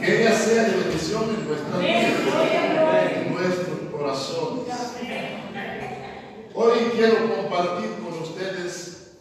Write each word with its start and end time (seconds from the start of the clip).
que 0.00 0.20
ella 0.20 0.32
sea 0.32 0.64
de 0.64 0.76
bendición 0.76 1.24
en 1.30 1.48
nuestra 1.48 1.78
vida, 1.78 3.12
en 3.14 3.34
nuestros 3.34 3.78
corazones. 3.90 4.74
Hoy 6.54 6.78
quiero 6.94 7.34
compartir 7.34 7.90
con 8.02 8.22
ustedes 8.22 9.16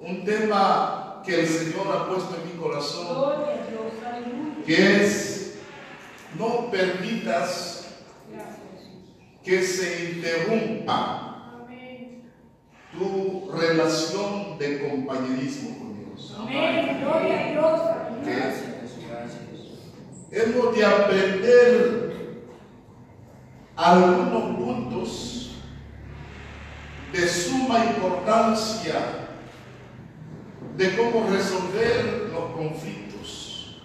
un 0.00 0.24
tema 0.24 1.22
que 1.24 1.40
el 1.40 1.46
Señor 1.46 1.86
ha 1.92 2.08
puesto 2.08 2.36
en 2.36 2.52
mi 2.52 2.62
corazón, 2.62 3.44
que 4.64 5.04
es 5.04 5.58
no 6.38 6.70
permitas 6.70 7.86
que 9.42 9.62
se 9.62 10.14
interrumpa 10.14 11.26
tu 12.92 13.50
relación 13.52 14.58
de 14.58 14.88
compañerismo 14.88 15.78
con 15.78 15.94
Dios. 15.98 16.34
Amén. 16.38 17.00
Gloria 17.00 17.40
a 17.40 17.50
Dios. 17.50 18.05
Aleluya. 18.26 18.66
Hemos 20.32 20.76
de 20.76 20.84
aprender 20.84 22.06
algunos 23.76 24.56
puntos 24.56 25.50
de 27.12 27.28
suma 27.28 27.84
importancia 27.84 28.96
de 30.76 30.96
cómo 30.96 31.28
resolver 31.30 32.30
los 32.32 32.50
conflictos. 32.50 33.80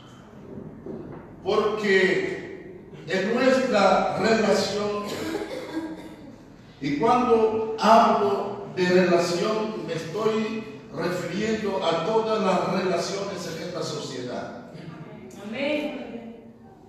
Porque 1.44 2.82
en 3.08 3.36
nuestra 3.36 4.18
relación, 4.18 5.04
y 6.82 6.98
cuando 6.98 7.78
hablo 7.80 8.66
de 8.76 8.86
relación 8.86 9.86
me 9.88 9.94
estoy 9.94 10.64
refiriendo 10.94 11.84
a 11.86 12.06
todas 12.06 12.44
las 12.44 12.84
relaciones 12.84 13.48
en 13.56 13.68
esta 13.68 13.84
sociedad. 13.84 14.11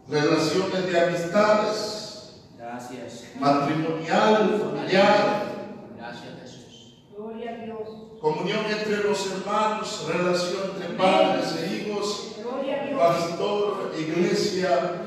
Relaciones 0.08 0.86
de 0.92 1.00
amistades, 1.00 2.42
Gracias. 2.58 3.24
matrimonial, 3.38 4.58
familiar, 4.60 5.52
Gracias 5.96 6.32
Jesús. 6.42 6.94
Gloria 7.16 7.50
a 7.52 7.64
Dios. 7.64 7.88
comunión 8.20 8.64
entre 8.66 9.04
los 9.04 9.30
hermanos, 9.32 10.06
relación 10.08 10.70
entre 10.74 10.96
padres 10.96 11.56
e 11.60 11.76
hijos, 11.76 12.36
Gloria 12.42 12.82
a 12.82 12.86
Dios. 12.86 12.98
pastor, 13.00 13.92
iglesia, 13.98 15.02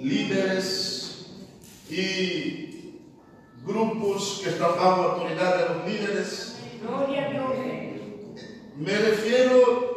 líderes 0.00 1.30
y 1.90 3.00
grupos 3.64 4.40
que 4.42 4.50
están 4.50 4.70
bajo 4.76 5.02
autoridad 5.02 5.56
de 5.58 5.74
los 5.74 5.86
líderes. 5.86 6.56
Gloria 6.86 7.26
a 7.26 7.30
Dios. 7.30 7.44
Me 8.76 8.92
refiero 8.98 9.93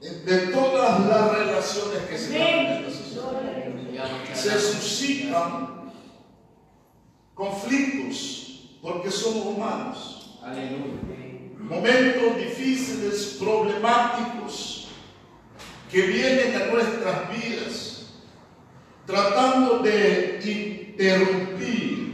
de 0.00 0.38
todas 0.52 1.06
las 1.06 1.32
relaciones 1.32 2.02
que 2.08 2.18
se 2.18 2.38
dan 2.38 2.48
en 2.48 2.84
esta 2.84 2.90
sociedad. 2.90 4.34
Se 4.34 4.60
suscitan 4.60 5.92
conflictos 7.34 8.78
porque 8.80 9.10
somos 9.10 9.46
humanos. 9.46 10.38
Momentos 11.58 12.36
difíciles, 12.36 13.36
problemáticos 13.38 14.88
que 15.90 16.02
vienen 16.02 16.54
a 16.54 16.66
nuestras 16.66 17.30
vidas 17.30 17.98
tratando 19.08 19.78
de 19.78 20.38
interrumpir 20.44 22.08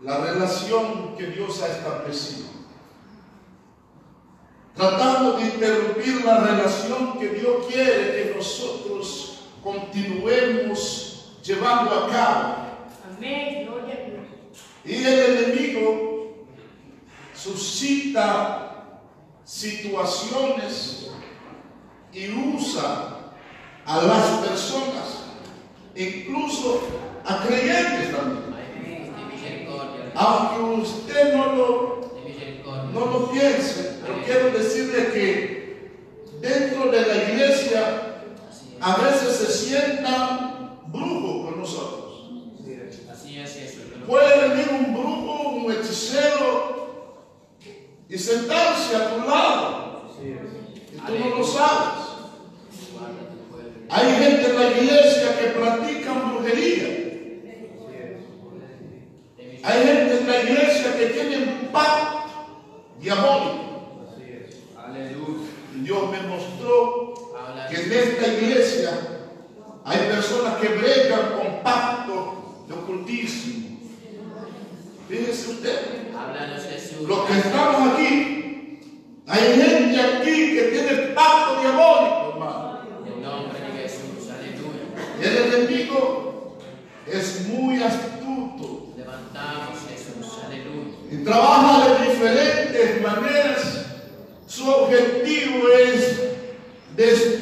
la 0.00 0.18
relación 0.18 1.16
que 1.16 1.26
Dios 1.26 1.60
ha 1.60 1.68
establecido. 1.68 2.53
Tratando 4.74 5.36
de 5.36 5.44
interrumpir 5.44 6.24
la 6.24 6.38
relación 6.40 7.18
que 7.18 7.28
Dios 7.28 7.66
quiere 7.68 8.24
que 8.24 8.34
nosotros 8.36 9.44
continuemos 9.62 11.32
llevando 11.44 11.94
a 11.94 12.08
cabo. 12.08 12.54
Amén. 13.16 13.66
Gloria 13.66 13.94
a 13.94 14.10
Dios. 14.10 14.24
Y 14.84 15.04
el 15.04 15.36
enemigo 15.36 16.46
suscita 17.34 19.00
situaciones 19.44 21.10
y 22.12 22.30
usa 22.30 23.32
a 23.84 24.02
las 24.02 24.26
personas, 24.48 25.24
incluso 25.94 26.82
a 27.24 27.44
creyentes 27.46 28.16
también. 28.16 28.44
Aunque 30.16 30.82
usted 30.82 31.34
no 31.34 31.52
lo, 31.52 32.00
no 32.92 33.00
lo 33.00 33.30
piense, 33.32 33.93
pero 34.06 34.22
quiero 34.24 34.50
decirle 34.50 35.10
que 35.12 35.90
dentro 36.40 36.90
de 36.90 37.00
la 37.02 37.30
iglesia 37.30 38.22
Así 38.48 38.76
a 38.80 38.96
veces 38.96 39.36
se 39.36 39.52
sientan 39.52 40.80
brujos 40.88 41.50
con 41.50 41.60
nosotros. 41.60 42.30
es. 42.66 43.08
Así 43.10 43.38
es. 43.38 43.78
Puede 44.06 44.48
venir 44.48 44.68
un 44.70 44.94
brujo, 44.94 45.48
un 45.50 45.72
hechicero 45.72 47.14
y 48.08 48.18
sentarse 48.18 48.96
a 48.96 49.10
tu 49.14 49.28
lado. 49.28 50.10
Y 50.22 50.96
tú 50.98 51.18
no 51.18 51.38
lo 51.38 51.44
sabes. 51.44 52.04
Hay 53.88 54.12
gente 54.14 54.50
en 54.50 54.56
la 54.56 54.70
iglesia 54.70 55.38
que 55.38 55.46
practican 55.58 56.34
brujería. 56.34 57.04
Hay 59.62 59.82
gente 59.82 60.18
en 60.18 60.26
la 60.26 60.42
iglesia 60.42 60.96
que 60.98 61.06
tiene 61.06 61.46
pacto 61.72 62.24
diabólico. 63.00 63.63
esta 67.94 68.26
iglesia 68.26 68.90
hay 69.84 69.98
personas 70.08 70.56
que 70.56 70.68
bregan 70.68 71.32
con 71.36 71.62
pacto 71.62 72.64
de 72.66 72.74
ocultismo. 72.74 73.78
Fíjese 75.08 75.50
usted. 75.50 76.04
Los 77.06 77.26
que 77.26 77.38
estamos 77.38 77.92
aquí, 77.92 78.80
hay 79.26 79.60
gente 79.60 80.00
aquí 80.00 80.54
que 80.54 80.62
tiene 80.72 80.90
el 80.90 81.14
pacto 81.14 81.60
diabólico, 81.60 82.30
hermano. 82.32 82.78
El 85.20 85.36
enemigo 85.36 86.58
es 87.06 87.46
muy 87.48 87.82
astuto. 87.82 88.94
Levantamos 88.96 89.78
Jesús, 89.88 90.38
aleluya. 90.44 90.96
Y 91.10 91.24
trabaja 91.24 91.88
de 91.88 92.10
diferentes 92.10 93.02
maneras. 93.02 93.86
Su 94.46 94.68
objetivo 94.68 95.68
es 95.68 96.22
destruir 96.96 97.33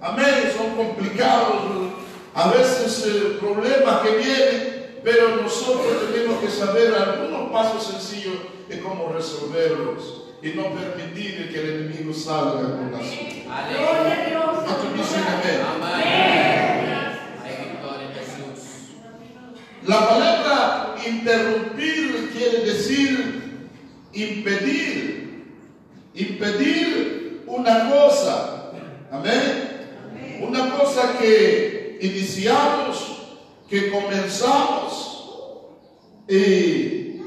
amén, 0.00 0.52
son 0.56 0.76
complicados, 0.76 1.92
a 2.34 2.50
veces 2.50 3.06
eh, 3.06 3.38
problemas 3.40 4.00
que 4.02 4.16
vienen, 4.16 5.00
pero 5.02 5.36
nosotros 5.42 6.12
tenemos 6.12 6.40
que 6.40 6.50
saber 6.50 6.94
algunos 6.94 7.50
pasos 7.50 7.86
sencillos 7.86 8.36
de 8.68 8.80
cómo 8.80 9.12
resolverlos 9.12 10.24
y 10.42 10.50
no 10.50 10.74
permitir 10.74 11.52
que 11.52 11.60
el 11.60 11.70
enemigo 11.70 12.14
salga 12.14 12.62
con 12.62 12.92
la 12.92 12.98
suya. 12.98 13.66
Gloria 13.70 14.24
a 14.24 14.28
Dios. 14.28 14.64
¿Cuántos 14.64 14.94
dicen 14.94 15.24
amén? 15.26 15.60
Amén. 15.74 16.80
La 19.86 20.08
palabra 20.08 20.94
interrumpir 21.06 22.30
quiere 22.36 22.64
decir 22.64 23.68
impedir. 24.12 25.44
Impedir 26.14 27.44
una 27.46 27.88
cosa. 27.90 28.72
Amén. 29.10 29.69
Una 30.40 30.76
cosa 30.76 31.18
que 31.18 31.98
iniciamos, 32.00 33.18
que 33.68 33.90
comenzamos 33.90 35.66
y, 36.28 37.20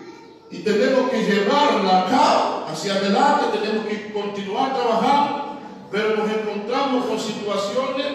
y 0.52 0.60
tenemos 0.64 1.10
que 1.10 1.24
llevarla 1.24 2.02
a 2.02 2.10
cabo 2.10 2.66
hacia 2.68 2.96
adelante, 2.96 3.58
tenemos 3.60 3.86
que 3.86 4.12
continuar 4.12 4.76
trabajando, 4.76 5.60
pero 5.92 6.18
nos 6.18 6.30
encontramos 6.30 7.06
con 7.06 7.20
situaciones, 7.20 8.08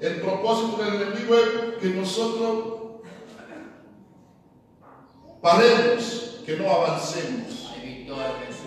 el 0.00 0.20
propósito 0.20 0.82
del 0.84 1.02
enemigo 1.02 1.34
es 1.34 1.80
que 1.80 1.88
nosotros 1.88 2.78
paremos, 5.42 6.40
que 6.46 6.56
no 6.56 6.70
avancemos. 6.70 7.72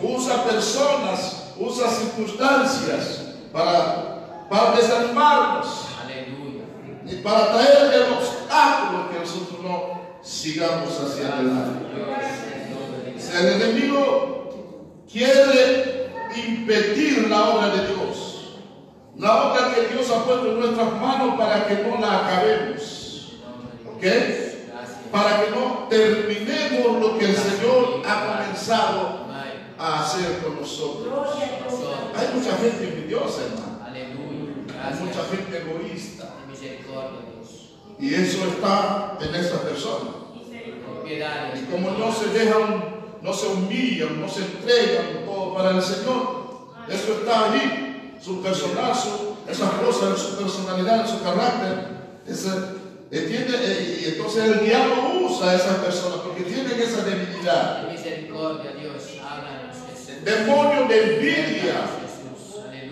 Usa 0.04 0.44
personas, 0.44 1.54
usa 1.58 1.90
circunstancias 1.90 3.36
para, 3.52 4.11
para 4.52 4.76
desanimarnos 4.76 5.88
Aleluya. 6.04 6.66
y 7.06 7.16
para 7.24 7.54
traer 7.54 7.94
el 7.94 8.14
obstáculo 8.14 9.10
que 9.10 9.20
nosotros 9.20 9.62
no 9.64 10.02
sigamos 10.22 10.90
hacia 11.00 11.34
adelante. 11.34 11.86
Si 13.18 13.38
el 13.38 13.62
enemigo 13.62 15.04
quiere 15.10 16.12
impedir 16.36 17.30
la 17.30 17.50
obra 17.50 17.70
de 17.70 17.88
Dios, 17.88 18.58
la 19.18 19.44
obra 19.44 19.74
que 19.74 19.94
Dios 19.94 20.10
ha 20.12 20.26
puesto 20.26 20.52
en 20.52 20.60
nuestras 20.60 20.94
manos 21.00 21.40
para 21.40 21.66
que 21.66 21.76
no 21.76 21.98
la 22.02 22.26
acabemos, 22.26 23.38
¿ok? 23.88 24.04
Para 25.14 25.46
que 25.46 25.52
no 25.52 25.88
terminemos 25.90 27.00
lo 27.00 27.18
que 27.18 27.30
el 27.30 27.38
Señor 27.38 28.02
ha 28.06 28.26
comenzado 28.26 29.28
a 29.80 30.04
hacer 30.04 30.40
con 30.40 30.60
nosotros. 30.60 31.38
Hay 32.18 32.38
mucha 32.38 32.58
gente 32.58 32.84
envidiosa, 32.84 33.44
hermano. 33.46 33.71
Hay 34.84 34.94
mucha 35.00 35.24
gente 35.26 35.58
egoísta. 35.58 36.36
Y 38.00 38.14
eso 38.16 38.46
está 38.48 39.18
en 39.22 39.36
esa 39.36 39.62
persona. 39.62 40.10
Con 40.86 41.04
piedad, 41.06 41.54
Y 41.56 41.72
como 41.72 41.92
no 41.92 42.12
se 42.14 42.28
dejan, 42.28 42.84
no 43.22 43.34
se 43.34 43.48
humillan, 43.48 44.20
no 44.22 44.28
se 44.28 44.42
entregan 44.42 45.26
todo 45.26 45.54
para 45.54 45.72
el 45.72 45.82
Señor, 45.82 46.68
eso 46.90 47.14
está 47.14 47.52
allí. 47.52 48.14
Su 48.24 48.42
personal, 48.42 48.94
su- 48.96 49.36
esas 49.52 49.72
cosas, 49.74 50.20
su 50.20 50.38
personalidad, 50.38 51.02
en 51.02 51.08
su 51.08 51.24
carácter. 51.24 52.02
ese- 52.28 52.50
eh, 53.12 53.22
tiene, 53.28 53.56
eh, 53.60 54.02
y 54.04 54.10
entonces 54.10 54.44
el 54.46 54.60
diablo 54.64 54.96
usa 55.26 55.50
a 55.52 55.56
esas 55.56 55.78
personas 55.78 56.20
porque 56.20 56.44
tienen 56.44 56.80
esa 56.80 57.04
debilidad. 57.04 57.90
Misericordia, 57.92 58.72
Dios. 58.80 59.04
Háblanos, 59.22 59.76
de 60.88 61.16
envidia, 61.16 61.82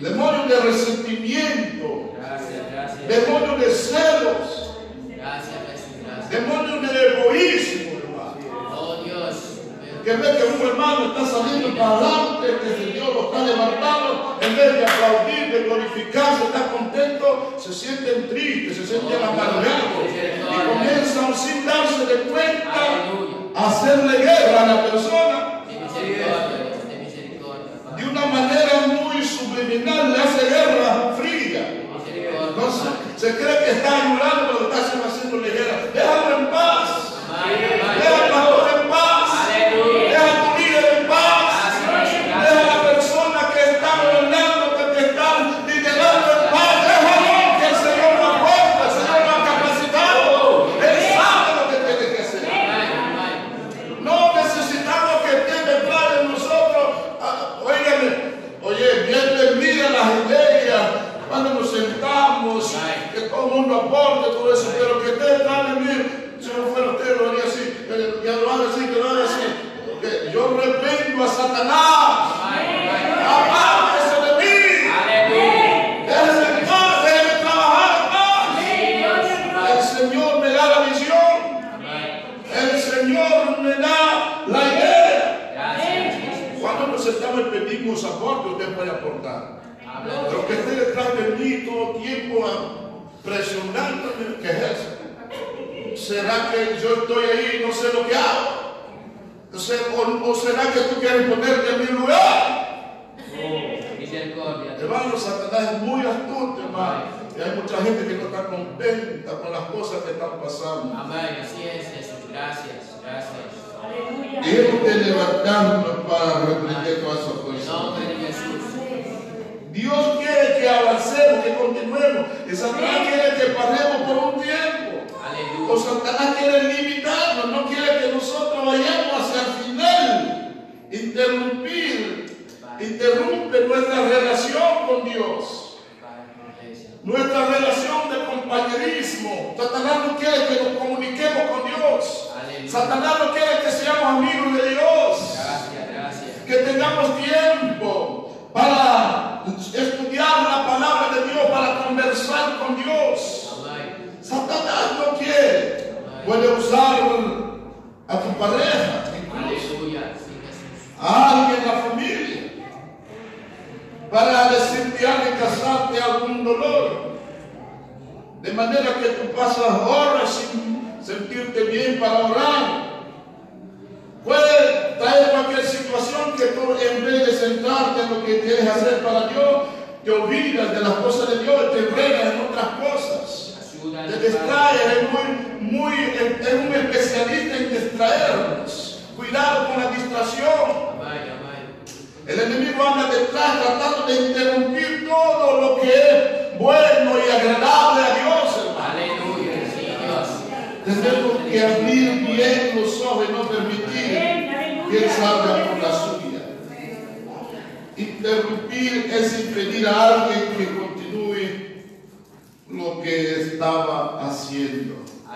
Jesús. 0.00 0.18
Aleluya. 0.18 0.46
demonio 0.46 0.46
de 0.48 0.60
resentimiento, 0.60 2.14
Gracias, 2.18 2.72
gracias. 2.72 3.08
demonio 3.08 3.58
de 3.58 3.70
celos, 3.74 4.76
Gracias, 5.16 5.56
Jesús. 5.70 6.06
Gracias. 6.06 6.30
demonio 6.30 6.80
de 6.80 7.06
egoísmo, 7.08 7.98
hermano. 7.98 8.36
Oh, 8.72 9.02
Dios. 9.04 9.36
Que 10.04 10.12
ve 10.14 10.28
que 10.38 10.44
un 10.62 10.68
hermano 10.70 11.12
está 11.12 11.26
saliendo 11.26 11.76
para 11.76 11.98
adelante, 11.98 12.46
que 12.62 12.84
el 12.84 12.92
Dios 12.94 13.08
lo 13.14 13.24
está 13.26 13.44
levantando, 13.44 14.38
en 14.40 14.56
vez 14.56 14.72
de 14.74 14.84
aplaudir, 14.86 15.52
de 15.52 15.62
glorificarse, 15.64 16.44
está 16.44 16.72
contento, 16.72 17.54
se 17.58 17.72
sienten 17.74 18.28
tristes, 18.30 18.78
se 18.78 18.86
sienten 18.86 19.22
amargados 19.22 20.08
y 20.08 20.68
comienzan 20.72 21.34
sin 21.34 21.66
darse 21.66 22.06
de 22.06 22.22
cuenta 22.30 22.72
Aleluya. 22.72 23.36
a 23.54 23.68
hacerle 23.68 24.18
guerra 24.18 24.62
a 24.62 24.66
la 24.66 24.82
persona 24.86 25.64
Ten 25.68 25.82
misericordia. 25.84 26.72
Ten 26.88 27.04
misericordia. 27.04 27.96
de 27.96 28.04
una 28.08 28.26
manera 28.26 28.72
muy 28.86 29.19
subliminal, 29.40 30.12
le 30.12 30.18
hace 30.18 30.48
guerra 30.48 31.14
fría. 31.18 31.86
Entonces 32.48 32.90
se 33.16 33.36
cree 33.36 33.58
que 33.64 33.70
está 33.70 33.96
ayudando, 33.96 34.52
pero 34.52 34.70
está 34.70 34.86
haciéndole 34.86 34.99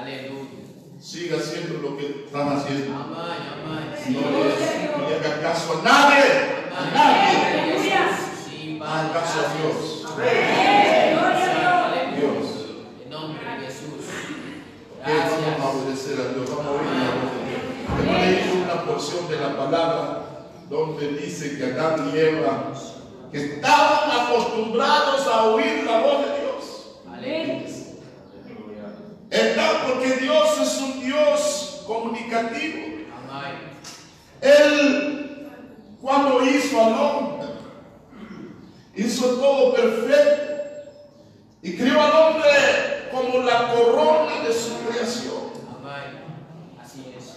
Aleluya. 0.05 0.61
Siga 1.01 1.39
haciendo 1.39 1.81
lo 1.81 1.97
que 1.97 2.25
están 2.27 2.49
haciendo. 2.59 2.95
Amén, 2.95 3.17
amén. 3.65 3.89
No 4.13 4.21
le, 4.21 4.45
no 4.99 5.09
le 5.09 5.17
haga 5.17 5.41
caso 5.41 5.81
a 5.81 5.83
nadie. 5.83 6.25
A 6.77 6.79
nadie. 6.93 7.97
Haga 8.85 9.13
caso 9.15 9.37
a 9.41 9.43
Dios. 9.57 10.05
Aleluya. 10.13 11.57
Dios. 12.17 12.45
En 13.03 13.09
nombre 13.11 13.41
de 13.45 13.65
Jesús. 13.65 14.05
Eh, 15.07 15.07
vamos 15.07 15.33
a 15.33 15.41
Gracias. 15.41 15.75
obedecer 15.75 16.17
a 16.21 16.35
Dios, 16.35 16.51
vamos 16.51 16.67
a 16.67 16.71
oír 16.71 16.85
la 16.85 17.11
voz 17.17 17.33
de 17.33 17.41
Dios. 17.49 17.65
Hemos 18.01 18.19
leído 18.21 18.53
una 18.65 18.77
porción 18.85 19.23
de 19.31 19.37
la 19.41 19.57
palabra 19.57 20.03
donde 20.69 21.09
dice 21.17 21.57
que 21.57 21.65
Adán 21.65 22.11
y 22.15 22.19
Eva 22.19 22.73
que 23.33 23.39
estaban 23.55 24.11
acostumbrados 24.21 25.27
a 25.29 25.45
oír 25.45 25.83
la 25.87 26.01
voz 26.01 26.19
de 26.27 26.41
Dios. 26.41 26.63
Aleluya. 27.11 27.84
Está 29.35 29.85
porque 29.85 30.13
Dios 30.21 30.61
es 30.61 30.81
un 30.81 31.01
Dios 31.01 31.83
comunicativo. 31.89 32.79
Amén. 33.29 33.57
Él, 34.41 35.51
cuando 36.01 36.47
hizo 36.47 36.85
al 36.85 36.93
hombre, 36.93 37.49
hizo 38.95 39.27
todo 39.35 39.75
perfecto 39.75 40.53
y 41.63 41.77
creó 41.77 42.01
al 42.01 42.13
hombre 42.13 43.09
como 43.11 43.41
la 43.41 43.75
corona 43.75 44.45
de 44.47 44.55
su 44.55 44.79
creación. 44.87 45.51
Amén. 45.81 46.79
Así 46.81 47.13
es. 47.19 47.35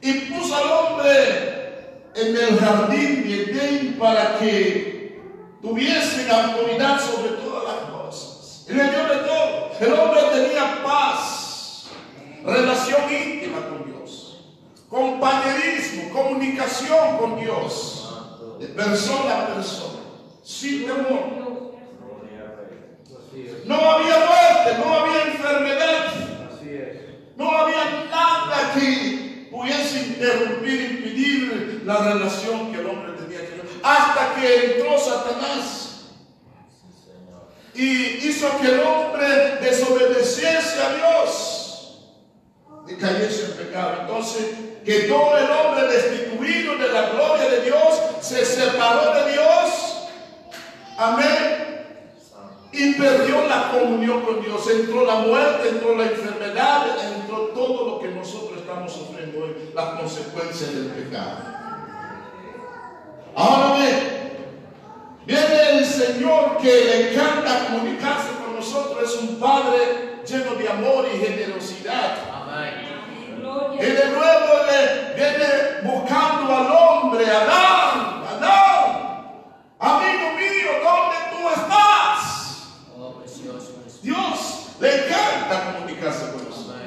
y 0.00 0.32
puso 0.32 0.56
al 0.56 0.70
hombre 0.70 2.00
en 2.14 2.34
el 2.34 2.58
jardín 2.58 3.24
de 3.24 3.42
Edén 3.42 3.98
para 3.98 4.38
que 4.38 5.20
tuviese 5.60 6.30
autoridad 6.30 6.98
sobre 6.98 7.32
todas 7.32 7.64
las 7.74 7.90
cosas. 7.90 8.66
Y 8.70 8.72
le 8.72 8.84
dio 8.84 9.04
de 9.04 9.16
todo. 9.16 9.49
El 9.80 9.94
hombre 9.94 10.20
tenía 10.30 10.82
paz, 10.84 11.86
relación 12.44 13.00
íntima 13.10 13.66
con 13.66 13.86
Dios, 13.86 14.44
compañerismo, 14.90 16.10
comunicación 16.10 17.16
con 17.16 17.40
Dios, 17.40 18.14
de 18.58 18.66
persona 18.66 19.40
a 19.40 19.54
persona, 19.54 20.00
sin 20.42 20.84
temor. 20.84 21.40
No 23.64 23.90
había 23.90 24.18
muerte, 24.18 24.78
no 24.84 24.94
había 24.94 25.22
enfermedad. 25.22 26.06
No 27.36 27.50
había 27.50 28.04
nada 28.10 28.74
que 28.74 29.48
pudiese 29.50 30.08
interrumpir, 30.08 30.90
impedir 30.90 31.82
la 31.86 32.12
relación 32.12 32.70
que 32.70 32.80
el 32.80 32.86
hombre 32.86 33.12
tenía 33.12 33.38
con 33.38 33.66
Dios. 33.66 33.80
Hasta 33.82 34.34
que 34.34 34.74
entró 34.74 34.98
Satanás 34.98 35.89
y 37.74 38.26
hizo 38.26 38.48
que 38.60 38.68
el 38.68 38.80
hombre 38.80 39.56
desobedeciese 39.60 40.82
a 40.82 40.94
Dios 40.94 41.98
y 42.88 42.94
cayese 42.94 43.46
en 43.46 43.52
pecado. 43.52 43.98
Entonces 44.02 44.46
quedó 44.84 45.36
el 45.36 45.50
hombre 45.50 45.86
destituido 45.86 46.76
de 46.76 46.88
la 46.88 47.10
gloria 47.10 47.48
de 47.48 47.62
Dios, 47.62 48.00
se 48.20 48.44
separó 48.44 49.24
de 49.24 49.32
Dios. 49.32 50.08
Amén 50.96 51.70
y 52.72 52.94
perdió 52.94 53.46
la 53.48 53.72
comunión 53.72 54.22
con 54.22 54.42
Dios. 54.42 54.68
Entró 54.70 55.04
la 55.04 55.16
muerte, 55.16 55.68
entró 55.68 55.96
la 55.96 56.04
enfermedad, 56.04 56.86
entró 57.16 57.48
todo 57.48 57.86
lo 57.88 58.00
que 58.00 58.08
nosotros 58.08 58.60
estamos 58.60 58.92
sufriendo 58.92 59.44
hoy, 59.44 59.70
las 59.74 60.00
consecuencias 60.00 60.74
del 60.74 60.86
pecado. 60.86 61.38
Ahora 63.34 63.76
bien, 63.76 64.19
viene 65.30 65.78
el 65.78 65.86
Señor 65.86 66.58
que 66.58 66.84
le 66.84 67.12
encanta 67.12 67.66
comunicarse 67.66 68.30
con 68.44 68.56
nosotros, 68.56 69.08
es 69.08 69.20
un 69.20 69.38
Padre 69.38 70.22
lleno 70.26 70.54
de 70.56 70.68
amor 70.68 71.06
y 71.06 71.18
generosidad. 71.18 72.18
Amén. 72.34 72.90
Y 73.78 73.84
de 73.84 74.06
nuevo 74.10 74.66
le 74.66 75.14
viene 75.14 75.46
buscando 75.84 76.54
al 76.54 76.66
hombre, 76.66 77.24
Adán, 77.26 78.24
Adán, 78.28 79.36
amigo 79.78 80.32
mío, 80.36 80.70
¿dónde 80.82 81.16
tú 81.30 81.48
estás? 81.48 82.68
Oh, 82.98 83.14
precioso. 83.20 83.84
Dios 84.02 84.76
le 84.80 85.06
encanta 85.06 85.74
comunicarse 85.74 86.32
con 86.32 86.44
nosotros. 86.48 86.80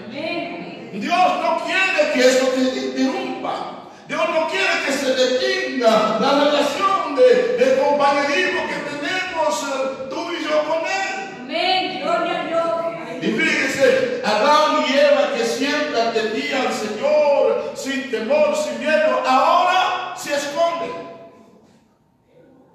Dios 0.91 1.41
no 1.41 1.61
quiere 1.65 2.13
que 2.13 2.27
eso 2.27 2.47
te 2.47 2.61
interrumpa. 2.61 3.89
Dios 4.07 4.29
no 4.29 4.47
quiere 4.49 4.85
que 4.85 4.91
se 4.91 5.15
detenga 5.15 6.19
la 6.19 6.43
relación 6.43 6.92
de, 7.15 7.79
compañerismo 7.83 8.61
que 8.67 8.75
tenemos 8.89 9.63
eh, 9.63 10.07
tú 10.09 10.31
y 10.31 10.43
yo 10.43 10.63
con 10.67 10.79
Él. 10.79 11.35
Amén, 11.41 12.01
gloria 12.01 12.41
a 12.41 13.25
Y 13.25 13.31
fíjense, 13.31 14.21
Adán 14.25 14.83
y 14.87 14.97
Eva 14.97 15.33
que 15.35 15.45
siempre 15.45 16.01
atendían 16.01 16.67
al 16.67 16.73
Señor 16.73 17.71
sin 17.75 18.09
temor, 18.09 18.55
sin 18.55 18.79
miedo, 18.79 19.21
ahora 19.27 20.13
se 20.15 20.33
esconde. 20.33 20.91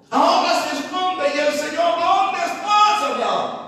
Ahora 0.09 0.49
se 0.63 0.77
esconde 0.77 1.23
y 1.35 1.39
el 1.39 1.53
Señor, 1.53 1.99
¿dónde 1.99 2.39
estás, 2.39 3.03
Adán? 3.03 3.59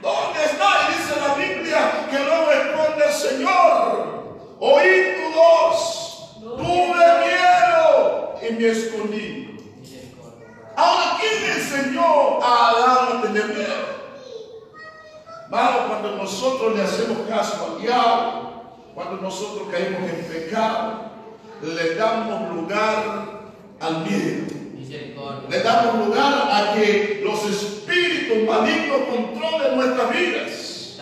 ¿Dónde 0.00 0.44
está? 0.44 0.68
Y 0.88 0.94
dice 0.94 1.20
la 1.20 1.34
Biblia 1.34 2.06
que 2.10 2.18
no 2.18 2.46
responde 2.46 3.04
el 3.06 3.12
Señor. 3.12 4.56
Oí 4.58 5.14
tu 5.16 5.38
voz, 5.38 6.36
tuve 6.40 7.06
miedo 7.24 8.34
y 8.42 8.52
me 8.54 8.68
escondí 8.68 9.51
enseñó 11.72 12.42
a 12.42 12.68
Adán 12.68 13.18
a 13.18 13.22
tener 13.22 13.46
miedo? 13.48 14.02
Hermano, 15.44 15.88
cuando 15.88 16.16
nosotros 16.16 16.76
le 16.76 16.82
hacemos 16.82 17.18
caso 17.28 17.74
al 17.74 17.82
diablo, 17.82 18.62
cuando 18.94 19.22
nosotros 19.22 19.68
caemos 19.70 20.10
en 20.10 20.24
pecado, 20.24 21.10
le 21.62 21.94
damos 21.94 22.54
lugar 22.54 23.42
al 23.80 23.98
miedo. 23.98 24.46
Le 25.48 25.62
damos 25.62 26.06
lugar 26.06 26.48
a 26.50 26.74
que 26.74 27.22
los 27.24 27.44
espíritus 27.44 28.46
malignos 28.48 28.98
controlen 29.10 29.76
nuestras 29.76 30.10
vidas. 30.10 30.98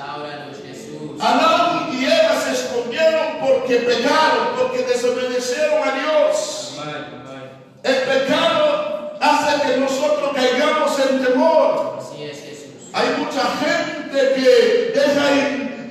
Adán 1.21 1.91
y 1.93 2.05
Eva 2.05 2.41
se 2.41 2.53
escondieron 2.53 3.39
porque 3.41 3.77
pecaron, 3.77 4.49
porque 4.59 4.85
desobedecieron 4.85 5.89
a 5.89 5.95
Dios. 5.95 6.81
El 7.83 7.95
pecado 7.95 8.60
temor. 11.41 11.99
Así 11.99 12.25
es, 12.25 12.41
Jesús. 12.41 12.91
Hay 12.93 13.09
mucha 13.19 13.43
gente 13.57 14.35
que 14.35 14.93
deja 14.95 15.31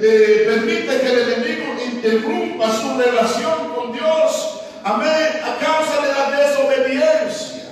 eh, 0.02 0.46
permite 0.48 1.02
que 1.02 1.08
el 1.08 1.34
enemigo 1.34 1.74
interrumpa 1.84 2.72
su 2.72 2.98
relación 2.98 3.74
con 3.76 3.92
Dios. 3.92 4.62
Amén. 4.84 5.42
A 5.44 5.58
causa 5.64 6.02
de 6.02 6.14
la 6.14 6.32
desobediencia. 6.38 7.64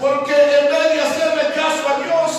Porque 0.00 0.32
en 0.32 0.66
vez 0.70 0.94
de 0.94 1.00
hacerle 1.00 1.54
caso 1.54 1.88
a 1.88 2.04
Dios, 2.04 2.30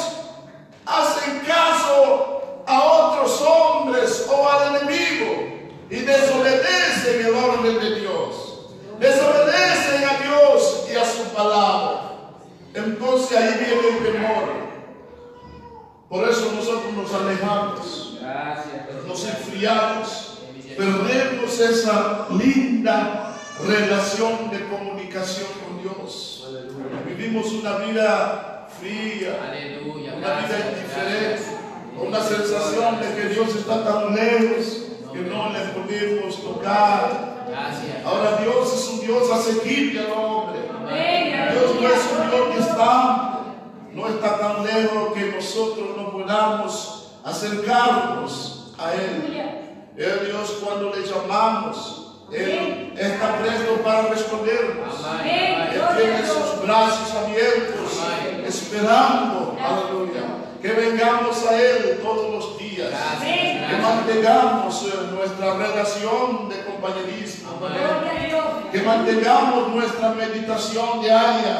hacen 0.85 1.39
caso 1.39 2.63
a 2.65 2.83
otros 2.83 3.41
hombres 3.41 4.27
o 4.29 4.49
al 4.49 4.75
enemigo 4.75 5.69
y 5.89 5.95
desobedecen 5.97 7.25
el 7.25 7.33
orden 7.33 7.79
de 7.79 7.99
Dios. 7.99 8.75
Desobedecen 8.99 10.03
a 10.03 10.23
Dios 10.23 10.85
y 10.91 10.95
a 10.95 11.05
su 11.05 11.23
palabra. 11.35 12.06
Entonces 12.77 13.37
ahí 13.37 13.65
viene 13.65 13.97
el 13.97 14.13
temor. 14.13 14.67
Por 16.09 16.29
eso 16.29 16.51
nosotros 16.55 16.93
nos 16.93 17.13
alejamos, 17.13 18.19
nos 19.07 19.25
enfriamos, 19.25 20.37
perdemos 20.77 21.59
esa 21.59 22.27
linda 22.29 23.35
relación 23.65 24.51
de 24.51 24.67
comunicación 24.69 25.47
con 25.65 25.81
Dios. 25.81 26.47
Vivimos 27.07 27.51
una 27.51 27.77
vida 27.77 28.69
fría, 28.79 29.37
una 30.15 30.39
vida 30.39 30.71
indiferente, 30.71 31.43
una 31.99 32.21
sensación 32.21 32.99
de 33.01 33.15
que 33.15 33.29
Dios 33.29 33.55
está 33.55 33.83
tan 33.83 34.15
lejos 34.15 34.83
que 35.11 35.21
no 35.21 35.51
le 35.51 35.59
podemos 35.73 36.41
tocar. 36.41 37.36
Gracias. 37.57 38.05
Ahora 38.05 38.37
Dios 38.41 38.73
es 38.73 38.87
un 38.89 38.99
Dios 39.01 39.31
asequible 39.31 39.99
al 40.01 40.11
hombre. 40.11 40.59
Dios 40.61 41.81
no 41.81 41.87
es 41.87 42.03
un 42.11 42.29
Dios 42.29 42.41
Aleluya. 42.41 42.57
distante, 42.57 43.37
no 43.93 44.07
está 44.07 44.37
tan 44.37 44.63
lejos 44.65 45.13
que 45.13 45.31
nosotros 45.35 45.87
no 45.97 46.11
podamos 46.11 47.11
acercarnos 47.23 48.73
a 48.77 48.93
Él. 48.93 49.41
Es 49.97 50.25
Dios 50.27 50.57
cuando 50.63 50.93
le 50.95 51.01
llamamos, 51.03 52.13
Él 52.31 52.93
está 52.95 53.37
presto 53.39 53.81
para 53.83 54.03
respondernos. 54.09 54.93
Él 55.25 55.81
tiene 55.97 56.27
sus 56.27 56.61
brazos 56.63 57.15
abiertos, 57.15 57.99
esperando, 58.45 59.57
aleluya, 59.59 60.21
que 60.61 60.69
vengamos 60.73 61.43
a 61.47 61.59
Él 61.59 61.99
todos 62.03 62.31
los 62.31 62.57
días, 62.59 62.89
Gracias. 62.91 63.71
que 63.71 63.77
mantengamos 63.81 64.83
eh, 64.83 65.07
nuestra 65.13 65.53
relación 65.55 66.49
de 66.49 66.55
compañerismo, 66.77 67.59
que 68.71 68.81
mantengamos 68.81 69.69
nuestra 69.69 70.09
meditación 70.09 71.01
diaria, 71.01 71.57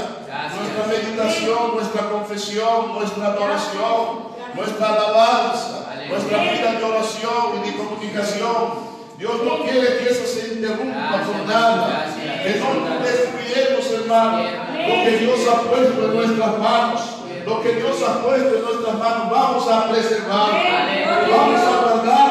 nuestra 0.56 0.86
meditación, 0.88 1.76
nuestra 1.76 2.10
confesión, 2.10 2.94
nuestra 2.94 3.28
adoración, 3.28 4.38
nuestra 4.56 4.88
alabanza, 4.88 5.94
nuestra 6.10 6.38
vida 6.44 6.72
de 6.74 6.84
oración 6.84 7.64
y 7.64 7.70
de 7.70 7.78
comunicación. 7.78 8.88
Dios 9.18 9.34
no 9.44 9.64
quiere 9.64 9.98
que 9.98 10.10
eso 10.12 10.28
se 10.28 10.54
interrumpa 10.54 11.24
por 11.24 11.48
nada, 11.48 12.06
que 12.44 12.60
no 12.60 13.00
destruyamos, 13.04 13.92
hermano, 13.92 14.44
lo 14.44 15.04
que 15.04 15.18
Dios 15.18 15.40
ha 15.50 15.62
puesto 15.62 16.06
en 16.06 16.16
nuestras 16.16 16.60
manos, 16.60 17.02
lo 17.44 17.62
que 17.64 17.74
Dios 17.74 17.98
ha 18.08 18.22
puesto 18.22 18.56
en 18.56 18.64
nuestras 18.64 18.96
manos, 19.00 19.32
vamos 19.32 19.68
a 19.68 19.90
preservarlo, 19.90 20.56
Aleluya. 20.56 21.36
vamos 21.36 21.62
a. 21.62 21.78
Vamos 21.88 22.27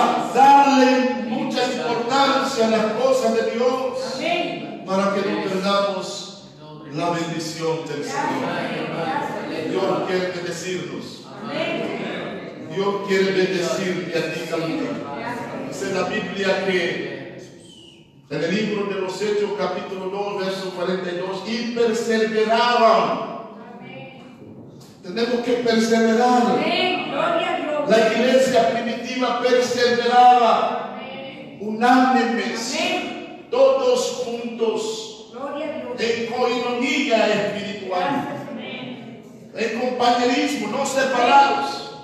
a 0.00 0.32
darle 0.34 1.24
mucha 1.28 1.64
importancia 1.72 2.66
a 2.66 2.70
las 2.70 2.92
cosas 2.94 3.34
de 3.34 3.50
Dios 3.52 3.98
para 4.86 5.14
que 5.14 5.30
no 5.30 5.42
perdamos 5.44 6.44
la 6.92 7.10
bendición 7.10 7.78
del 7.86 8.04
Señor. 8.04 9.70
Dios 9.70 9.84
quiere 10.08 10.26
bendecirnos. 10.32 11.26
Dios 12.74 12.94
quiere 13.08 13.32
bendecirte 13.32 14.18
a 14.18 14.32
ti 14.32 14.40
también. 14.50 14.88
Dice 15.68 15.94
la 15.94 16.02
Biblia 16.04 16.66
que 16.66 17.20
en 18.30 18.44
el 18.44 18.54
libro 18.54 18.84
de 18.86 19.00
los 19.00 19.20
Hechos, 19.20 19.50
capítulo 19.58 20.06
2, 20.08 20.46
verso 20.46 20.70
42, 20.76 21.42
y 21.48 21.74
perseveraban. 21.74 23.40
Tenemos 25.02 25.40
que 25.44 25.52
perseverar. 25.54 26.58
La 27.90 28.06
iglesia 28.06 28.70
primitiva 28.70 29.40
perseveraba. 29.42 30.96
unánimes, 31.58 32.76
Amén. 32.78 33.46
todos 33.50 34.22
juntos, 34.24 35.32
en 35.98 36.26
coinonía 36.26 37.26
espiritual. 37.26 38.46
Amén. 38.48 39.22
en 39.56 39.80
compañerismo, 39.80 40.68
no 40.68 40.86
separados, 40.86 41.96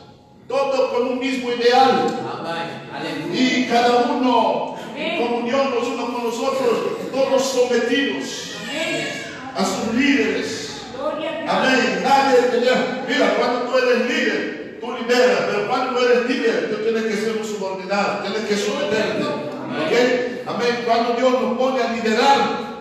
todos 0.49 0.91
con 0.91 1.07
un 1.07 1.19
mismo 1.21 1.53
ideal 1.53 2.07
y 3.33 3.67
cada 3.67 4.11
uno 4.11 4.77
en 4.97 5.23
comunión 5.23 5.71
los 5.71 5.87
unos 5.87 6.11
con 6.11 6.25
los 6.25 6.37
otros, 6.37 6.79
todos 7.13 7.43
sometidos 7.45 8.57
a 9.55 9.65
sus 9.65 9.95
líderes. 9.95 10.83
Amén. 11.47 12.03
Nadie 12.03 12.43
tenía, 12.51 13.05
mira, 13.07 13.37
cuando 13.39 13.71
tú 13.71 13.79
eres 13.79 14.11
líder, 14.11 14.56
tú 14.87 14.97
lideras, 15.03 15.41
pero 15.51 15.69
cuando 15.69 16.01
eres 16.01 16.27
líder, 16.29 16.71
tú 16.71 16.83
tienes 16.83 17.03
que 17.05 17.17
ser 17.17 17.37
un 17.37 17.45
subordinado, 17.45 18.23
tienes 18.23 18.49
que 18.49 18.57
someterte. 18.57 19.23
¿Ok? 19.25 20.47
Amén. 20.47 20.83
Cuando 20.87 21.15
Dios 21.15 21.33
nos 21.33 21.59
pone 21.59 21.83
a 21.83 21.93
liderar, 21.93 22.39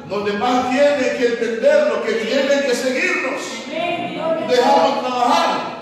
los 0.07 0.25
demás 0.25 0.69
tienen 0.69 1.17
que 1.17 1.27
entender 1.27 1.87
lo 1.87 2.03
que 2.03 2.13
tienen 2.13 2.61
que 2.61 2.75
seguirnos. 2.75 3.41
Dejarnos 4.47 5.01
trabajar. 5.01 5.75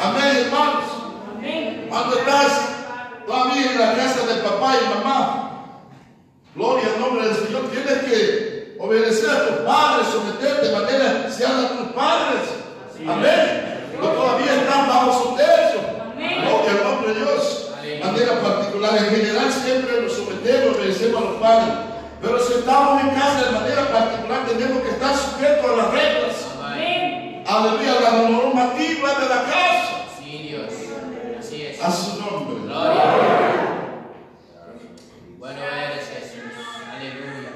Amén. 0.00 0.36
Hermanos. 0.36 0.84
Cuando 1.88 2.18
estás 2.18 2.68
todavía 3.26 3.70
en 3.72 3.78
la 3.78 3.94
casa 3.94 4.26
de 4.26 4.42
papá 4.42 4.74
y 4.80 4.94
mamá, 4.98 5.50
gloria 6.54 6.86
al 6.94 7.00
nombre 7.00 7.28
del 7.28 7.36
Señor, 7.36 7.70
tienes 7.70 8.02
que 8.04 8.76
obedecer 8.78 9.30
a 9.30 9.46
tus 9.46 9.56
padres, 9.58 10.08
someterte 10.08 10.68
de 10.68 10.72
manera 10.72 11.30
sean 11.30 11.64
a 11.64 11.68
tus 11.68 11.92
padres. 11.92 12.40
Amén. 13.06 13.73
Pero 14.00 14.12
todavía 14.12 14.54
están 14.54 14.88
bajo 14.88 15.12
su 15.12 15.36
techo. 15.36 15.80
Gloria 16.16 16.70
al 16.70 16.84
nombre 16.84 17.14
de 17.14 17.20
Dios. 17.20 17.70
De 17.82 18.00
manera 18.00 18.40
particular, 18.40 18.96
en 18.96 19.04
general 19.04 19.52
siempre 19.52 20.02
nos 20.02 20.12
sometemos, 20.12 20.76
obedecemos 20.76 21.22
a 21.22 21.24
los 21.24 21.40
padres. 21.40 21.74
Pero 22.20 22.38
si 22.40 22.52
estamos 22.54 23.02
en 23.02 23.10
casa 23.10 23.44
de 23.44 23.50
manera 23.52 23.92
particular, 23.92 24.46
tenemos 24.46 24.82
que 24.82 24.90
estar 24.90 25.14
sujetos 25.14 25.70
a 25.70 25.76
las 25.76 25.90
reglas. 25.90 26.34
Amén. 26.64 27.44
Aleluya, 27.46 28.00
la 28.00 28.28
normativa 28.28 29.14
de 29.20 29.28
la 29.28 29.42
casa. 29.42 30.06
Sí, 30.18 30.48
Dios. 30.48 30.72
Así 31.38 31.62
es. 31.62 31.82
A 31.82 31.90
su 31.90 32.20
nombre. 32.20 32.64
Gloria. 32.64 33.74
Bueno 35.38 35.60
eres 35.62 36.08
Jesús. 36.08 36.52
Aleluya. 36.90 37.50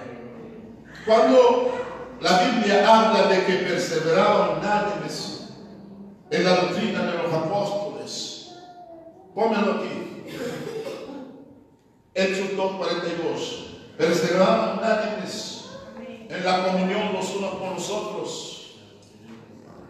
Cuando 1.06 1.78
la 2.20 2.38
Biblia 2.42 2.84
habla 2.86 3.22
de 3.28 3.44
que 3.46 3.52
perseveraban 3.54 4.58
unánimes 4.58 5.37
en 6.30 6.44
la 6.44 6.54
doctrina 6.56 7.02
de 7.02 7.22
los 7.22 7.32
apóstoles, 7.32 8.54
pónganlo 9.34 9.72
aquí. 9.74 10.24
Hechos 12.14 12.50
2.42. 12.56 13.96
Perseveraban 13.96 14.78
unánimes 14.78 15.70
en 16.28 16.44
la 16.44 16.64
comunión 16.64 17.12
los 17.12 17.34
unos 17.34 17.54
con 17.54 17.74
los 17.74 17.90
otros. 17.90 18.78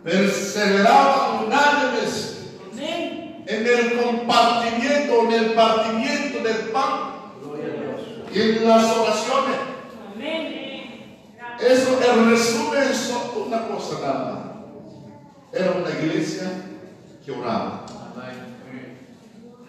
Perseveraban 0.04 1.46
unánimes 1.46 2.38
en 3.46 3.66
el 3.66 4.02
compartimiento, 4.02 5.22
en 5.22 5.32
el 5.32 5.52
partimiento 5.54 6.42
del 6.42 6.68
pan 6.68 7.14
y 8.32 8.40
en 8.40 8.68
las 8.68 8.84
oraciones. 8.96 9.56
Eso, 11.60 11.98
el 12.00 12.30
resumen 12.30 12.82
es 12.82 12.96
solo 12.96 13.46
una 13.46 13.66
cosa 13.66 14.00
nada 14.00 14.24
más. 14.24 14.37
Era 15.52 15.72
una 15.72 15.90
iglesia 15.90 16.50
que 17.24 17.32
oraba. 17.32 17.86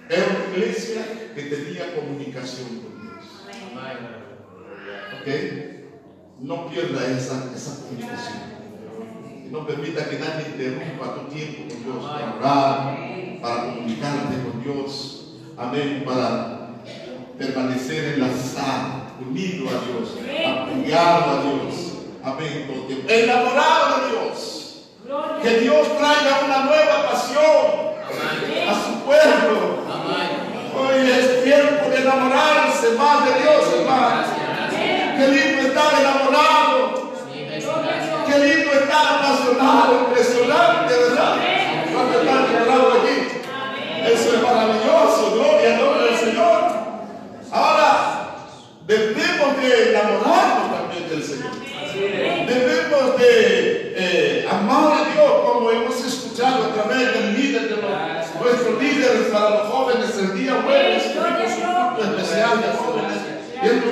Era 0.09 0.25
una 0.25 0.57
iglesia 0.57 1.05
que 1.35 1.41
tenía 1.43 1.95
comunicación 1.95 2.67
con 2.67 3.01
Dios. 3.01 3.25
¿ok? 5.19 5.27
No 6.41 6.69
pierda 6.69 7.05
esa, 7.05 7.51
esa 7.55 7.81
comunicación. 7.81 8.59
No 9.51 9.65
permita 9.65 10.09
que 10.09 10.19
nadie 10.19 10.47
interrumpa 10.47 11.15
tu 11.15 11.33
tiempo 11.33 11.73
con 11.73 11.83
Dios 11.83 12.05
para 12.05 12.35
orar, 12.35 13.41
para 13.41 13.65
comunicarte 13.65 14.35
con 14.43 14.63
Dios. 14.63 15.33
Amén. 15.57 16.03
Para 16.05 16.69
permanecer 17.37 18.15
enlazado, 18.15 19.03
unido 19.27 19.67
a 19.69 19.85
Dios, 19.85 20.17
apoyado 20.45 21.31
a 21.31 21.43
Dios. 21.43 21.93
Amén. 22.23 22.67
Enamorado 23.07 24.05
de 24.05 24.11
Dios. 24.11 24.59
Que 25.41 25.60
Dios 25.62 25.88
traiga 25.98 26.41
una 26.45 26.65
nueva 26.65 27.10
pasión 27.10 27.98
a 28.69 28.74
su 28.76 29.00
pueblo. 29.04 29.80
Hoy 30.78 31.10
es 31.10 31.43
tiempo 31.43 31.89
de 31.89 31.98
enamorarse 31.98 32.91
más 32.91 33.26
de 33.26 33.39
Dios, 33.41 33.74
hermano. 33.74 34.24
Qué 35.17 35.28
lindo 35.30 35.62
estar 35.67 36.00
enamorado. 36.00 37.10
Qué 38.28 38.38
lindo 38.38 38.72
estar 38.72 39.15
apasionado, 39.15 40.09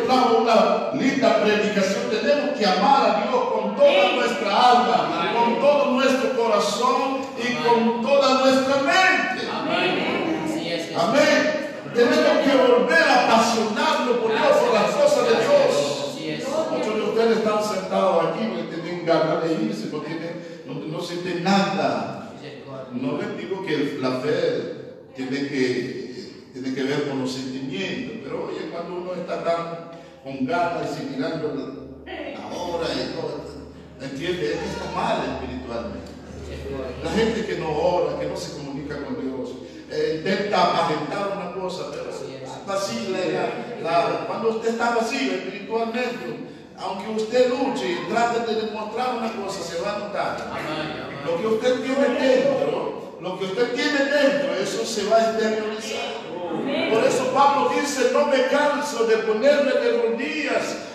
trajo 0.08 0.38
una 0.38 0.92
linda 0.94 1.42
predicación. 1.44 2.10
Tenemos 2.10 2.58
que 2.58 2.66
amar 2.66 3.10
a 3.10 3.28
Dios 3.28 3.44
con 3.54 3.76
toda 3.76 4.12
nuestra 4.16 4.72
alma, 4.72 5.34
con 5.34 5.60
todo 5.60 5.92
nuestro 5.92 6.36
corazón 6.36 7.22
y 7.38 7.54
con 7.64 8.02
toda 8.02 8.46
nuestra 8.46 8.76
mente. 8.78 9.48
Amén. 9.52 10.48
Amén. 10.98 11.68
Tenemos 11.94 12.38
que 12.46 12.58
volver 12.58 13.04
a 13.04 13.26
apasionarnos 13.26 14.18
por 14.18 14.32
Dios, 14.32 14.58
por 14.58 14.74
las 14.74 14.92
cosas 14.92 15.26
de 15.26 15.36
Dios. 15.36 16.40
Muchos 16.72 16.96
de 16.96 17.02
ustedes 17.02 17.38
están 17.38 17.64
sentados 17.64 18.26
aquí 18.26 18.46
porque 18.48 18.82
tienen 18.82 19.06
ganas 19.06 19.44
de 19.44 19.54
irse, 19.64 19.90
no, 19.92 20.00
tienen, 20.00 20.64
no, 20.66 20.74
no 20.74 21.02
sienten 21.02 21.44
nada. 21.44 22.34
No 22.94 23.18
les 23.18 23.38
digo 23.38 23.66
que 23.66 23.98
la 24.00 24.12
fe 24.20 24.78
tiene 25.16 25.48
que, 25.48 26.32
tiene 26.54 26.74
que 26.74 26.84
ver 26.84 27.10
con 27.10 27.22
los 27.22 27.32
sentimientos, 27.32 28.18
pero 28.24 28.46
oye, 28.46 28.70
cuando 28.72 29.02
uno 29.02 29.14
está 29.14 29.44
tan 29.44 29.87
con 30.28 30.46
ganas 30.46 30.98
y 31.02 31.16
mirando 31.16 31.54
la 31.56 32.48
hora 32.58 32.88
y 32.94 33.16
todo, 33.16 33.46
entiende, 34.02 34.46
es 34.54 34.58
que 34.60 34.66
está 34.66 34.92
mal 34.94 35.18
espiritualmente. 35.42 36.12
La 37.04 37.12
gente 37.12 37.46
que 37.46 37.58
no 37.58 37.72
ora, 37.72 38.20
que 38.20 38.26
no 38.28 38.36
se 38.36 38.58
comunica 38.58 38.98
con 39.06 39.22
Dios, 39.22 39.50
eh, 39.90 40.16
intenta 40.18 40.64
aparentar 40.64 41.32
una 41.38 41.54
cosa, 41.54 41.86
pero 41.92 42.04
vacila. 42.66 43.20
la- 43.82 44.26
cuando 44.28 44.50
usted 44.50 44.70
está 44.72 44.96
vacío 44.96 45.32
espiritualmente, 45.34 46.50
aunque 46.78 47.10
usted 47.24 47.50
luche 47.50 47.92
y 47.94 48.12
trate 48.12 48.54
de 48.54 48.62
demostrar 48.68 49.16
una 49.18 49.32
cosa, 49.32 49.64
se 49.64 49.80
va 49.82 49.96
a 49.96 50.00
notar. 50.00 50.38
Lo 51.26 51.38
que 51.40 51.48
usted 51.48 51.82
tiene 51.84 52.20
dentro, 52.20 53.18
lo 53.22 53.40
que 53.40 53.46
usted 53.46 53.74
tiene 53.74 54.06
dentro, 54.06 54.54
eso 54.62 54.86
se 54.86 55.06
va 55.10 55.18
a 55.18 55.32
exteriorizar. 55.32 56.27
Por 56.92 57.04
eso 57.04 57.32
Pablo 57.34 57.72
dice, 57.80 58.12
no 58.14 58.26
me 58.26 58.48
canso 58.48 59.06
de 59.06 59.18
ponerme 59.18 59.72
de 59.72 60.02
rodillas 60.02 60.88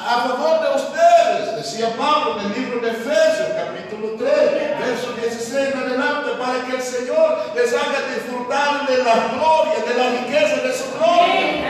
a 0.00 0.28
favor 0.28 0.60
de 0.60 0.68
ustedes, 0.76 1.56
decía 1.56 1.96
Pablo 1.96 2.40
en 2.40 2.46
el 2.46 2.60
libro 2.60 2.80
de 2.80 2.90
Efesios, 2.90 3.48
capítulo 3.56 4.14
3, 4.16 4.78
verso 4.78 5.12
16 5.12 5.74
en 5.74 5.78
adelante, 5.78 6.30
para 6.38 6.64
que 6.64 6.76
el 6.76 6.82
Señor 6.82 7.50
les 7.56 7.72
haga 7.74 8.06
disfrutar 8.14 8.86
de 8.86 8.98
la 8.98 9.28
gloria, 9.34 9.82
de 9.84 9.94
la 9.98 10.10
riqueza 10.20 10.62
de 10.62 10.72
su 10.72 10.84
gloria, 10.96 11.66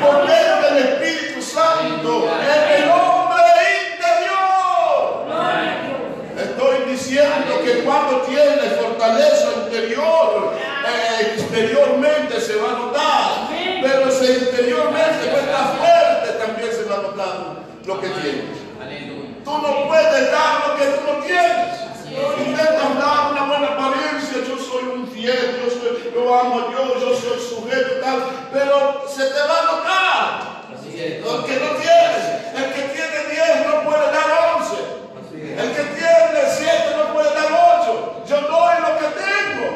por 0.00 0.24
medio 0.24 0.56
del 0.62 0.78
Espíritu 0.88 1.42
Santo, 1.42 2.30
en 2.40 2.82
el 2.82 2.90
hombre 2.90 3.42
interior. 3.92 5.26
Estoy 6.38 6.90
diciendo 6.90 7.60
que 7.62 7.84
cuando 7.84 8.22
tiene 8.22 8.81
fortaleza 9.02 9.48
interior, 9.66 10.52
eh, 10.86 11.34
exteriormente 11.34 12.40
se 12.40 12.56
va 12.56 12.70
a 12.70 12.78
notar. 12.78 13.48
Pero 13.82 14.10
si 14.12 14.26
interiormente 14.26 15.26
no 15.26 15.38
está 15.38 15.74
fuerte, 15.76 16.38
también 16.38 16.70
se 16.70 16.84
va 16.84 16.96
a 16.98 17.02
notar 17.02 17.36
lo 17.84 18.00
que 18.00 18.08
tiene. 18.08 18.44
Aleluya. 18.80 19.42
Tú 19.44 19.50
no 19.58 19.88
puedes 19.88 20.30
dar 20.30 20.68
lo 20.68 20.76
que 20.76 20.84
tú 20.84 21.00
no 21.06 21.24
tienes. 21.24 21.82
Es. 22.12 22.46
Intentas 22.46 22.98
dar 22.98 23.32
una 23.32 23.44
buena 23.46 23.68
apariencia, 23.74 24.38
yo 24.46 24.56
soy 24.56 24.84
un 24.94 25.08
fiel, 25.08 25.62
yo, 25.64 25.70
soy, 25.70 26.12
yo 26.14 26.34
amo 26.34 26.60
a 26.60 26.68
Dios, 26.70 27.00
yo 27.00 27.16
soy 27.16 27.40
sujeto 27.40 28.00
tal, 28.02 28.22
pero 28.52 29.04
se 29.08 29.24
te 29.24 29.40
va 29.40 29.58
a 29.58 29.64
notar. 29.64 30.52
Lo 31.24 31.44
que 31.44 31.56
no 31.56 31.70
tienes, 31.82 32.22
el 32.54 32.72
que 32.74 32.82
tiene 32.94 33.18
10 33.32 33.66
no 33.66 33.82
puede 33.82 34.06
dar 34.12 34.54
11. 34.60 35.02
El 35.58 35.72
que 35.74 35.82
tiene 35.82 36.40
7 36.46 36.96
no 36.96 37.12
puede 37.12 37.34
dar 37.34 37.50
8. 37.80 38.22
Yo 38.28 38.40
doy 38.42 38.74
lo 38.80 38.98
que 38.98 39.08
tengo. 39.18 39.66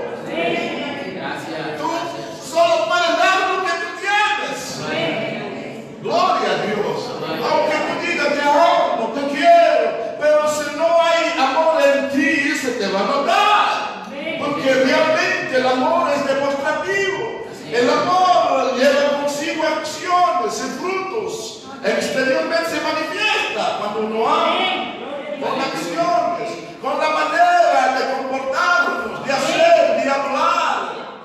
Gracias. 1.17 1.79
Tú 1.79 1.91
Gracias. 1.91 2.49
solo 2.49 2.87
puedes 2.87 3.19
dar 3.19 3.37
lo 3.51 3.65
que 3.65 3.73
tú 3.73 3.89
tienes. 4.01 4.81
Amén. 4.87 5.99
Gloria 6.03 6.51
a 6.53 6.67
Dios. 6.67 7.11
Aunque 7.51 7.77
tú 7.77 8.07
digas 8.07 8.33
te 8.35 8.43
amo, 8.43 9.13
te 9.15 9.35
quiero, 9.35 10.17
pero 10.21 10.49
si 10.49 10.77
no 10.77 10.87
hay 11.03 11.39
amor 11.39 11.83
en 11.83 12.11
ti, 12.11 12.55
se 12.67 12.73
te 12.73 12.89
va 12.89 13.01
a 13.01 13.05
notar. 13.05 14.07
Porque 14.39 14.75
realmente 14.75 15.57
el 15.57 15.67
amor 15.67 16.11
es 16.11 16.27
demostrativo. 16.27 17.47
El 17.73 17.91
amor 17.91 18.75
lleva 18.77 19.21
consigo 19.23 19.63
acciones 19.63 20.65
y 20.65 20.81
frutos. 20.81 21.65
Exteriormente 21.85 22.71
se 22.71 22.81
manifiesta 22.81 23.79
cuando 23.79 24.01
uno 24.01 24.29
ama. 24.29 24.93
Con 25.41 25.61
acciones, 25.61 26.51
con 26.81 26.99
la 26.99 27.11
manera 27.11 27.99
de 27.99 28.17
comportarnos, 28.17 29.27
de 29.27 29.33
hacer, 29.33 30.03
de 30.03 30.11
hablar. 30.11 31.23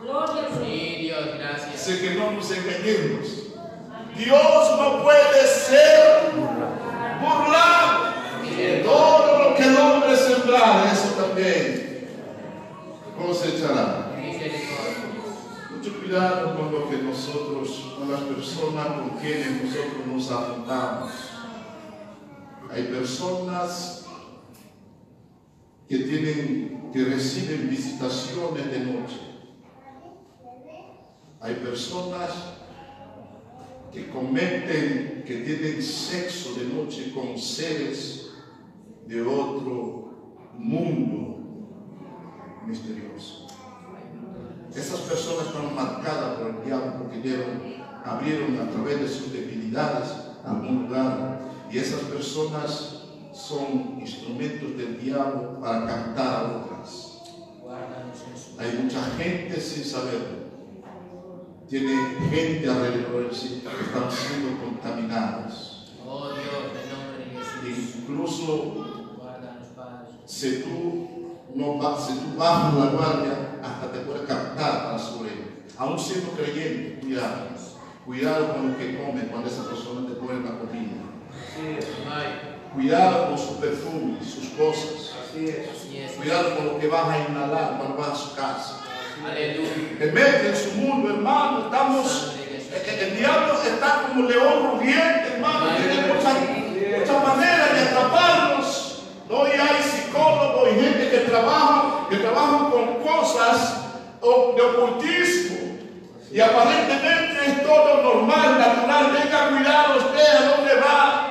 Gloria 0.00 0.42
a 0.42 0.48
Dios. 0.48 0.58
Sí, 0.62 0.96
Dios, 1.00 1.28
gracias. 1.38 1.74
Así 1.74 2.00
que 2.00 2.14
no 2.14 2.30
nos 2.32 2.50
engañemos. 2.50 3.26
Dios 4.14 4.78
no 4.78 5.02
puede 5.02 5.46
ser 5.46 6.03
cuidado 16.04 16.56
con 16.56 16.72
lo 16.72 16.90
que 16.90 16.98
nosotros, 16.98 17.94
con 17.98 18.10
las 18.10 18.20
personas 18.22 18.86
con 18.88 19.10
quienes 19.20 19.62
nosotros 19.62 20.06
nos 20.06 20.30
afrontamos. 20.30 21.10
Hay 22.70 22.82
personas 22.84 24.06
que 25.88 25.98
tienen, 25.98 26.90
que 26.92 27.04
reciben 27.04 27.70
visitaciones 27.70 28.70
de 28.70 28.78
noche. 28.80 29.20
Hay 31.40 31.54
personas 31.54 32.30
que 33.92 34.10
cometen, 34.10 35.24
que 35.26 35.36
tienen 35.36 35.82
sexo 35.82 36.54
de 36.54 36.66
noche 36.66 37.12
con 37.14 37.38
seres 37.38 38.30
de 39.06 39.22
otro 39.22 40.50
mundo 40.58 41.68
misterioso. 42.66 43.43
Esas 44.74 45.00
personas 45.00 45.46
están 45.46 45.74
marcadas 45.74 46.38
por 46.38 46.48
el 46.48 46.64
diablo 46.64 46.94
porque 46.98 47.18
dieron, 47.18 47.62
abrieron 48.04 48.58
a 48.60 48.70
través 48.70 49.00
de 49.00 49.08
sus 49.08 49.32
debilidades 49.32 50.08
algún 50.44 50.84
lugar. 50.84 51.38
Y 51.70 51.78
esas 51.78 52.00
personas 52.00 53.02
son 53.32 53.98
instrumentos 54.00 54.76
del 54.76 55.00
diablo 55.00 55.60
para 55.60 55.86
captar 55.86 56.26
a 56.26 56.56
otras. 56.58 57.22
Hay 58.58 58.78
mucha 58.82 59.02
gente 59.16 59.60
sin 59.60 59.84
saberlo. 59.84 60.44
Tiene 61.68 61.96
gente 62.30 62.68
alrededor 62.68 63.28
de 63.28 63.34
sí 63.34 63.62
que 63.62 63.84
están 63.84 64.10
siendo 64.10 64.60
contaminadas. 64.60 65.92
Oh 66.06 66.28
Dios, 66.28 66.70
en 66.82 66.90
nombre 66.92 67.24
de 67.24 67.70
Jesús. 67.70 67.96
Incluso 68.02 68.84
si 70.26 70.62
tú, 70.62 71.08
no 71.54 71.98
si 71.98 72.18
tú 72.18 72.36
bajas 72.36 72.74
la 72.74 72.86
guardia, 72.86 73.53
hasta 73.64 73.92
te 73.92 74.00
puede 74.00 74.24
captar 74.24 74.84
para 74.84 74.98
su 74.98 75.22
reino. 75.22 75.46
Aún 75.78 75.98
siendo 75.98 76.30
creyente, 76.32 77.00
cuidado. 77.00 77.54
Cuidado 78.04 78.52
con 78.52 78.72
lo 78.72 78.78
que 78.78 78.98
come 78.98 79.22
cuando 79.28 79.48
esa 79.48 79.64
persona 79.64 80.06
te 80.06 80.14
pone 80.16 80.44
la 80.44 80.58
comida. 80.58 80.92
Amén. 81.56 81.78
Cuidado 82.74 83.28
con 83.28 83.38
sus 83.38 83.56
perfumes, 83.56 84.26
sus 84.28 84.48
cosas. 84.50 85.14
Así 85.24 85.48
es. 85.48 86.12
Cuidado 86.12 86.54
con 86.56 86.66
lo 86.66 86.78
que 86.78 86.88
vas 86.88 87.08
a 87.08 87.18
inhalar 87.30 87.78
cuando 87.78 87.96
vas 87.96 88.10
a 88.10 88.14
su 88.14 88.34
casa. 88.34 88.80
Aleluya. 89.24 89.98
Te 89.98 90.12
mete 90.12 90.48
en 90.50 90.56
su 90.56 90.72
mundo, 90.72 91.14
hermano. 91.14 91.64
Estamos 91.64 92.34
de. 92.36 92.44
El, 92.44 92.98
el 92.98 93.16
diablo 93.16 93.54
está 93.62 94.02
como 94.08 94.28
león 94.28 94.72
rugiente, 94.72 95.34
hermano, 95.34 95.70
tiene 95.76 96.12
muchas, 96.12 96.34
muchas 96.98 97.22
maneras 97.22 97.72
de 97.72 97.80
atraparnos. 97.80 98.63
Hoy 99.30 99.50
hay 99.52 99.82
psicólogos 99.82 100.68
y 100.70 100.80
gente 100.80 101.10
que 101.10 101.18
trabaja, 101.20 102.06
que 102.10 102.16
trabajan 102.16 102.70
con 102.70 102.94
cosas 103.02 103.84
de 104.20 104.62
ocultismo. 104.62 105.56
Y 106.30 106.40
aparentemente 106.40 107.46
es 107.46 107.62
todo 107.62 108.02
normal, 108.02 108.58
natural. 108.58 109.16
Tenga 109.16 109.48
cuidado 109.50 109.98
usted 109.98 110.36
a 110.36 110.56
dónde 110.56 110.74
va. 110.74 111.30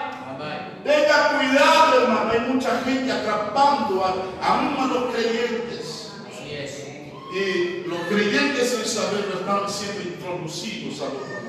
Tenga 0.83 1.37
cuidado, 1.37 2.01
hermano. 2.01 2.31
Hay 2.31 2.39
mucha 2.51 2.81
gente 2.81 3.11
atrapando 3.11 4.03
a, 4.03 4.47
aún 4.47 4.75
a 4.79 4.85
los 4.87 5.13
creyentes. 5.13 6.13
Y 7.33 7.87
los 7.87 7.99
creyentes 8.09 8.69
sin 8.69 8.85
saberlo 8.85 9.39
están 9.39 9.67
siendo 9.67 10.01
introducidos 10.01 11.01
a 11.01 11.05
los 11.05 11.43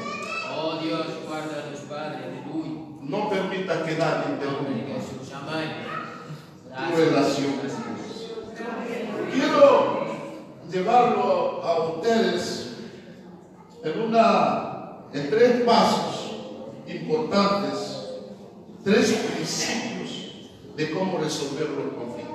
Oh 0.57 0.79
Dios, 0.81 1.07
guarda 1.29 1.65
a 1.67 1.71
los 1.71 1.81
padres, 1.81 2.21
aleluya. 2.23 2.81
No 3.03 3.29
permita 3.29 3.85
que 3.85 3.97
nadie 3.97 4.33
interrumpa 4.33 4.71
amén. 5.35 5.94
Tu 6.75 6.97
relación 6.97 7.53
con 7.53 7.69
Dios. 7.69 8.33
Quiero 9.33 10.07
llevarlo 10.71 11.63
a 11.63 11.89
ustedes 11.89 12.77
en, 13.85 14.01
una, 14.01 14.99
en 15.13 15.31
tres 15.31 15.63
pasos 15.63 16.33
importantes, 16.87 18.09
tres 18.83 19.13
principios 19.13 20.51
de 20.77 20.91
cómo 20.91 21.19
resolver 21.19 21.71
los 21.71 21.95
conflictos. 21.95 22.35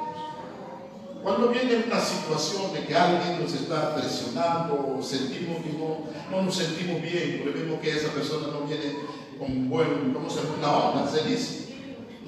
Cuando 1.22 1.50
viene 1.50 1.84
una 1.86 2.00
situación 2.00 2.74
de 2.74 2.86
que 2.86 2.96
alguien 2.96 3.42
nos 3.42 3.54
está 3.54 3.94
presionando 3.94 4.96
o 4.98 5.04
sentimos 5.04 5.58
que 5.58 5.74
no, 5.74 6.06
no 6.32 6.44
nos 6.44 6.56
sentimos 6.56 7.02
bien, 7.02 7.42
porque 7.44 7.60
vemos 7.60 7.82
que 7.82 7.92
esa 7.92 8.14
persona 8.14 8.48
no 8.48 8.66
viene 8.66 8.96
con 9.38 9.70
buen, 9.70 10.14
¿cómo 10.14 10.30
se 10.30 10.38
llama? 10.38 10.56
Una 10.58 10.78
onda, 10.78 11.12
se 11.12 11.28
dice. 11.28 11.69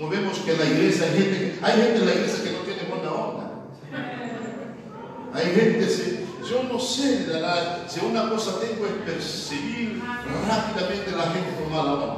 No 0.01 0.09
vemos 0.09 0.39
que 0.39 0.51
en 0.53 0.57
la 0.59 0.65
iglesia 0.65 1.05
hay 1.05 1.13
gente, 1.21 1.59
hay 1.61 1.71
gente 1.81 1.95
en 1.99 2.05
la 2.07 2.13
iglesia 2.15 2.43
que 2.43 2.51
no 2.51 2.57
tiene 2.59 2.81
buena 2.89 3.11
onda. 3.13 3.51
Hay 5.33 5.45
gente, 5.55 5.87
se- 5.87 6.25
yo 6.49 6.63
no 6.63 6.79
sé, 6.79 7.27
si 7.87 8.03
una 8.05 8.27
cosa 8.29 8.59
tengo 8.59 8.85
es 8.87 8.93
percibir 9.05 10.01
rápidamente 10.47 11.11
la 11.11 11.23
gente 11.31 11.51
con 11.61 11.71
mala 11.71 11.93
onda. 11.93 12.17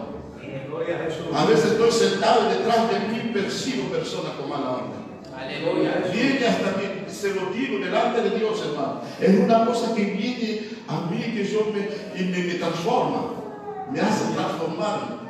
A 1.37 1.45
veces 1.45 1.71
estoy 1.73 1.91
sentado 1.91 2.49
detrás 2.49 2.89
de 2.89 2.99
mí 3.09 3.31
percibo 3.33 3.89
personas 3.89 4.31
con 4.39 4.49
mala 4.49 4.69
onda. 4.71 4.97
Viene 6.13 6.47
hasta 6.47 6.77
mí, 6.77 6.83
se 7.07 7.35
lo 7.35 7.47
digo 7.47 7.83
delante 7.83 8.21
de 8.21 8.39
Dios, 8.39 8.61
hermano. 8.65 9.01
Es 9.19 9.39
una 9.39 9.65
cosa 9.65 9.93
que 9.93 10.03
viene 10.05 10.69
a 10.87 11.01
mí 11.11 11.19
que 11.33 11.45
yo 11.45 11.65
me, 11.73 11.89
y 12.19 12.23
me, 12.31 12.37
me 12.45 12.53
transforma, 12.55 13.25
me 13.91 13.99
hace 13.99 14.33
transformarme. 14.33 15.22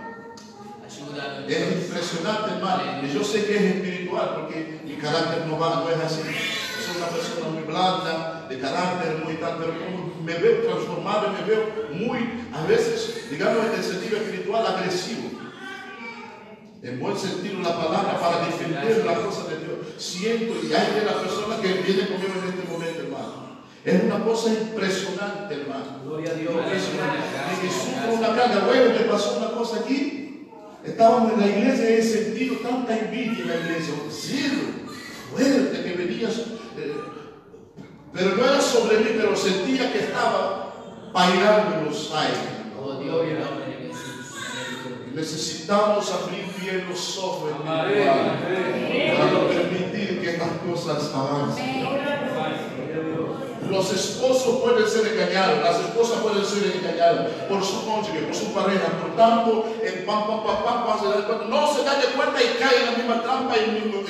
Es 1.48 1.86
impresionante, 1.86 2.52
hermano. 2.52 3.06
Y 3.06 3.14
yo 3.14 3.24
sé 3.24 3.46
que 3.46 3.56
es 3.56 3.76
espiritual 3.76 4.32
porque 4.36 4.80
mi 4.86 4.96
carácter 4.96 5.46
no 5.48 5.60
va, 5.60 5.84
no 5.84 5.90
es 5.90 6.00
así. 6.00 6.22
Soy 6.22 6.98
una 6.98 7.08
persona 7.08 7.50
muy 7.50 7.64
blanda, 7.64 8.48
de 8.50 8.60
carácter 8.60 9.24
muy 9.24 9.36
tal, 9.36 9.58
pero 9.58 9.74
como 9.74 10.14
me 10.24 10.34
veo 10.34 10.64
transformado, 10.64 11.34
me 11.34 11.44
veo 11.46 11.90
muy, 11.94 12.48
a 12.54 12.66
veces, 12.66 13.30
digamos 13.30 13.66
en 13.66 13.80
el 13.80 13.84
sentido 13.84 14.18
espiritual, 14.18 14.66
agresivo. 14.66 15.30
En 16.82 17.00
buen 17.00 17.18
sentido 17.18 17.62
la 17.62 17.78
palabra 17.78 18.20
para 18.20 18.46
defender 18.46 19.06
la 19.06 19.16
cosa 19.16 19.48
de 19.48 19.60
Dios. 19.60 19.78
Siento 19.98 20.56
y 20.62 20.74
hay 20.74 21.00
de 21.00 21.06
las 21.06 21.16
personas 21.16 21.60
que 21.62 21.74
vienen 21.74 22.08
conmigo 22.08 22.34
en 22.42 22.50
este 22.50 22.70
momento, 22.70 23.00
hermano. 23.00 23.44
Es 23.86 24.04
una 24.04 24.24
cosa 24.24 24.50
impresionante, 24.50 25.54
hermano. 25.54 26.00
Gloria 26.06 26.32
a 26.32 26.34
Dios. 26.36 26.54
Impresionante. 26.54 27.20
Y 27.54 27.62
que 27.62 27.74
sufro 27.74 28.14
una 28.14 28.28
carga. 28.36 28.66
Bueno, 28.66 29.00
me 29.00 29.06
pasó 29.06 29.38
una 29.38 29.52
cosa 29.52 29.80
aquí. 29.80 30.23
Estábamos 30.86 31.34
en 31.34 31.40
la 31.40 31.48
iglesia 31.48 31.90
y 31.90 31.94
he 31.94 32.04
sentido 32.04 32.56
tanta 32.58 32.98
envidia 32.98 33.42
en 33.44 33.48
la 33.48 33.56
iglesia. 33.56 33.94
Un 34.04 34.12
cielo 34.12 34.62
fuerte 35.32 35.84
que 35.84 35.94
venía. 35.94 36.30
eh, 36.30 36.94
pero 38.12 38.36
no 38.36 38.46
era 38.46 38.62
sobre 38.62 39.00
mí, 39.00 39.10
pero 39.18 39.36
sentía 39.36 39.92
que 39.92 40.00
estaba 40.00 40.74
bailando 41.14 41.78
en 41.80 41.86
los 41.86 42.14
aires. 42.14 42.38
Oh. 42.80 43.00
Necesitamos 45.16 46.12
abrir 46.12 46.46
bien 46.60 46.86
los 46.90 47.18
ojos 47.18 47.52
para 47.66 47.90
no 49.32 49.48
permitir 49.48 50.22
que 50.22 50.30
estas 50.32 50.50
cosas 50.68 51.12
avancen. 51.14 51.88
Los 53.74 53.92
esposos 53.92 54.62
pueden 54.62 54.88
ser 54.88 55.08
engañados, 55.08 55.64
las 55.64 55.80
esposas 55.80 56.20
pueden 56.20 56.46
ser 56.46 56.78
engañadas 56.78 57.28
por 57.50 57.64
su 57.64 57.84
cónyuge, 57.86 58.22
por 58.22 58.36
su 58.36 58.54
pareja. 58.54 58.86
Por 59.02 59.16
tanto, 59.16 59.66
pam, 60.06 60.28
pam, 60.28 60.44
pam, 60.44 60.86
pam, 60.86 61.00
se 61.02 61.08
da 61.10 61.26
cuenta. 61.26 61.46
no 61.46 61.74
se 61.74 61.84
da 61.84 61.96
de 61.96 62.08
cuenta 62.14 62.42
y 62.42 62.58
cae 62.60 62.80
en 62.80 62.86
la 62.86 62.92
misma 62.98 63.24
trampa 63.24 63.58
y 63.58 63.64
el 63.64 63.72
mismo. 63.82 64.04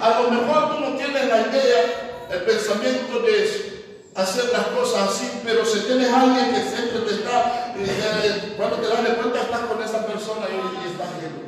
A 0.00 0.20
lo 0.20 0.30
mejor 0.30 0.74
tú 0.74 0.80
no 0.80 0.96
tienes 0.96 1.28
la 1.28 1.40
idea, 1.48 2.26
el 2.30 2.42
pensamiento 2.42 3.20
de 3.20 3.76
hacer 4.14 4.44
las 4.52 4.66
cosas 4.68 5.10
así, 5.10 5.40
pero 5.44 5.64
si 5.64 5.80
tienes 5.80 6.12
alguien 6.12 6.54
que 6.54 6.62
siempre 6.62 7.00
te 7.00 7.14
está, 7.14 7.74
eh, 7.76 7.86
eh, 7.86 8.54
cuando 8.56 8.76
te 8.76 8.88
das 8.88 9.04
de 9.04 9.14
cuenta, 9.14 9.42
estás 9.42 9.60
con 9.60 9.82
esa 9.82 10.06
persona 10.06 10.46
y, 10.50 10.86
y 10.86 10.90
estás 10.90 11.08
viendo. 11.20 11.42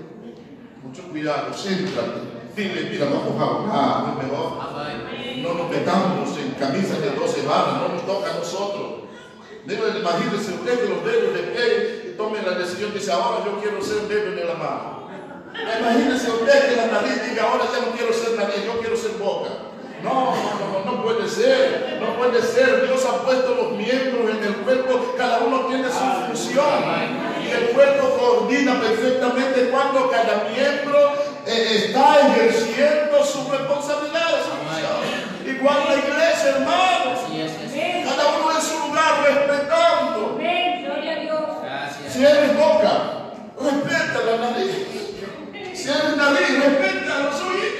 Mucho 0.83 1.03
cuidado, 1.11 1.53
céntrate. 1.55 2.38
No 5.42 5.55
nos 5.55 5.71
metamos 5.71 6.37
en 6.38 6.51
camisas 6.59 7.01
de 7.01 7.11
12 7.11 7.42
barras, 7.47 7.83
no 7.83 7.88
nos 7.94 8.05
toca 8.05 8.33
a 8.33 8.35
nosotros. 8.35 9.07
Debe 9.64 9.99
imagínese 9.99 10.55
usted 10.55 10.81
que 10.81 10.88
los 10.88 11.05
dedos 11.05 11.35
de 11.35 11.42
pie 11.53 12.14
tomen 12.16 12.44
la 12.44 12.59
decisión, 12.59 12.92
dice, 12.92 13.12
ahora 13.12 13.44
yo 13.44 13.61
quiero 13.61 13.81
ser 13.81 14.09
dedo 14.09 14.33
en 14.33 14.47
la 14.47 14.55
mano. 14.55 15.09
Imagínese 15.55 16.31
usted 16.31 16.71
que 16.71 16.77
la 16.77 16.87
nariz 16.87 17.31
diga, 17.31 17.44
ahora 17.44 17.64
ya 17.73 17.87
no 17.87 17.92
quiero 17.92 18.12
ser 18.12 18.37
nariz, 18.37 18.64
yo 18.64 18.81
quiero 18.81 18.97
ser 18.97 19.12
boca. 19.12 19.51
No, 20.03 20.35
no, 20.35 20.85
no, 20.85 20.92
no 20.92 21.03
puede 21.03 21.29
ser, 21.29 21.99
no 22.01 22.16
puede 22.16 22.42
ser. 22.42 22.87
Dios 22.87 23.05
ha 23.05 23.23
puesto 23.25 23.55
los 23.55 23.73
miembros 23.73 24.31
en 24.31 24.44
el 24.44 24.55
cuerpo, 24.64 25.14
cada 25.16 25.40
uno 25.40 25.66
tiene 25.66 25.85
su 25.85 26.27
función. 26.27 26.83
Y 27.44 27.51
el 27.51 27.71
cuerpo 27.71 28.16
coordina 28.18 28.81
perfectamente 28.81 29.71
cuando 29.71 30.11
cada 30.11 30.49
miembro 30.51 31.28
está 31.48 32.28
ejerciendo 32.28 33.24
su 33.24 33.50
responsabilidad, 33.50 34.28
su 34.44 34.50
función. 34.58 35.56
Igual 35.56 35.78
la 35.88 35.94
iglesia, 35.96 36.50
hermano. 36.56 37.12
Así 37.12 37.40
es, 37.40 37.52
Jesús. 37.52 38.04
Cada 38.04 38.37
uno 38.37 38.54
en 38.54 38.62
su 38.62 38.78
lugar 38.87 39.22
respetando. 39.24 40.34
Amén. 40.34 40.84
Gloria 40.84 41.12
a 41.12 41.16
Dios. 41.16 41.40
Gracias. 41.62 42.12
Si 42.12 42.24
eres 42.24 42.56
boca, 42.56 42.92
respeta 43.61 44.20
la 44.26 44.50
nariz. 44.50 44.87
Si 45.74 45.88
eres 45.88 46.16
nariz, 46.16 46.64
respeta 46.64 47.18
los 47.20 47.40
oídos. 47.40 47.78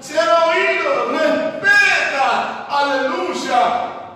Si 0.00 0.12
eres 0.14 0.28
oído, 0.28 1.12
respeta, 1.12 2.66
aleluya, 2.68 3.60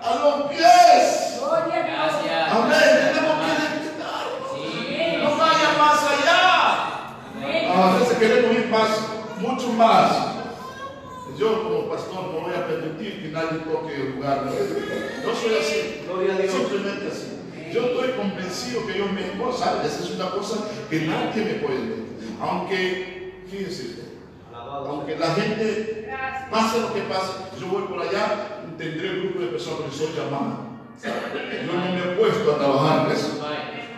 a 0.03 0.15
los 0.15 0.49
pies. 0.49 1.37
Gloria 1.39 1.75
a 1.75 1.83
Dios. 1.83 2.21
Gracias. 2.23 2.51
Amén. 2.51 3.13
Tenemos 3.13 3.35
que 3.39 3.51
respetarlos. 3.61 4.51
Sí. 4.55 5.17
No 5.23 5.37
vaya 5.37 5.69
más 5.77 5.99
allá. 6.03 6.41
Amén. 7.35 8.06
Queremos 8.19 8.51
ir 8.51 8.67
más, 8.69 8.89
mucho 9.39 9.73
más. 9.73 10.11
Yo 11.37 11.63
como 11.63 11.89
pastor 11.89 12.33
no 12.33 12.39
voy 12.41 12.53
a 12.55 12.65
permitir 12.65 13.21
que 13.21 13.29
nadie 13.29 13.59
toque 13.59 13.93
el 13.93 14.15
lugar. 14.15 14.45
No, 14.45 14.51
Yo 14.51 15.35
soy 15.35 15.55
así. 15.59 16.01
Gloria 16.07 16.33
a 16.33 16.37
Dios. 16.39 16.51
Simplemente 16.51 17.07
así. 17.11 17.71
Yo 17.71 17.81
estoy 17.85 18.11
convencido 18.13 18.87
que 18.87 18.93
Dios 18.93 19.11
me 19.11 19.21
esposa. 19.21 19.83
Esa 19.85 20.03
es 20.03 20.11
una 20.15 20.31
cosa 20.31 20.65
que 20.89 21.01
nadie 21.01 21.45
me 21.45 21.53
puede 21.55 21.79
decir. 21.79 22.05
Aunque, 22.41 23.43
fíjense, 23.51 23.97
aunque 24.51 25.15
la 25.17 25.27
gente 25.35 26.09
pase 26.49 26.81
lo 26.81 26.93
que 26.93 27.01
pase, 27.01 27.33
yo 27.59 27.67
voy 27.67 27.83
por 27.83 28.01
allá, 28.01 28.63
tendré 28.77 29.11
un 29.11 29.19
grupo 29.21 29.39
de 29.41 29.47
personas 29.47 29.91
que 29.91 29.97
soy 29.97 30.07
llamada. 30.15 30.57
Yo 31.03 31.73
no 31.73 31.93
me 31.93 32.13
he 32.13 32.15
puesto 32.15 32.51
a 32.51 32.57
trabajar 32.57 33.05
en 33.05 33.15
eso. 33.15 33.36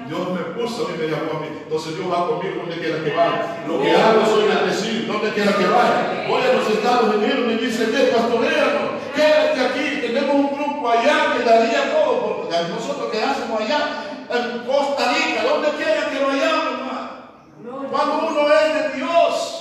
Dios 0.09 0.25
me 0.33 0.41
puso 0.57 0.85
a 0.85 0.89
mí, 0.89 0.97
me 0.97 1.05
llamó 1.07 1.37
a 1.37 1.39
mí. 1.41 1.47
Entonces 1.63 1.95
Dios 1.95 2.07
va 2.11 2.27
conmigo 2.27 2.65
donde 2.65 2.77
quiera 2.81 2.97
que 3.03 3.13
vaya. 3.15 3.63
Lo 3.67 3.79
que 3.81 3.91
hago 3.95 4.25
soy 4.25 4.43
bendecido, 4.49 5.13
donde 5.13 5.29
quiera 5.31 5.53
que 5.53 5.65
vaya. 5.69 6.25
Voy 6.27 6.41
a 6.41 6.53
los 6.57 6.67
Estados 6.69 7.15
Unidos, 7.15 7.45
me 7.45 7.55
dice, 7.57 7.85
ve, 7.85 8.11
pastoreano, 8.11 8.97
quédate 9.15 9.59
aquí. 9.61 9.85
Tenemos 10.01 10.33
un 10.35 10.49
grupo 10.57 10.89
allá 10.89 11.33
que 11.37 11.43
daría 11.45 11.93
todo. 11.93 12.13
por- 12.19 12.39
nosotros 12.49 13.11
que 13.11 13.23
hacemos 13.23 13.61
allá, 13.61 14.03
en 14.29 14.65
Costa 14.65 15.13
Rica, 15.13 15.43
donde 15.43 15.69
quiera 15.77 16.09
que 16.09 16.19
vayamos, 16.25 16.73
hermano. 16.73 17.89
Cuando 17.91 18.27
uno 18.27 18.41
es 18.51 18.73
de 18.73 18.97
Dios. 18.97 19.55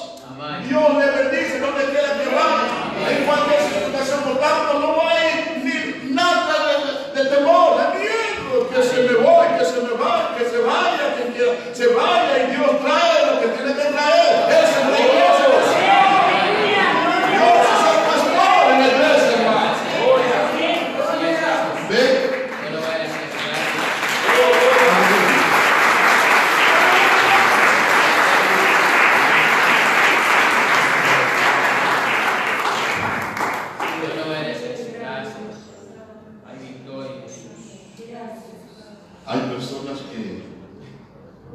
Dios 0.69 0.95
le 0.99 1.07
bendice 1.23 1.61
donde 1.61 1.85
quiera 1.85 2.09
que 2.19 2.27
vaya, 2.35 3.11
en 3.11 3.25
cualquier 3.27 3.61
situación. 3.61 4.21
Por 4.25 4.39
tanto, 4.39 4.79
no 4.81 5.09
hay 5.09 5.61
ni 5.65 6.15
nada 6.15 6.55
de, 7.15 7.23
de 7.23 7.31
temor, 7.31 7.77
miedo. 7.77 7.88
Que 8.79 8.85
se 8.85 9.03
me 9.03 9.15
voy, 9.15 9.47
que 9.59 9.65
se 9.65 9.81
me 9.81 9.91
vaya, 9.99 10.37
que 10.39 10.45
se 10.45 10.59
vaya, 10.59 11.17
quiera, 11.35 11.53
se 11.73 11.87
vaya 11.89 12.45
y 12.45 12.51
Dios 12.55 12.71
trae 12.81 13.27
lo 13.27 13.41
que 13.41 13.49
tiene 13.49 13.73
que 13.75 13.89
traer. 13.91 14.35
Esa 14.49 14.79
es 14.79 14.87
la 14.87 15.01
iglesia 15.01 15.47
del 15.51 15.65
Señor. 15.67 16.07
Dios 17.29 17.59
es 17.75 17.83
el 17.91 17.99
pastor 18.07 18.63
en 18.71 18.79
la 18.79 18.87
iglesia, 18.87 19.33
hermano. 19.35 19.75
Así 19.75 21.25
es, 21.27 21.39
Jesús. 21.43 21.89
Ve, 21.89 22.03
Que 22.63 22.71
lo 22.71 22.79
vayas 22.79 23.11
a 23.11 23.19
hacer. 23.19 23.59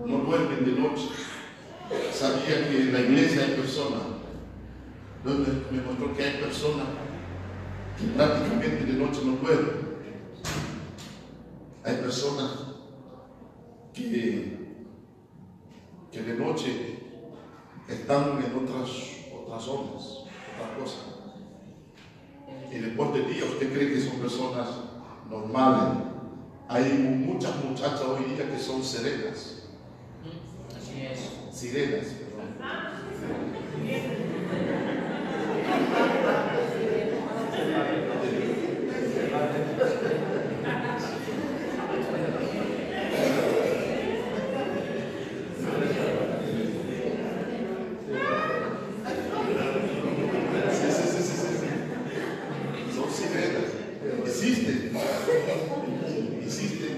oh, 0.02 0.24
duermen 0.26 0.66
de 0.66 0.82
noche. 0.82 1.10
Sabía 2.12 2.70
que 2.70 2.78
en 2.78 2.94
la 2.94 3.00
iglesia 3.02 3.44
hay 3.44 3.52
personas, 3.52 4.02
donde 5.24 5.52
me 5.72 5.82
mostró 5.82 6.16
que 6.16 6.24
hay 6.24 6.38
personas 6.38 6.88
que 7.93 7.93
prácticamente 8.16 8.86
de 8.86 8.94
noche 8.94 9.22
no 9.26 9.34
duermen. 9.38 9.84
Hay 11.84 11.96
personas 11.98 12.52
que, 13.94 14.58
que 16.12 16.22
de 16.22 16.34
noche 16.36 17.00
están 17.88 18.44
en 18.44 18.56
otras, 18.64 18.90
otras 19.36 19.68
ondas, 19.68 20.24
otras 20.56 20.80
cosas. 20.80 21.04
Y 22.72 22.80
después 22.80 23.14
de 23.14 23.22
día 23.26 23.46
usted 23.46 23.74
cree 23.74 23.94
que 23.94 24.02
son 24.02 24.20
personas 24.20 24.68
normales. 25.30 26.04
Hay 26.70 26.94
muchas 26.94 27.64
muchachas 27.64 28.02
hoy 28.02 28.24
día 28.34 28.50
que 28.50 28.58
son 28.58 28.84
serenas, 28.84 29.68
Así 30.76 31.06
es. 31.06 31.30
sirenas. 31.52 32.06
perdón. 32.06 33.64
Sí, 50.72 50.88
sí, 50.90 51.04
sí, 51.12 51.24
sí, 51.24 51.34
sí, 51.34 51.48
sí. 51.62 52.96
Son 52.96 53.10
sirenas. 53.12 53.70
Existen. 54.26 54.92
Existen. 56.42 56.94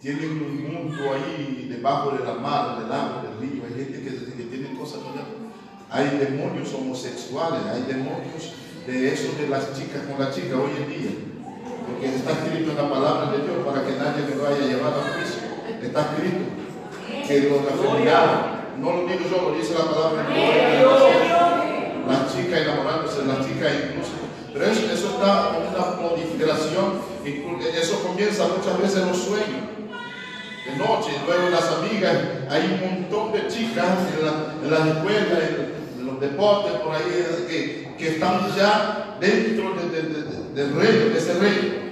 Tienen 0.00 0.30
un 0.30 0.72
mundo 0.72 1.02
ahí 1.12 1.68
debajo 1.70 2.10
de 2.12 2.24
la 2.24 2.34
mar, 2.34 2.80
del 2.82 2.92
agua, 2.92 3.22
del 3.22 3.38
río. 3.50 3.62
Hay 3.64 3.84
gente 3.84 4.02
que, 4.02 4.10
que 4.36 4.44
tiene 4.44 4.78
cosas 4.78 5.00
allá. 5.00 5.26
Hay 6.12 6.18
demonios 6.18 6.68
homosexuales, 6.74 7.62
hay 7.72 7.82
demonios 7.88 8.52
de 8.86 9.12
eso 9.14 9.32
de 9.40 9.48
las 9.48 9.72
chicas 9.72 10.02
con 10.04 10.20
las 10.22 10.34
chicas 10.34 10.52
hoy 10.60 10.76
en 10.76 10.88
día. 10.92 11.10
Porque 11.88 12.06
está 12.14 12.32
escrito 12.32 12.72
en 12.72 12.76
la 12.76 12.90
palabra 12.90 13.32
de 13.32 13.38
Dios 13.48 13.56
para 13.64 13.80
que 13.80 13.92
nadie 13.96 14.28
me 14.28 14.36
vaya 14.36 14.60
a 14.60 14.68
llevar 14.68 14.92
a 14.92 15.08
juicio. 15.16 15.40
Está 15.80 16.00
escrito 16.12 16.44
que 17.26 17.48
los 17.48 17.64
afeminados, 17.64 18.76
no 18.78 18.92
lo 18.92 19.00
digo 19.08 19.24
yo, 19.24 19.50
lo 19.50 19.56
dice 19.56 19.72
la 19.72 19.88
palabra 19.88 20.28
de 20.28 20.78
Dios 20.78 21.00
las 22.02 22.34
chicas 22.34 22.60
enamorándose, 22.60 23.24
las 23.24 23.40
chicas 23.46 23.72
incluso. 23.88 24.12
Pero 24.52 24.64
eso, 24.66 24.84
está 25.08 25.48
con 25.56 25.64
una 25.72 25.96
inclu- 27.24 27.64
eso 27.72 28.02
comienza 28.02 28.48
muchas 28.48 28.76
veces 28.82 29.00
en 29.02 29.08
los 29.08 29.16
sueños. 29.16 29.64
De 30.66 30.76
noche, 30.76 31.10
luego 31.26 31.48
las 31.50 31.66
amigas, 31.72 32.14
hay 32.50 32.62
un 32.84 33.00
montón 33.02 33.32
de 33.32 33.48
chicas 33.48 33.86
en, 34.18 34.26
la- 34.26 34.54
en 34.62 34.70
las 34.70 34.96
escuelas, 34.96 35.38
en, 35.48 35.54
en 35.61 35.61
deportes, 36.22 36.72
por 36.80 36.94
ahí, 36.94 37.04
que, 37.48 37.88
que 37.98 38.08
están 38.14 38.54
ya 38.56 39.16
dentro 39.20 39.74
de- 39.74 39.90
de- 39.90 40.08
de- 40.08 40.22
de- 40.22 40.54
del 40.54 40.74
reino, 40.74 41.04
de 41.12 41.18
ese 41.18 41.34
reino. 41.34 41.82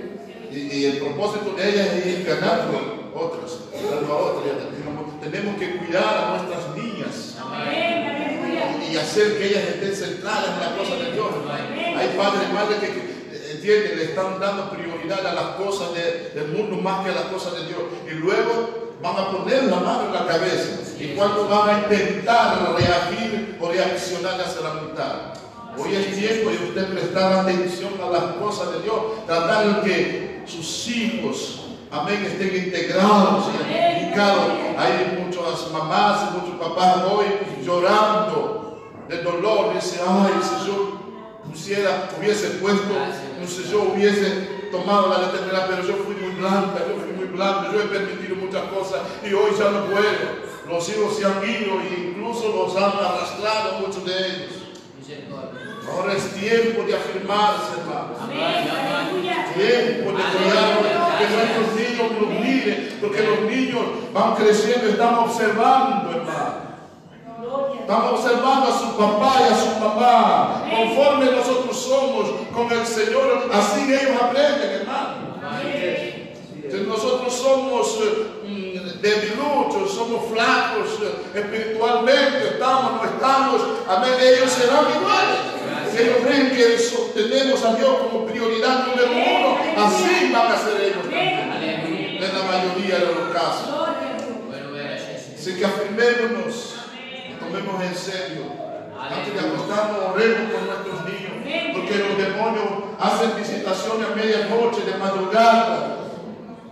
Y, 0.52 0.58
y 0.78 0.84
el 0.86 0.96
propósito 0.98 1.52
de 1.56 1.68
ellas 1.68 1.86
es 1.94 2.06
ir 2.06 2.24
ganando 2.26 3.10
otras, 3.14 3.52
a 3.74 4.12
otras. 4.12 4.54
Tenemos- 5.22 5.56
que 5.58 5.76
cuidar 5.76 6.16
a 6.16 6.38
nuestras 6.38 6.74
niñas 6.76 7.36
y 8.90 8.96
hacer 8.96 9.38
que 9.38 9.46
ellas 9.48 9.64
estén 9.68 9.94
centradas 9.94 10.46
en 10.54 10.60
las 10.60 10.68
cosas 10.78 10.98
de 11.04 11.12
Dios. 11.12 11.26
Hay 11.98 12.08
padres 12.16 12.42
y 12.48 12.52
madres 12.54 12.78
que, 12.80 13.09
que, 13.50 13.56
entienden, 13.56 13.98
le 13.98 14.04
están 14.04 14.38
dando 14.40 14.70
prioridad 14.70 15.26
a 15.26 15.32
las 15.34 15.44
cosas 15.56 15.94
de- 15.94 16.30
del 16.34 16.48
mundo 16.52 16.76
más 16.76 17.04
que 17.04 17.10
a 17.10 17.14
las 17.14 17.24
cosas 17.24 17.54
de 17.54 17.66
Dios. 17.66 17.80
Y 18.10 18.14
luego 18.14 18.90
van 19.02 19.16
a 19.16 19.30
poner 19.30 19.64
la 19.64 19.76
mano 19.76 20.06
en 20.06 20.12
la 20.12 20.26
cabeza. 20.26 20.80
Y 20.98 21.08
cuando 21.16 21.48
van 21.48 21.68
a 21.70 21.78
intentar 21.80 22.74
reagir 22.76 23.56
o 23.60 23.68
reaccionar 23.70 24.40
hacia 24.40 24.60
la 24.60 24.74
mitad. 24.74 25.14
Hoy 25.78 25.94
es 25.94 26.16
tiempo 26.16 26.50
de 26.50 26.56
usted 26.68 26.92
prestar 26.92 27.32
atención 27.32 27.92
a 28.04 28.10
las 28.10 28.22
cosas 28.34 28.72
de 28.72 28.82
Dios, 28.82 28.96
tratar 29.26 29.82
que 29.82 30.42
sus 30.46 30.88
hijos, 30.88 31.60
amén, 31.90 32.24
estén 32.24 32.54
integrados 32.66 33.46
y. 33.46 34.10
Hay 34.76 35.24
muchas 35.24 35.70
mamás 35.72 36.28
y 36.28 36.38
muchos 36.38 36.60
papás 36.60 37.04
hoy 37.10 37.26
llorando 37.64 38.82
de 39.08 39.22
dolor. 39.22 39.74
Dice, 39.74 40.00
ay, 40.06 40.32
yo 40.66 41.00
pusiera, 41.50 42.08
hubiese 42.18 42.48
puesto, 42.60 42.94
no 43.40 43.46
sé, 43.46 43.70
yo 43.70 43.92
hubiese 43.94 44.60
tomado 44.70 45.08
la 45.08 45.26
determinación, 45.26 45.68
pero 45.70 45.88
yo 45.88 46.04
fui 46.04 46.14
muy 46.14 46.34
blanca, 46.36 46.78
yo 46.88 47.02
fui 47.02 47.12
muy 47.12 47.26
blanca, 47.26 47.70
yo 47.72 47.80
he 47.80 47.86
permitido 47.86 48.36
muchas 48.36 48.62
cosas 48.64 49.00
y 49.24 49.32
hoy 49.32 49.50
ya 49.58 49.70
no 49.70 49.86
puedo. 49.86 50.50
Los 50.68 50.88
hijos 50.88 51.16
se 51.16 51.26
han 51.26 51.42
ido 51.42 51.80
e 51.80 52.10
incluso 52.10 52.48
los 52.54 52.76
han 52.76 52.92
arrastrado 52.92 53.80
muchos 53.80 54.04
de 54.04 54.12
ellos. 54.12 54.60
Ahora 55.90 56.12
es 56.12 56.32
tiempo 56.34 56.84
de 56.84 56.94
afirmarse, 56.94 57.80
hermano. 57.80 58.14
Tiempo 59.54 60.10
de 60.12 60.22
cuidar 60.22 61.18
que 61.18 61.26
nuestros 61.34 61.74
niños 61.74 62.20
los 62.20 62.30
miren, 62.40 62.98
porque 63.00 63.22
los 63.22 63.40
niños 63.50 63.82
van 64.14 64.36
creciendo, 64.36 64.88
están 64.88 65.14
observando, 65.16 66.10
hermano. 66.12 66.69
Estamos 67.80 68.20
observando 68.20 68.68
a 68.68 68.78
su 68.78 68.96
papá 68.96 69.40
y 69.40 69.52
a 69.52 69.56
su 69.56 69.80
mamá. 69.80 70.64
Conforme 70.70 71.32
nosotros 71.32 71.76
somos 71.76 72.26
con 72.54 72.70
el 72.70 72.86
Señor, 72.86 73.50
así 73.52 73.92
ellos 73.92 74.22
aprenden, 74.22 74.70
hermano. 74.80 75.30
Entonces, 76.62 76.86
nosotros 76.86 77.34
somos 77.34 77.98
eh, 78.00 78.26
mm, 78.46 79.00
debiluchos, 79.00 79.92
somos 79.92 80.26
flacos 80.30 81.00
eh, 81.02 81.38
espiritualmente, 81.40 82.50
estamos, 82.52 82.92
no 82.92 83.04
estamos, 83.04 83.62
amén, 83.88 84.12
ellos 84.20 84.50
serán 84.52 84.84
iguales. 84.96 85.40
Si 85.90 86.02
ellos 86.02 86.24
ven 86.24 86.50
que 86.54 86.78
sostenemos 86.78 87.64
a 87.64 87.74
Dios 87.74 87.90
como 88.04 88.24
prioridad 88.24 88.86
número 88.86 89.10
uno, 89.10 89.58
así 89.84 90.30
van 90.32 90.52
a 90.52 90.56
ser 90.56 90.80
ellos 90.80 91.02
también. 91.02 92.22
En 92.22 92.38
la 92.38 92.44
mayoría 92.44 92.98
de 92.98 93.06
los 93.06 93.32
casos. 93.32 93.68
Así 95.36 95.56
que 95.56 95.64
afirmémonos, 95.64 96.69
tomemos 97.50 97.82
en 97.82 97.94
serio. 97.94 98.42
Antes 98.98 99.34
de 99.34 99.40
acostarnos, 99.40 100.14
oremos 100.14 100.52
por 100.52 100.62
nuestros 100.62 101.04
niños, 101.04 101.72
porque 101.74 101.98
los 101.98 102.16
demonios 102.18 102.66
hacen 103.00 103.36
visitaciones 103.36 104.08
a 104.10 104.14
medianoche, 104.14 104.82
de 104.84 104.98
madrugada. 104.98 105.96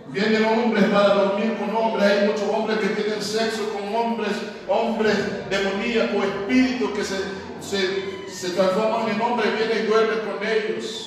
Vienen 0.09 0.45
hombres 0.45 0.85
para 0.85 1.13
dormir 1.15 1.57
con 1.57 1.75
hombres. 1.75 2.03
Hay 2.03 2.27
muchos 2.27 2.47
hombres 2.49 2.79
que 2.79 2.87
tienen 2.87 3.21
sexo 3.21 3.69
con 3.73 3.93
hombres, 3.93 4.31
hombres 4.67 5.15
demoníacos, 5.49 6.25
espíritus 6.25 6.91
que 6.91 7.03
se, 7.03 7.17
se, 7.61 8.29
se 8.29 8.49
transforman 8.51 9.09
en 9.09 9.21
hombres, 9.21 9.57
vienen 9.57 9.85
y 9.85 9.87
duermen 9.87 10.19
con 10.19 10.47
ellos. 10.47 11.05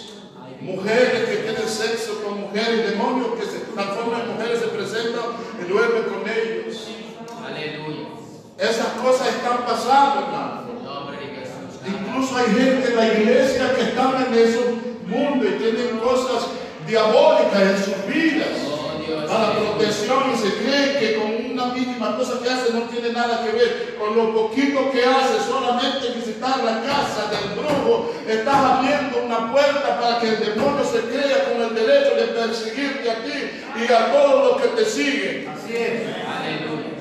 Mujeres 0.61 1.29
que 1.29 1.37
tienen 1.37 1.69
sexo 1.69 2.23
con 2.23 2.41
mujeres, 2.43 2.91
demonios 2.91 3.35
que 3.39 3.47
se 3.47 3.59
transforman 3.75 4.21
en 4.21 4.29
mujeres, 4.35 4.61
se 4.61 4.69
presentan 4.69 5.25
y 5.61 5.69
duermen 5.69 6.03
con 6.05 6.23
ellos. 6.29 6.89
Aleluya. 7.45 8.22
Esas 8.59 8.87
cosas 9.03 9.29
están 9.29 9.65
pasando, 9.67 10.27
hermano. 10.27 10.63
Incluso 11.85 12.37
hay 12.37 12.47
gente 12.47 12.89
en 12.89 12.97
la 12.97 13.09
iglesia 13.09 13.75
que 13.75 13.83
están 13.83 14.27
en 14.27 14.35
esos 14.35 14.65
mundos 15.07 15.49
y 15.49 15.63
tienen 15.63 15.99
cosas 15.99 16.49
diabólicas 16.87 17.61
en 17.61 17.85
sus 17.85 18.07
vidas. 18.07 18.49
A 19.29 19.39
la 19.39 19.53
protección 19.53 20.33
y 20.33 20.37
se 20.37 20.55
cree 20.59 20.99
que 20.99 21.19
con 21.19 21.53
una 21.53 21.75
mínima 21.75 22.17
cosa 22.17 22.39
que 22.43 22.51
hace 22.51 22.73
no 22.73 22.83
tiene 22.83 23.13
nada 23.13 23.43
que 23.43 23.53
ver. 23.57 23.97
Con 23.99 24.17
lo 24.17 24.33
poquito 24.33 24.91
que 24.91 25.05
hace, 25.05 25.41
solamente 25.49 26.09
visitar 26.15 26.63
la 26.63 26.83
casa 26.83 27.31
del 27.31 27.59
brujo, 27.59 28.13
estás 28.29 28.55
abriendo 28.55 29.23
una 29.25 29.51
puerta 29.51 30.01
para 30.01 30.21
que 30.21 30.29
el 30.29 30.41
demonio 30.41 30.85
se 30.85 31.01
crea 31.01 31.51
con 31.51 31.63
el 31.63 31.75
derecho 31.75 32.15
de 32.15 32.27
perseguirte 32.29 33.11
a 33.11 33.25
ti 33.25 33.81
y 33.81 33.93
a 33.93 34.13
todos 34.13 34.53
los 34.53 34.63
que 34.63 34.69
te 34.69 34.85
siguen. 34.85 35.49
Aleluya. 35.49 36.92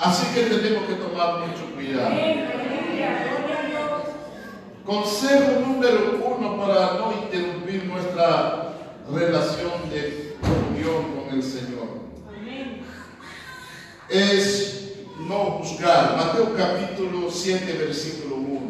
Así 0.00 0.26
que 0.34 0.44
tenemos 0.44 0.84
que 0.88 0.94
tomar 0.94 1.46
mucho 1.46 1.74
cuidado. 1.74 2.14
Consejo 4.86 5.60
número 5.60 6.22
uno 6.24 6.56
para 6.56 6.94
no 6.94 7.12
interrumpir 7.22 7.84
nuestra 7.84 8.72
relación 9.12 9.90
de 9.90 10.36
comunión 10.40 11.04
con 11.14 11.34
el 11.34 11.42
Señor 11.42 12.00
es 14.08 14.94
no 15.28 15.58
juzgar. 15.58 16.16
Mateo 16.16 16.54
capítulo 16.56 17.30
7, 17.30 17.70
versículo 17.74 18.36
1. 18.36 18.60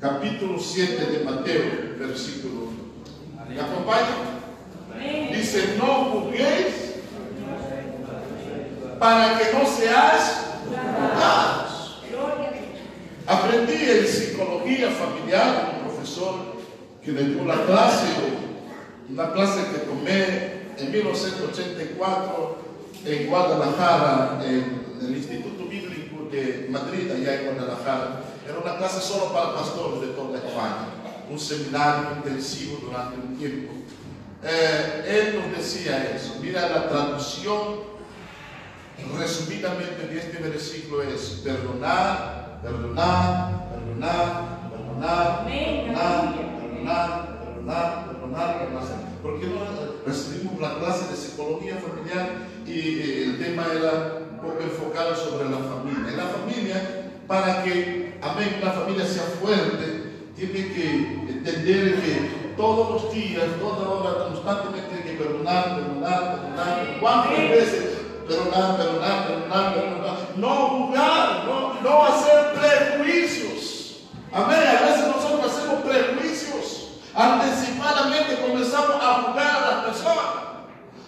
Capítulo 0.00 0.58
7 0.58 1.04
de 1.04 1.24
Mateo, 1.24 1.62
versículo 1.98 2.70
1. 3.44 3.54
¿Me 3.54 3.60
acompaña? 3.60 5.36
Dice, 5.36 5.74
no 5.78 5.86
juzguéis 6.06 6.87
para 8.98 9.38
que 9.38 9.52
no 9.52 9.66
seáis 9.66 10.22
juzgados. 10.64 12.02
Aprendí 13.26 13.90
en 13.90 14.06
psicología 14.06 14.90
familiar, 14.90 15.74
un 15.76 15.90
profesor 15.90 16.34
que 17.04 17.12
me 17.12 17.22
dio 17.22 17.44
la 17.44 17.64
clase, 17.66 18.06
una 19.10 19.32
clase 19.32 19.60
que 19.70 19.78
tomé 19.80 20.58
en 20.78 20.92
1984 20.92 22.58
en 23.04 23.26
Guadalajara, 23.28 24.40
en 24.44 24.98
el 25.00 25.16
Instituto 25.16 25.64
Bíblico 25.68 26.28
de 26.32 26.68
Madrid, 26.70 27.10
allá 27.10 27.40
en 27.40 27.54
Guadalajara. 27.54 28.22
Era 28.48 28.58
una 28.58 28.78
clase 28.78 29.00
solo 29.00 29.32
para 29.32 29.54
pastores 29.54 30.00
de 30.00 30.14
toda 30.14 30.38
España, 30.38 30.88
un 31.30 31.38
seminario 31.38 32.16
intensivo 32.16 32.78
durante 32.82 33.16
un 33.20 33.36
tiempo. 33.36 33.74
Eh, 34.42 35.04
él 35.06 35.40
nos 35.40 35.58
decía 35.58 36.12
eso, 36.14 36.36
mira 36.40 36.68
la 36.68 36.88
traducción 36.88 37.97
resumidamente 39.18 40.06
de 40.06 40.18
este 40.18 40.38
versículo 40.38 41.02
es 41.02 41.40
perdonar, 41.44 42.60
perdonar, 42.62 43.68
perdonar, 43.70 44.70
perdonar, 44.70 45.44
perdonar, 45.46 46.34
perdonar, 46.60 47.38
perdonar, 47.40 48.04
perdonar, 48.06 48.58
perdonar. 48.58 49.08
Porque 49.22 49.46
no 49.46 49.60
recibimos 50.06 50.60
la 50.60 50.78
clase 50.78 51.10
de 51.10 51.16
psicología 51.16 51.76
familiar 51.76 52.48
y 52.66 52.78
eh, 52.78 53.24
el 53.24 53.38
tema 53.38 53.66
era 53.74 54.18
un 54.30 54.38
poco 54.38 54.62
enfocado 54.62 55.14
sobre 55.14 55.50
la 55.50 55.58
familia. 55.58 56.10
En 56.10 56.16
la 56.16 56.26
familia, 56.26 57.10
para 57.26 57.62
que, 57.64 58.18
amén, 58.22 58.58
una 58.62 58.72
familia 58.72 59.06
sea 59.06 59.24
fuerte, 59.40 60.08
tiene 60.36 60.72
que 60.72 60.90
entender 61.28 62.00
que 62.00 62.38
todos 62.56 62.90
los 63.02 63.12
días, 63.12 63.44
toda 63.60 63.88
hora, 63.88 64.24
constantemente 64.28 64.88
tiene 64.88 65.02
que 65.02 65.24
perdonar, 65.24 65.76
perdonar, 65.76 66.36
perdonar. 66.36 66.96
¿Cuántas 67.00 67.38
veces? 67.50 67.97
Perdonar, 68.28 68.76
perdonar, 68.76 69.26
perdonar, 69.26 69.74
perdonar. 69.74 70.16
No 70.36 70.48
juzgar, 70.48 71.44
no, 71.46 71.80
no 71.80 72.04
hacer 72.04 72.52
prejuicios. 72.52 74.00
Amén. 74.30 74.58
A 74.58 74.84
veces 74.84 75.06
nosotros 75.06 75.50
hacemos 75.50 75.80
prejuicios. 75.80 76.88
Anticipadamente 77.14 78.38
comenzamos 78.42 79.02
a 79.02 79.22
juzgar 79.22 79.62
a 79.62 79.70
las 79.70 79.84
personas. 79.86 80.34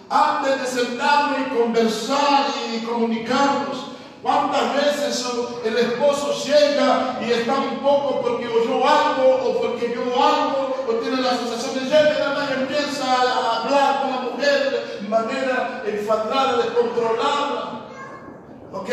Antes 0.09 0.61
de 0.61 0.81
sentarnos 0.81 1.37
y 1.39 1.55
conversar 1.55 2.45
y 2.73 2.79
comunicarnos. 2.79 3.91
¿Cuántas 4.23 4.75
veces 4.75 5.25
el 5.63 5.77
esposo 5.77 6.33
llega 6.43 7.19
y 7.21 7.31
está 7.31 7.53
un 7.53 7.79
poco 7.79 8.21
porque 8.21 8.47
oyó 8.47 8.87
algo 8.87 9.35
o 9.45 9.61
porque 9.61 9.87
vio 9.87 10.03
algo 10.03 10.85
o 10.87 10.91
tiene 10.95 11.21
la 11.21 11.37
sensación 11.37 11.75
de 11.75 11.81
llega 11.81 12.15
y 12.17 12.19
nada 12.19 12.49
empieza 12.53 13.03
a 13.03 13.61
hablar 13.63 14.01
con 14.01 14.09
la 14.11 14.31
mujer 14.31 14.90
manera 15.11 15.83
enfadada, 15.85 16.63
descontrolada? 16.63 17.85
¿Ok? 18.71 18.89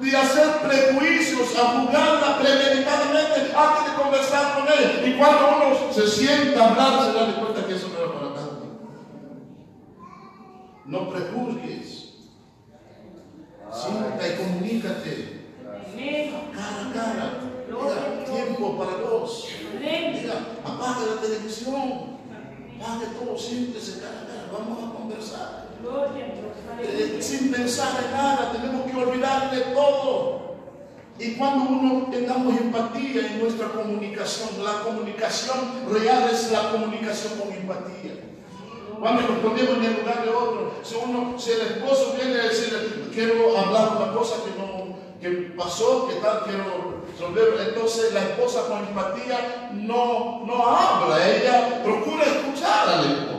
De 0.00 0.16
hacer 0.16 0.60
prejuicios, 0.62 1.56
a 1.56 1.64
juzgarla 1.72 2.38
premeditadamente 2.38 3.52
antes 3.54 3.84
de 3.86 4.02
conversar 4.02 4.58
con 4.58 4.68
él. 4.68 5.08
Y 5.08 5.18
cuando 5.18 5.48
uno 5.56 5.92
se 5.92 6.06
sienta 6.08 6.64
a 6.64 6.70
hablar, 6.70 7.04
se 7.04 7.12
da 7.12 7.40
cuenta 7.40 7.66
que 7.66 7.74
eso 7.74 7.88
no 7.88 7.98
era 7.98 8.12
para 8.12 8.34
tanto. 8.34 8.66
No 10.86 11.10
prejuzgues. 11.10 12.14
Sienta 13.72 14.28
y 14.28 14.36
comunícate. 14.36 15.36
Cara 16.54 16.88
a 16.88 16.92
cara. 16.92 17.40
Mira, 17.68 18.24
tiempo 18.24 18.78
para 18.78 18.92
dos. 18.98 19.48
Mira, 19.78 20.34
apaga 20.64 21.14
la 21.14 21.20
televisión. 21.20 22.16
Apague 22.78 23.06
todo, 23.18 23.36
siéntese 23.36 24.00
cara. 24.00 24.25
Vamos 24.58 24.78
a 24.84 24.96
conversar. 24.96 25.66
Eh, 26.82 27.18
sin 27.20 27.50
pensar 27.50 28.04
en 28.04 28.12
nada, 28.12 28.52
tenemos 28.52 28.90
que 28.90 28.96
olvidar 28.96 29.50
de 29.50 29.60
todo. 29.74 30.56
Y 31.18 31.32
cuando 31.34 31.64
uno 31.70 32.08
tengamos 32.10 32.56
empatía 32.58 33.26
en 33.26 33.40
nuestra 33.40 33.68
comunicación, 33.68 34.62
la 34.62 34.82
comunicación 34.82 35.58
real 35.90 36.28
es 36.30 36.50
la 36.52 36.72
comunicación 36.72 37.38
con 37.38 37.52
empatía. 37.52 38.12
Cuando 39.00 39.22
nos 39.22 39.38
ponemos 39.38 39.76
en 39.76 39.84
el 39.84 40.00
lugar 40.00 40.24
de 40.24 40.30
otro, 40.30 40.72
si, 40.82 40.94
uno, 40.96 41.38
si 41.38 41.52
el 41.52 41.60
esposo 41.60 42.14
viene 42.16 42.40
a 42.40 42.44
decir, 42.44 43.10
quiero 43.14 43.56
hablar 43.56 43.96
una 43.96 44.12
cosa 44.12 44.36
que 44.44 44.58
no 44.58 44.96
que 45.20 45.30
pasó, 45.56 46.08
que 46.08 46.16
tal, 46.16 46.44
quiero 46.44 47.02
resolver, 47.10 47.68
entonces 47.68 48.12
la 48.12 48.20
esposa 48.20 48.66
con 48.68 48.86
empatía 48.86 49.70
no, 49.72 50.44
no 50.44 50.66
habla, 50.66 51.26
ella 51.26 51.82
procura 51.82 52.24
escuchar 52.24 52.88
al 52.88 53.04
esposo. 53.04 53.35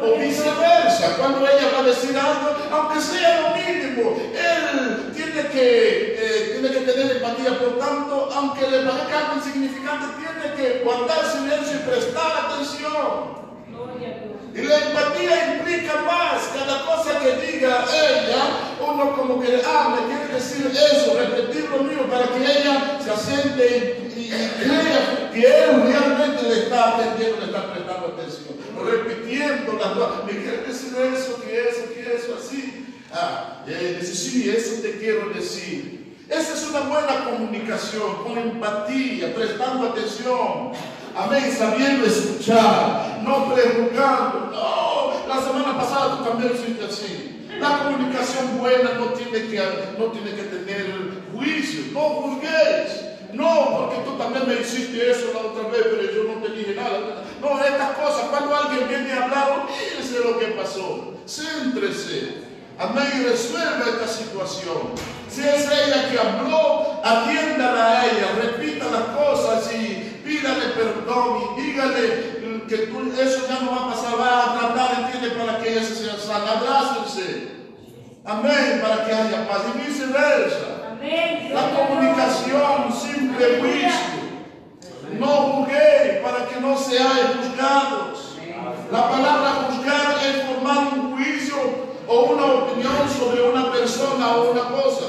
O 0.00 0.18
viceversa, 0.18 1.16
cuando 1.16 1.46
ella 1.46 1.70
va 1.72 1.78
a 1.80 1.82
decir 1.84 2.16
algo, 2.16 2.56
aunque 2.70 3.00
sea 3.00 3.40
lo 3.40 3.56
mínimo, 3.56 4.16
él 4.34 5.12
tiene 5.14 5.48
que, 5.48 6.16
eh, 6.18 6.50
tiene 6.52 6.68
que 6.70 6.92
tener 6.92 7.16
empatía, 7.16 7.58
por 7.58 7.78
tanto, 7.78 8.28
aunque 8.34 8.68
le 8.68 8.78
parezca 8.82 9.18
algo 9.18 9.36
insignificante, 9.36 10.06
tiene 10.18 10.54
que 10.56 10.84
guardar 10.84 11.24
silencio 11.24 11.76
y 11.76 11.88
prestar 11.88 12.46
atención. 12.46 13.44
Y 14.54 14.62
la 14.62 14.78
empatía 14.78 15.56
implica 15.56 16.02
más, 16.02 16.50
cada 16.54 16.84
cosa 16.86 17.18
que 17.20 17.32
diga 17.46 17.84
ella, 17.92 18.73
uno 18.92 19.16
como 19.16 19.40
que 19.40 19.62
hable, 19.62 20.02
quiere 20.06 20.34
decir 20.34 20.66
eso, 20.66 21.14
repetir 21.18 21.68
lo 21.70 21.82
mismo 21.84 22.04
para 22.04 22.28
que 22.28 22.42
ella 22.42 22.98
se 23.02 23.10
asiente 23.10 24.10
y, 24.16 24.28
crea 24.28 25.30
que 25.32 25.40
él 25.40 25.82
realmente 25.82 26.42
le 26.42 26.62
está 26.64 26.96
atendiendo, 26.96 27.38
le 27.40 27.46
está 27.46 27.72
prestando 27.72 28.06
atención, 28.08 28.56
repitiendo 28.84 29.72
las 29.72 29.88
cosas. 29.88 30.24
Me 30.26 30.32
quiere 30.32 30.58
decir 30.58 30.96
eso, 30.96 31.42
que 31.42 31.68
eso, 31.68 31.94
que 31.94 32.14
eso, 32.14 32.36
así. 32.38 32.86
Ah, 33.12 33.62
dice, 33.66 34.14
sí, 34.14 34.50
eso 34.50 34.82
te 34.82 34.98
quiero 34.98 35.30
decir. 35.30 36.16
Esa 36.28 36.54
es 36.54 36.68
una 36.70 36.80
buena 36.80 37.24
comunicación, 37.24 38.24
con 38.24 38.38
empatía, 38.38 39.34
prestando 39.34 39.88
atención. 39.88 40.72
Amén, 41.16 41.54
sabiendo 41.56 42.06
escuchar, 42.06 43.20
no 43.22 43.54
prejuzgando. 43.54 44.50
No, 44.52 45.28
la 45.28 45.40
semana 45.40 45.76
pasada 45.78 46.18
tú 46.18 46.24
también 46.24 46.52
hiciste 46.54 46.84
así. 46.84 47.33
La 47.60 47.78
comunicación 47.78 48.58
buena 48.58 48.94
no 48.94 49.06
tiene 49.12 49.48
que, 49.48 49.62
no 49.98 50.06
tiene 50.06 50.30
que 50.34 50.42
tener 50.42 50.86
juicio, 51.34 51.84
no 51.92 52.00
juzguéis. 52.00 53.04
No, 53.32 53.78
porque 53.78 54.02
tú 54.04 54.16
también 54.16 54.46
me 54.46 54.60
hiciste 54.60 55.10
eso 55.10 55.32
la 55.34 55.40
otra 55.40 55.68
vez, 55.68 55.82
pero 55.82 56.02
yo 56.02 56.34
no 56.34 56.40
te 56.40 56.52
dije 56.52 56.74
nada. 56.74 57.24
No, 57.40 57.64
estas 57.64 57.96
cosas, 57.96 58.28
cuando 58.30 58.54
alguien 58.54 58.88
viene 58.88 59.12
a 59.12 59.24
hablar, 59.24 59.66
olvídese 59.66 60.18
de 60.20 60.24
lo 60.24 60.38
que 60.38 60.46
pasó. 60.46 61.14
Céntrese. 61.26 62.44
Amén, 62.78 63.06
y 63.16 63.24
resuelva 63.24 63.84
esta 63.88 64.06
situación. 64.06 64.94
Si 65.28 65.40
es 65.40 65.66
ella 65.66 66.10
que 66.10 66.18
habló, 66.18 67.00
atiéndala 67.04 68.00
a 68.00 68.06
ella, 68.06 68.28
repita 68.40 68.86
las 68.90 69.16
cosas 69.16 69.72
y 69.74 70.20
pídale 70.24 70.66
perdón 70.76 71.56
y 71.56 71.62
dígale 71.62 72.33
que 72.68 72.76
tú- 72.88 73.12
eso 73.20 73.46
ya 73.48 73.60
no 73.60 73.70
va 73.72 73.76
a 73.88 73.90
pasar, 73.94 74.18
va 74.20 74.44
a 74.44 74.58
tratar, 74.58 75.04
entiende, 75.04 75.30
para 75.36 75.58
que 75.58 75.72
ella 75.72 75.82
se 75.82 75.94
sea 75.94 76.16
sana. 76.16 76.52
Abrácense. 76.52 77.48
Amén, 78.24 78.80
para 78.82 79.04
que 79.04 79.12
haya 79.12 79.46
paz 79.48 79.62
y 79.74 79.86
viceversa. 79.86 80.66
Amén. 80.92 81.52
La 81.54 81.70
comunicación 81.76 82.92
sin 82.92 83.34
prejuicio. 83.34 84.14
No 85.18 85.26
juzguéis 85.26 86.18
para 86.22 86.46
que 86.48 86.60
no 86.60 86.76
seáis 86.76 87.26
juzgados. 87.38 88.36
La 88.90 89.10
palabra 89.10 89.68
juzgar 89.68 90.16
es 90.24 90.42
formar 90.44 90.88
un 90.94 91.14
juicio 91.14 91.56
o 92.08 92.20
una 92.20 92.44
opinión 92.46 92.92
sobre 93.18 93.42
una 93.42 93.70
persona 93.72 94.36
o 94.36 94.50
una 94.52 94.62
cosa. 94.62 95.06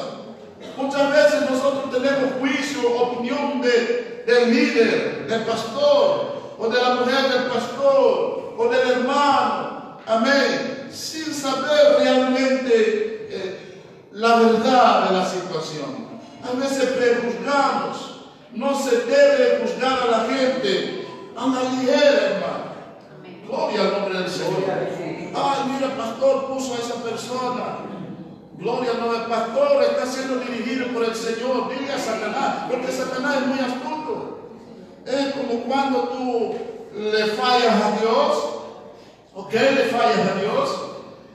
Muchas 0.77 1.09
veces 1.11 1.49
nosotros 1.49 1.89
tenemos 1.91 2.33
juicio, 2.39 2.81
opinión 3.01 3.61
de- 3.61 4.23
del 4.27 4.49
líder, 4.53 5.25
del 5.27 5.41
pastor, 5.43 6.44
o 6.57 6.67
de 6.69 6.81
la 6.81 6.95
mujer 6.95 7.29
del 7.29 7.43
pastor, 7.51 8.53
o 8.57 8.67
del 8.69 8.91
hermano. 8.91 9.97
Amén. 10.07 10.89
Sin 10.91 11.33
saber 11.33 11.97
realmente 11.99 13.27
eh, 13.29 13.81
la 14.11 14.35
verdad 14.37 15.09
de 15.09 15.17
la 15.17 15.25
situación. 15.25 16.05
A 16.43 16.59
veces 16.59 16.89
prejuzgamos. 16.91 18.11
No 18.53 18.79
se 18.79 19.01
debe 19.01 19.61
juzgar 19.61 19.99
a 19.99 20.05
la 20.05 20.19
gente 20.33 21.05
a 21.35 21.47
la 21.47 21.63
ligera, 21.71 22.27
hermano. 22.29 22.65
Gloria 23.45 23.81
al 23.81 23.91
nombre 23.91 24.19
del 24.19 24.29
Señor. 24.29 24.63
Ay, 24.67 25.71
mira, 25.73 25.87
el 25.87 25.97
pastor 25.97 26.47
puso 26.47 26.73
a 26.73 26.77
esa 26.77 27.03
persona. 27.03 27.79
Gloria 28.57 28.91
al 28.91 28.99
nombre 29.01 29.19
del 29.19 29.27
pastor, 29.27 29.83
está 29.83 30.05
siendo 30.05 30.37
dirigido 30.37 30.87
por 30.93 31.03
el 31.03 31.15
Señor. 31.15 31.69
Dile 31.69 31.91
a 31.91 31.99
Satanás, 31.99 32.55
porque 32.71 32.91
Satanás 32.91 33.41
es 33.41 33.47
muy 33.47 33.59
astuto. 33.59 34.24
Es 35.05 35.33
como 35.33 35.63
cuando 35.65 36.09
tú 36.09 36.55
le 36.99 37.25
fallas 37.27 37.75
a 37.75 37.99
Dios, 38.01 38.43
¿ok? 39.35 39.53
Le 39.53 39.85
fallas 39.85 40.31
a 40.31 40.39
Dios, 40.41 40.69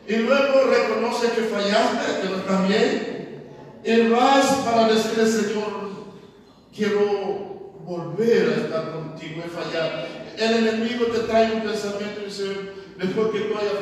y 0.08 0.16
luego 0.16 0.64
reconoces 0.64 1.30
que 1.30 1.42
fallaste, 1.42 2.20
que 2.22 2.28
no 2.30 2.36
estás 2.38 2.68
bien, 2.68 3.44
y 3.84 4.08
vas 4.08 4.46
para 4.64 4.88
decirle, 4.88 5.26
Señor, 5.26 5.90
quiero 6.74 7.72
volver 7.84 8.48
a 8.48 8.56
estar 8.64 8.92
contigo 8.92 9.42
y 9.46 9.48
fallar. 9.48 10.08
El 10.36 10.66
enemigo 10.66 11.06
te 11.06 11.20
trae 11.20 11.52
un 11.52 11.62
pensamiento 11.62 12.22
y 12.22 12.24
dice, 12.24 12.72
después 12.96 13.28
que 13.28 13.40
tú 13.40 13.54
hayas, 13.56 13.72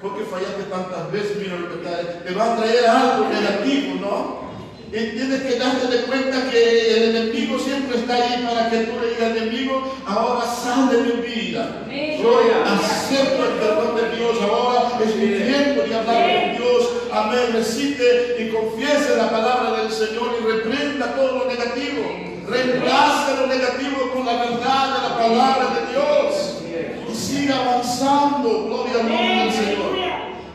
porque 0.00 0.24
fallaste 0.24 0.62
tantas 0.70 1.12
veces, 1.12 1.36
mira 1.38 1.58
lo 1.58 1.68
que 1.68 1.86
trae, 1.86 2.04
te 2.24 2.34
va 2.34 2.54
a 2.54 2.56
traer 2.56 2.86
algo 2.86 3.28
negativo, 3.28 3.94
¿no? 4.00 4.43
Y 4.94 5.06
tienes 5.16 5.42
que 5.42 5.58
darte 5.58 5.88
de 5.88 6.04
cuenta 6.04 6.48
que 6.52 6.96
el 6.96 7.16
enemigo 7.16 7.58
siempre 7.58 7.98
está 7.98 8.14
ahí 8.14 8.46
para 8.48 8.70
que 8.70 8.78
tú 8.84 8.92
le 9.00 9.08
digas 9.08 9.32
al 9.32 9.36
enemigo, 9.38 9.92
ahora 10.06 10.46
sal 10.46 10.88
de 10.88 10.98
mi 10.98 11.20
vida. 11.20 11.84
Yo 12.22 12.38
acepto 12.64 13.42
el 13.42 13.54
perdón 13.54 13.96
de 13.96 14.16
Dios, 14.16 14.36
ahora 14.40 14.92
es 15.04 15.16
mi 15.16 15.26
tiempo 15.26 15.82
de 15.82 15.94
hablar 15.96 16.30
con 16.30 16.56
Dios. 16.58 16.92
Amén. 17.12 17.40
Recite 17.54 18.36
y 18.38 18.50
confiese 18.50 19.16
la 19.16 19.30
palabra 19.32 19.82
del 19.82 19.90
Señor 19.90 20.36
y 20.40 20.46
reprenda 20.46 21.12
todo 21.16 21.38
lo 21.38 21.44
negativo. 21.46 22.02
Reemplace 22.48 23.36
lo 23.40 23.46
negativo 23.48 24.12
con 24.14 24.26
la 24.26 24.44
verdad 24.44 24.94
de 24.94 25.08
la 25.08 25.16
palabra 25.18 25.66
de 25.74 25.92
Dios. 25.92 26.62
Y 27.10 27.14
siga 27.16 27.56
avanzando. 27.56 28.66
Gloria 28.66 29.00
al 29.00 29.08
nombre 29.08 29.44
del 29.44 29.52
Señor. 29.52 30.03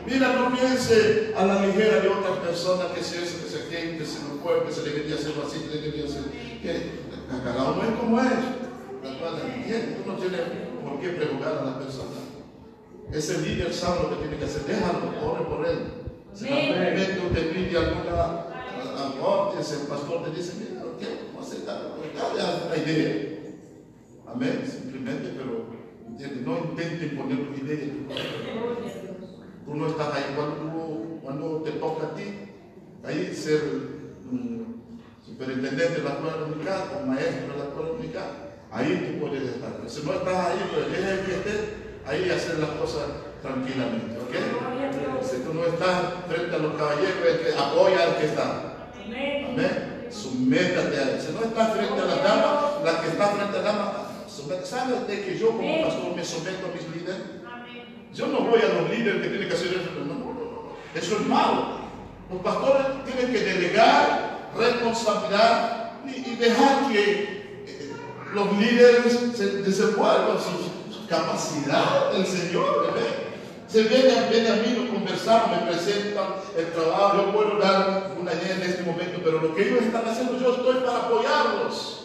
Mira, 0.06 0.32
no 0.32 0.56
piense 0.56 1.34
a 1.36 1.44
la 1.44 1.66
ligera 1.66 2.00
de 2.00 2.08
otras 2.08 2.38
personas 2.38 2.86
que 2.92 3.02
se 3.02 3.18
hace, 3.18 3.42
que 3.42 3.48
se 3.48 3.68
quede, 3.68 3.98
que 3.98 4.06
se 4.06 4.20
lo 4.22 4.40
fue, 4.42 4.64
que 4.64 4.72
se 4.72 4.82
le 4.82 4.94
quería 4.94 5.14
hacer 5.14 5.32
así, 5.44 5.60
que 5.60 5.74
le 5.76 5.82
quería 5.82 6.04
hacer. 6.06 6.24
Que 6.62 6.90
cada 7.44 7.72
uno 7.72 7.82
es 7.82 7.90
como 7.98 8.20
es. 8.20 8.30
La 9.02 9.18
cual 9.18 9.34
entiende, 9.54 9.96
tú 10.02 10.10
no 10.10 10.16
tienes 10.18 10.40
por 10.82 11.00
qué 11.00 11.08
preguntar 11.10 11.58
a 11.58 11.64
la 11.64 11.78
persona. 11.78 12.20
Ese 13.12 13.40
líder 13.40 13.72
sabe 13.72 14.02
lo 14.02 14.10
que 14.10 14.16
tiene 14.16 14.36
que 14.36 14.44
hacer. 14.44 14.62
Déjalo, 14.62 15.12
ore 15.22 15.44
por 15.44 15.66
él. 15.66 15.78
Si 16.32 16.46
repente 16.46 17.26
usted 17.26 17.52
pide 17.52 17.76
alguna 17.76 18.46
aporte, 18.96 19.58
el 19.58 19.86
pastor 19.88 20.24
te 20.24 20.30
dice, 20.36 20.52
mira, 20.60 20.82
¿qué? 20.98 21.26
¿Cómo 21.32 21.44
da? 21.66 21.96
Dale 22.36 22.68
la 22.68 22.76
idea. 22.76 23.38
Amén. 24.26 24.62
Simplemente, 24.64 25.34
pero 25.36 25.66
no 26.44 26.58
intente 26.58 27.06
imponer 27.06 27.38
tu 27.48 27.64
idea. 27.64 29.09
Tú 29.70 29.76
no 29.76 29.86
estás 29.86 30.08
ahí 30.14 30.34
cuando, 30.34 31.20
cuando 31.22 31.62
te 31.62 31.70
toca 31.78 32.06
a 32.08 32.14
ti, 32.16 32.24
ahí 33.06 33.32
ser 33.32 33.62
mm, 34.28 34.62
superintendente 35.24 35.94
de 35.94 36.02
la 36.02 36.10
escuela 36.10 36.36
dominical 36.38 36.82
o 37.00 37.06
maestro 37.06 37.52
de 37.52 37.58
la 37.58 37.64
escuela 37.70 37.88
dominical, 37.90 38.30
ahí 38.72 39.14
tú 39.14 39.24
puedes 39.24 39.44
estar. 39.44 39.70
Pero 39.76 39.88
si 39.88 40.02
no 40.02 40.12
estás 40.14 40.46
ahí, 40.48 40.58
pues 40.74 40.90
deja 40.90 41.24
que 41.24 41.34
estés 41.38 41.60
ahí 42.04 42.28
hacer 42.30 42.58
las 42.58 42.70
cosas 42.70 43.06
tranquilamente, 43.42 44.18
¿ok? 44.18 44.34
Si 45.22 45.36
tú 45.46 45.54
no 45.54 45.64
estás 45.64 46.26
frente 46.28 46.56
a 46.56 46.58
los 46.58 46.74
caballeros, 46.74 47.54
apoya 47.56 48.02
al 48.10 48.16
que 48.18 48.26
está. 48.26 48.90
Amén. 49.54 50.06
Sométate 50.10 50.98
a 50.98 51.02
él. 51.14 51.20
Si 51.22 51.30
no 51.32 51.44
estás 51.46 51.72
frente 51.76 52.00
a 52.00 52.06
la 52.06 52.16
dama, 52.16 52.72
la 52.84 53.00
que 53.00 53.06
está 53.06 53.26
frente 53.28 53.56
a 53.56 53.62
la 53.62 53.72
dama, 53.72 53.92
somete- 54.26 54.66
¿sabes 54.66 55.06
de 55.06 55.22
que 55.22 55.38
yo 55.38 55.50
como 55.54 55.80
pastor 55.80 56.16
me 56.16 56.24
someto 56.24 56.66
a 56.66 56.74
mis 56.74 56.88
líderes? 56.90 57.38
Yo 58.14 58.26
no 58.26 58.40
voy 58.40 58.60
a 58.60 58.80
los 58.80 58.90
líderes 58.90 59.22
que 59.22 59.28
tienen 59.28 59.48
que 59.48 59.54
hacer 59.54 59.68
eso. 59.68 59.90
No, 59.98 60.04
no, 60.04 60.14
no, 60.14 60.24
no. 60.24 60.72
Eso 60.94 61.16
es 61.16 61.26
malo. 61.26 61.80
Los 62.32 62.42
pastores 62.42 62.86
tienen 63.04 63.32
que 63.32 63.40
delegar 63.40 64.50
responsabilidad 64.56 65.92
y, 66.06 66.36
dejar 66.36 66.90
que 66.90 67.64
eh, 67.66 67.92
los 68.34 68.52
líderes 68.58 69.36
se 69.36 69.62
desenvuelvan 69.62 70.38
su, 70.38 70.92
su 70.94 71.06
capacidad 71.06 72.12
del 72.12 72.26
Señor. 72.26 72.90
Se 73.70 73.84
viene, 73.84 74.28
viene 74.28 74.48
a 74.48 74.54
mí, 74.56 74.76
nos 74.76 74.90
conversamos, 74.90 75.50
me 75.52 75.70
presentan 75.70 76.26
el 76.58 76.72
trabajo, 76.72 77.18
yo 77.18 77.32
puedo 77.32 77.58
dar 77.60 78.16
una 78.20 78.32
idea 78.32 78.56
en 78.56 78.62
este 78.62 78.82
momento, 78.82 79.20
pero 79.22 79.40
lo 79.40 79.54
que 79.54 79.68
ellos 79.68 79.84
están 79.84 80.08
haciendo, 80.08 80.40
yo 80.40 80.56
estoy 80.56 80.80
para 80.84 80.98
apoyarlos, 80.98 81.99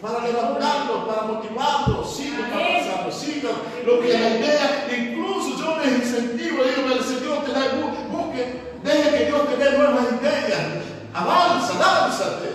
para 0.00 0.26
levantarlos, 0.26 1.04
para 1.08 1.22
motivarlos, 1.22 2.14
sigan 2.16 2.52
avanzando, 2.52 3.10
sigan. 3.12 3.52
Lo 3.84 4.00
que 4.00 4.12
la 4.12 4.36
idea, 4.36 4.88
incluso 4.96 5.58
yo 5.58 5.76
les 5.78 5.98
incentivo, 5.98 6.62
digo, 6.64 6.88
el 6.92 7.02
Señor 7.04 7.44
te 7.44 7.52
da, 7.52 7.60
bu- 7.74 8.08
busque, 8.10 8.60
deje 8.84 9.18
que 9.18 9.24
Dios 9.26 9.48
te 9.48 9.56
dé 9.56 9.76
nuevas 9.78 10.04
ideas, 10.20 10.66
avanza, 11.12 11.74
lánzate, 11.78 12.48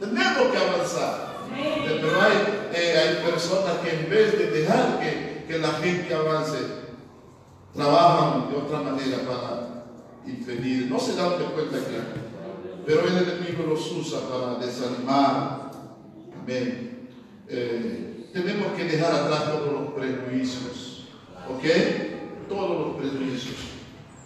tenemos 0.00 0.50
que 0.52 0.58
avanzar. 0.58 1.30
Pero 1.86 2.20
hay, 2.22 2.70
eh, 2.74 2.98
hay 2.98 3.30
personas 3.30 3.74
que 3.84 3.90
en 3.90 4.10
vez 4.10 4.38
de 4.38 4.50
dejar 4.50 4.98
que, 5.00 5.44
que 5.46 5.58
la 5.58 5.72
gente 5.74 6.14
avance, 6.14 6.58
trabajan 7.74 8.50
de 8.50 8.56
otra 8.56 8.80
manera 8.80 9.18
para 9.18 9.84
impedir, 10.26 10.90
no 10.90 10.98
se 10.98 11.14
dan 11.14 11.38
de 11.38 11.44
cuenta 11.46 11.78
que, 11.78 12.00
pero 12.86 13.02
el 13.06 13.16
enemigo 13.16 13.64
los 13.68 13.90
usa 13.92 14.20
para 14.28 14.54
desanimar. 14.64 15.59
Amén. 16.42 17.08
Eh, 17.48 18.30
tenemos 18.32 18.72
que 18.72 18.84
dejar 18.84 19.12
atrás 19.12 19.52
todos 19.52 19.72
los 19.72 19.92
prejuicios, 19.92 21.08
¿ok? 21.48 22.48
Todos 22.48 22.86
los 22.86 22.96
prejuicios. 22.96 23.56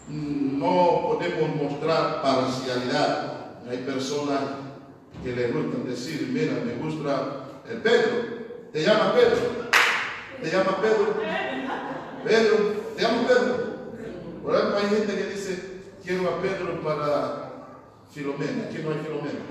Mm, 0.08 0.58
No 0.58 1.08
podemos 1.08 1.56
mostrar 1.56 2.22
parcialidad. 2.22 3.60
Hay 3.68 3.78
personas 3.78 4.40
que 5.22 5.34
le 5.34 5.48
gustan 5.48 5.86
decir, 5.86 6.28
mira, 6.32 6.52
me 6.64 6.74
gusta 6.74 7.62
el 7.68 7.78
Pedro, 7.78 8.12
te 8.72 8.82
llama 8.82 9.14
Pedro, 9.14 9.70
te 10.42 10.50
llama 10.50 10.80
Pedro, 10.82 11.14
Pedro, 12.24 12.56
te 12.96 13.02
llamo 13.02 13.26
Pedro. 13.26 13.74
Por 14.42 14.54
ejemplo, 14.54 14.76
hay 14.78 14.88
gente 14.96 15.14
que 15.16 15.34
dice, 15.34 15.80
quiero 16.04 16.28
a 16.28 16.42
Pedro 16.42 16.80
para 16.82 17.53
Filomena. 18.14 18.70
Aquí 18.70 18.78
no 18.78 18.90
hay 18.90 18.98
Filomena. 19.02 19.42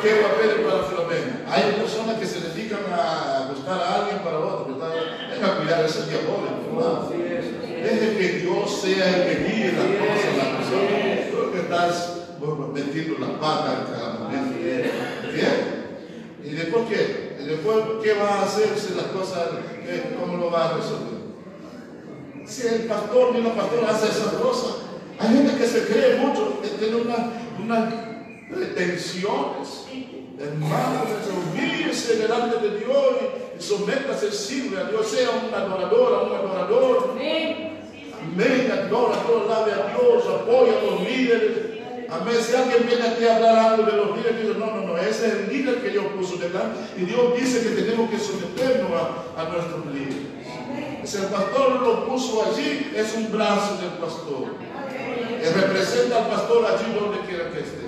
Quiero 0.00 0.26
a 0.26 0.36
Pedro 0.40 0.68
para 0.68 0.84
Filomena. 0.84 1.44
Hay 1.46 1.72
personas 1.72 2.18
que 2.18 2.26
se 2.26 2.40
dedican 2.40 2.80
a 2.90 3.52
buscar 3.54 3.78
a 3.78 3.94
alguien 3.96 4.18
para 4.20 4.38
otro. 4.38 4.74
¿verdad? 4.74 4.94
Venga 5.30 5.46
a 5.52 5.56
cuidar 5.58 5.84
ese 5.84 6.06
diabólico. 6.06 7.12
Deje 7.12 8.16
que 8.16 8.28
Dios 8.38 8.80
sea 8.80 9.16
el 9.16 9.22
que 9.26 9.44
guíe 9.44 9.72
las 9.72 9.84
cosas, 10.00 10.36
la 10.38 10.56
persona. 10.56 11.30
Tú 11.30 11.52
que 11.52 11.60
estás 11.60 12.22
bueno, 12.40 12.68
metiendo 12.68 13.18
la 13.18 13.38
pata 13.38 13.80
en 13.80 13.92
cada 13.92 14.12
momento. 14.14 14.58
¿Bien? 15.30 15.82
¿Y 16.42 16.50
después 16.54 16.84
qué? 16.88 17.36
¿Y 17.38 17.44
después 17.44 17.76
qué 18.02 18.14
va 18.14 18.40
a 18.40 18.42
hacer 18.44 18.78
si 18.78 18.94
las 18.94 19.06
cosas, 19.06 19.48
cómo 20.18 20.38
lo 20.38 20.50
va 20.50 20.70
a 20.70 20.72
resolver? 20.78 21.20
Si 22.46 22.66
el 22.66 22.84
pastor 22.84 23.34
ni 23.34 23.42
la 23.42 23.54
pastora 23.54 23.90
hace 23.90 24.08
esas 24.08 24.32
cosas, 24.34 24.91
hay 25.22 25.36
gente 25.36 25.56
que 25.56 25.66
se 25.66 25.86
cree 25.86 26.16
mucho, 26.16 26.60
que 26.60 26.68
tiene 26.68 26.96
unas 26.96 27.20
unas 27.62 27.94
pretensiones. 28.50 29.86
Hermano, 30.38 31.04
humíllese 31.52 32.16
delante 32.16 32.68
de 32.68 32.78
Dios 32.78 33.06
y, 33.58 33.62
sométase, 33.62 34.32
sirve 34.32 34.80
a 34.80 34.84
Dios, 34.84 35.06
sea 35.06 35.30
un 35.30 35.54
adorador, 35.54 36.28
un 36.28 36.36
adorador. 36.36 37.10
Amén, 37.12 38.72
adora, 38.72 39.18
todo 39.22 39.44
alabe 39.44 39.72
a 39.72 39.94
Dios, 39.94 40.24
apoya 40.26 40.72
a 40.78 40.82
los 40.82 41.00
líderes. 41.02 41.72
Amén. 42.10 42.34
Si 42.40 42.54
alguien 42.54 42.86
viene 42.86 43.08
aquí 43.08 43.24
a 43.24 43.36
hablar 43.36 43.58
algo 43.58 43.84
de 43.84 43.96
los 43.96 44.16
líderes, 44.16 44.42
dice, 44.42 44.58
no, 44.58 44.66
no, 44.66 44.82
no, 44.82 44.98
ese 44.98 45.26
es 45.28 45.34
el 45.34 45.48
líder 45.52 45.82
que 45.82 45.90
Dios 45.90 46.04
puso 46.16 46.36
delante. 46.36 46.80
Y 46.96 47.04
Dios 47.04 47.34
dice 47.36 47.62
que 47.62 47.82
tenemos 47.82 48.10
que 48.10 48.18
someternos 48.18 48.90
a, 48.92 49.40
a 49.40 49.48
nuestros 49.48 49.86
líderes. 49.86 50.32
Si 51.04 51.16
el 51.16 51.26
pastor 51.26 51.80
lo 51.80 52.06
puso 52.06 52.44
allí, 52.44 52.92
es 52.94 53.14
un 53.14 53.32
brazo 53.32 53.76
del 53.80 53.92
pastor. 54.00 54.71
Representa 55.54 56.18
al 56.18 56.28
pastor 56.28 56.64
allí 56.66 56.92
donde 56.98 57.20
quiera 57.26 57.50
que 57.50 57.60
esté. 57.60 57.82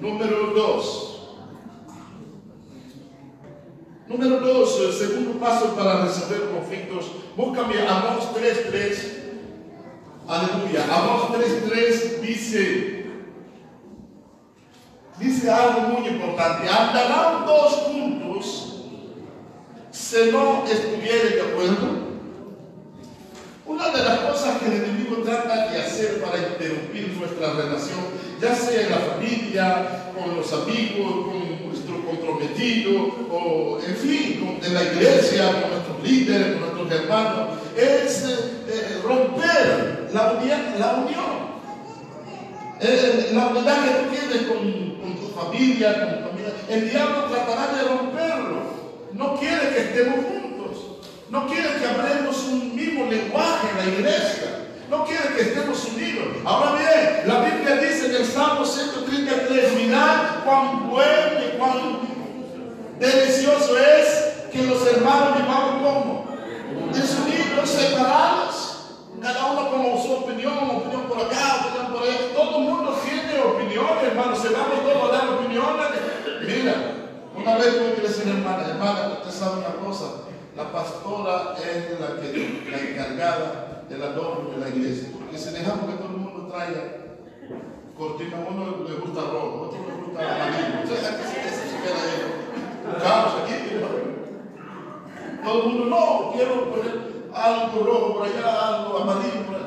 Número 0.00 0.46
dos. 0.54 1.12
Número 4.08 4.40
dos, 4.40 4.80
el 4.80 4.92
segundo 4.92 5.38
paso 5.38 5.74
para 5.74 6.04
resolver 6.04 6.50
conflictos. 6.50 7.06
Búscame 7.36 7.86
Amós 7.86 8.24
3.3. 8.34 9.22
Aleluya. 10.28 10.84
Amós 10.84 11.30
3.3 11.30 12.20
dice, 12.20 13.06
dice 15.18 15.50
algo 15.50 15.80
muy 15.82 16.08
importante. 16.08 16.68
Andarán 16.68 17.46
dos 17.46 17.72
juntos 17.72 18.72
si 19.90 20.30
no 20.30 20.64
estuvieren 20.66 21.34
de 21.34 21.40
acuerdo. 21.40 22.01
Una 23.72 23.88
de 23.88 24.04
las 24.04 24.18
cosas 24.18 24.58
que 24.58 24.66
el 24.66 24.84
enemigo 24.84 25.22
trata 25.24 25.70
de 25.70 25.80
hacer 25.80 26.20
para 26.20 26.36
interrumpir 26.36 27.16
nuestra 27.18 27.54
relación, 27.54 28.00
ya 28.38 28.54
sea 28.54 28.82
en 28.82 28.90
la 28.90 28.98
familia, 28.98 30.12
con 30.12 30.36
los 30.36 30.52
amigos, 30.52 31.24
con 31.24 31.68
nuestro 31.68 32.04
comprometido, 32.04 32.92
o 33.30 33.78
en 33.80 33.96
fin, 33.96 34.58
con, 34.60 34.74
la 34.74 34.82
iglesia, 34.82 35.52
con 35.62 35.70
nuestros 35.70 36.02
líderes, 36.04 36.52
con 36.52 36.60
nuestros 36.60 37.00
hermanos, 37.00 37.48
es 37.74 38.24
eh, 38.24 38.36
eh, 38.68 39.00
romper 39.02 40.10
la, 40.12 40.34
la 40.78 40.92
unión. 41.06 41.32
Eh, 42.78 43.30
la 43.32 43.46
unidad 43.46 43.84
que 43.84 43.90
tú 43.90 44.10
tienes 44.10 44.48
con, 44.48 44.58
con 45.00 45.16
tu 45.16 45.28
familia, 45.34 45.94
con 45.94 46.18
tu 46.18 46.28
familia, 46.28 46.52
el 46.68 46.90
diablo 46.90 47.24
tratará 47.24 47.72
de 47.72 47.88
romperlo. 47.88 48.82
No 49.14 49.34
quiere 49.36 49.70
que 49.70 49.80
estemos 49.80 50.16
juntos. 50.16 50.41
No 51.32 51.46
quiere 51.46 51.78
que 51.78 51.86
hablemos 51.86 52.44
un 52.44 52.76
mismo 52.76 53.10
lenguaje 53.10 53.70
en 53.70 53.76
la 53.78 53.94
iglesia. 53.94 54.66
No 54.90 55.02
quiere 55.06 55.34
que 55.34 55.40
estemos 55.40 55.82
unidos. 55.86 56.26
Ahora 56.44 56.72
bien, 56.72 57.22
la 57.26 57.40
Biblia 57.40 57.76
dice 57.76 58.10
en 58.10 58.16
el 58.16 58.26
Salmo 58.26 58.66
133, 58.66 59.72
mirad 59.76 60.44
cuán 60.44 60.90
bueno 60.90 61.40
y 61.40 61.56
cuán 61.56 62.00
delicioso 63.00 63.78
es 63.78 64.50
que 64.52 64.62
los 64.64 64.86
hermanos 64.86 65.38
vivamos 65.38 65.82
como 65.82 66.26
desunidos, 66.92 67.66
separados, 67.66 68.98
cada 69.22 69.52
uno 69.52 69.70
con 69.70 70.02
su 70.02 70.12
opinión, 70.12 70.52
opinión 70.52 71.04
por 71.08 71.18
acá, 71.18 71.64
opinión 71.64 71.92
por 71.94 72.02
allá. 72.02 72.18
Todo 72.36 72.58
el 72.58 72.64
mundo 72.64 73.00
tiene 73.02 73.40
opiniones, 73.40 74.04
hermanos. 74.04 74.38
Se 74.38 74.50
vamos 74.50 74.82
todos 74.82 75.08
a 75.08 75.16
dar 75.16 75.28
opiniones. 75.30 75.86
Mira, 76.46 76.74
una 77.34 77.56
vez 77.56 77.80
voy 77.80 78.04
a 78.04 78.06
decir, 78.06 78.28
hermana, 78.28 78.68
hermana, 78.68 79.18
usted 79.18 79.30
sabe 79.30 79.60
una 79.60 79.74
cosa 79.76 80.28
la 80.56 80.70
pastora 80.70 81.56
es 81.58 81.98
la, 81.98 82.20
que, 82.20 82.70
la 82.70 82.78
encargada 82.78 83.84
de 83.88 83.98
la 83.98 84.68
iglesia. 84.68 85.08
Porque 85.12 85.38
si 85.38 85.50
dejamos 85.50 85.90
que 85.90 85.96
todo 85.96 86.08
el 86.08 86.16
mundo 86.16 86.48
traiga 86.52 87.02
cortina, 87.96 88.36
a 88.36 88.50
uno 88.50 88.84
le 88.88 88.94
gusta 88.94 89.20
rojo, 89.20 89.68
otro 89.68 89.78
le 89.86 89.94
gusta 90.04 90.20
amarillo. 90.20 90.82
Entonces, 90.82 91.06
¿a 91.06 91.16
qué 91.16 91.24
se, 91.24 91.76
queda 91.82 92.02
ahí? 92.02 93.00
Caos 93.02 93.32
aquí. 93.42 93.54
Todo 95.44 95.62
el 95.62 95.68
mundo, 95.68 95.84
no, 95.86 96.32
quiero 96.32 96.70
poner 96.70 97.30
algo 97.34 97.84
rojo 97.84 98.14
por 98.14 98.26
allá, 98.26 98.68
algo 98.68 98.98
amarillo 98.98 99.46
por 99.46 99.54
allá. 99.56 99.66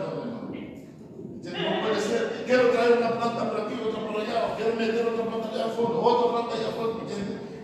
No, 1.44 1.76
no, 1.76 1.82
puede 1.82 2.02
ser. 2.02 2.44
Quiero 2.46 2.70
traer 2.70 2.98
una 2.98 3.12
planta 3.12 3.50
por 3.50 3.62
aquí, 3.62 3.76
otra 3.88 4.08
por 4.08 4.22
allá, 4.22 4.56
quiero 4.56 4.76
meter 4.76 5.08
otra 5.08 5.26
planta 5.26 5.50
allá 5.50 5.66
afuera, 5.66 5.96
otra 5.96 6.32
planta 6.32 6.56
allá 6.56 6.68
afuera. 6.70 6.94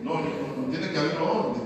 No, 0.02 0.14
no, 0.16 0.20
no, 0.22 0.72
tiene 0.72 0.92
que 0.92 1.00
haber 1.00 1.18
orden. 1.18 1.61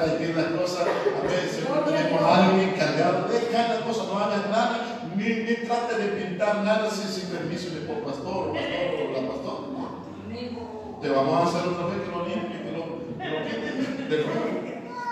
Personas 0.00 0.18
que 0.18 0.32
las 0.32 0.46
cosas, 0.58 0.86
a 0.88 1.26
veces 1.26 1.68
no 1.68 1.80
tenemos 1.80 2.22
a 2.22 2.44
alguien 2.44 2.70
encargado 2.70 3.28
de 3.28 3.48
cada 3.48 3.80
cosa, 3.80 4.04
no 4.04 4.18
hagas 4.18 4.48
nada, 4.48 5.02
ni, 5.14 5.24
ni 5.24 5.54
trate 5.66 5.98
de 5.98 6.06
pintar 6.22 6.64
nada 6.64 6.90
sin, 6.90 7.06
sin 7.06 7.28
permiso 7.28 7.74
de 7.74 7.80
por 7.82 7.98
pastor, 7.98 8.54
pastor 8.54 8.96
o 8.96 9.12
la 9.12 9.28
pastora. 9.28 9.68
No. 9.76 11.00
Te 11.02 11.08
vamos 11.10 11.34
a 11.34 11.48
hacer 11.48 11.68
otra 11.68 11.86
vez 11.86 12.00
que 12.00 12.10
lo 12.10 12.26
limpie, 12.26 12.62
que 12.62 12.72
lo, 12.72 12.84
que 13.18 14.16
lo. 14.16 14.50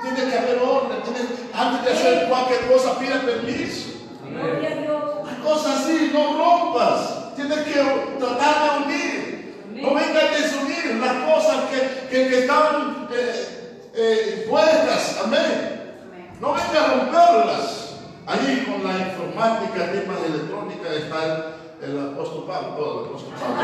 Tiene 0.03 0.31
que 0.31 0.39
haber 0.39 0.59
orden, 0.59 0.99
antes 1.53 1.85
de 1.85 1.93
hacer 1.93 2.29
cualquier 2.29 2.61
cosa, 2.73 2.99
pida 2.99 3.21
permiso. 3.21 3.91
A. 4.25 5.45
Cosas 5.45 5.81
así, 5.81 6.11
no 6.15 6.39
rompas. 6.39 7.35
Tienes 7.37 7.59
que 7.59 7.73
tratar 8.19 8.81
de 8.81 8.87
unir. 8.87 9.83
No 9.83 9.95
venga 9.95 10.21
a 10.21 10.41
desunir 10.41 10.97
las 10.99 11.15
cosas 11.31 11.57
que, 11.71 12.09
que, 12.09 12.29
que 12.29 12.39
están 12.41 13.09
eh, 13.13 13.58
eh, 13.99 14.47
puestas. 14.49 15.21
Amén. 15.25 15.97
No 16.41 16.55
venga 16.55 16.85
a 16.85 16.89
romperlas. 16.95 17.97
Allí 18.27 18.65
con 18.67 18.85
la 18.85 18.99
informática, 18.99 19.91
temas 19.91 20.21
de 20.21 20.27
electrónica, 20.29 20.93
está 20.93 21.25
el, 21.81 21.91
el 21.91 22.13
apóstol 22.13 22.45
Pablo, 22.47 22.69
todo 22.77 23.01
el 23.01 23.09
apóstol 23.09 23.33
Pablo. 23.41 23.57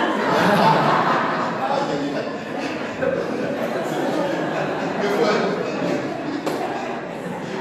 ¿Qué 5.02 5.08
fue? 5.08 5.32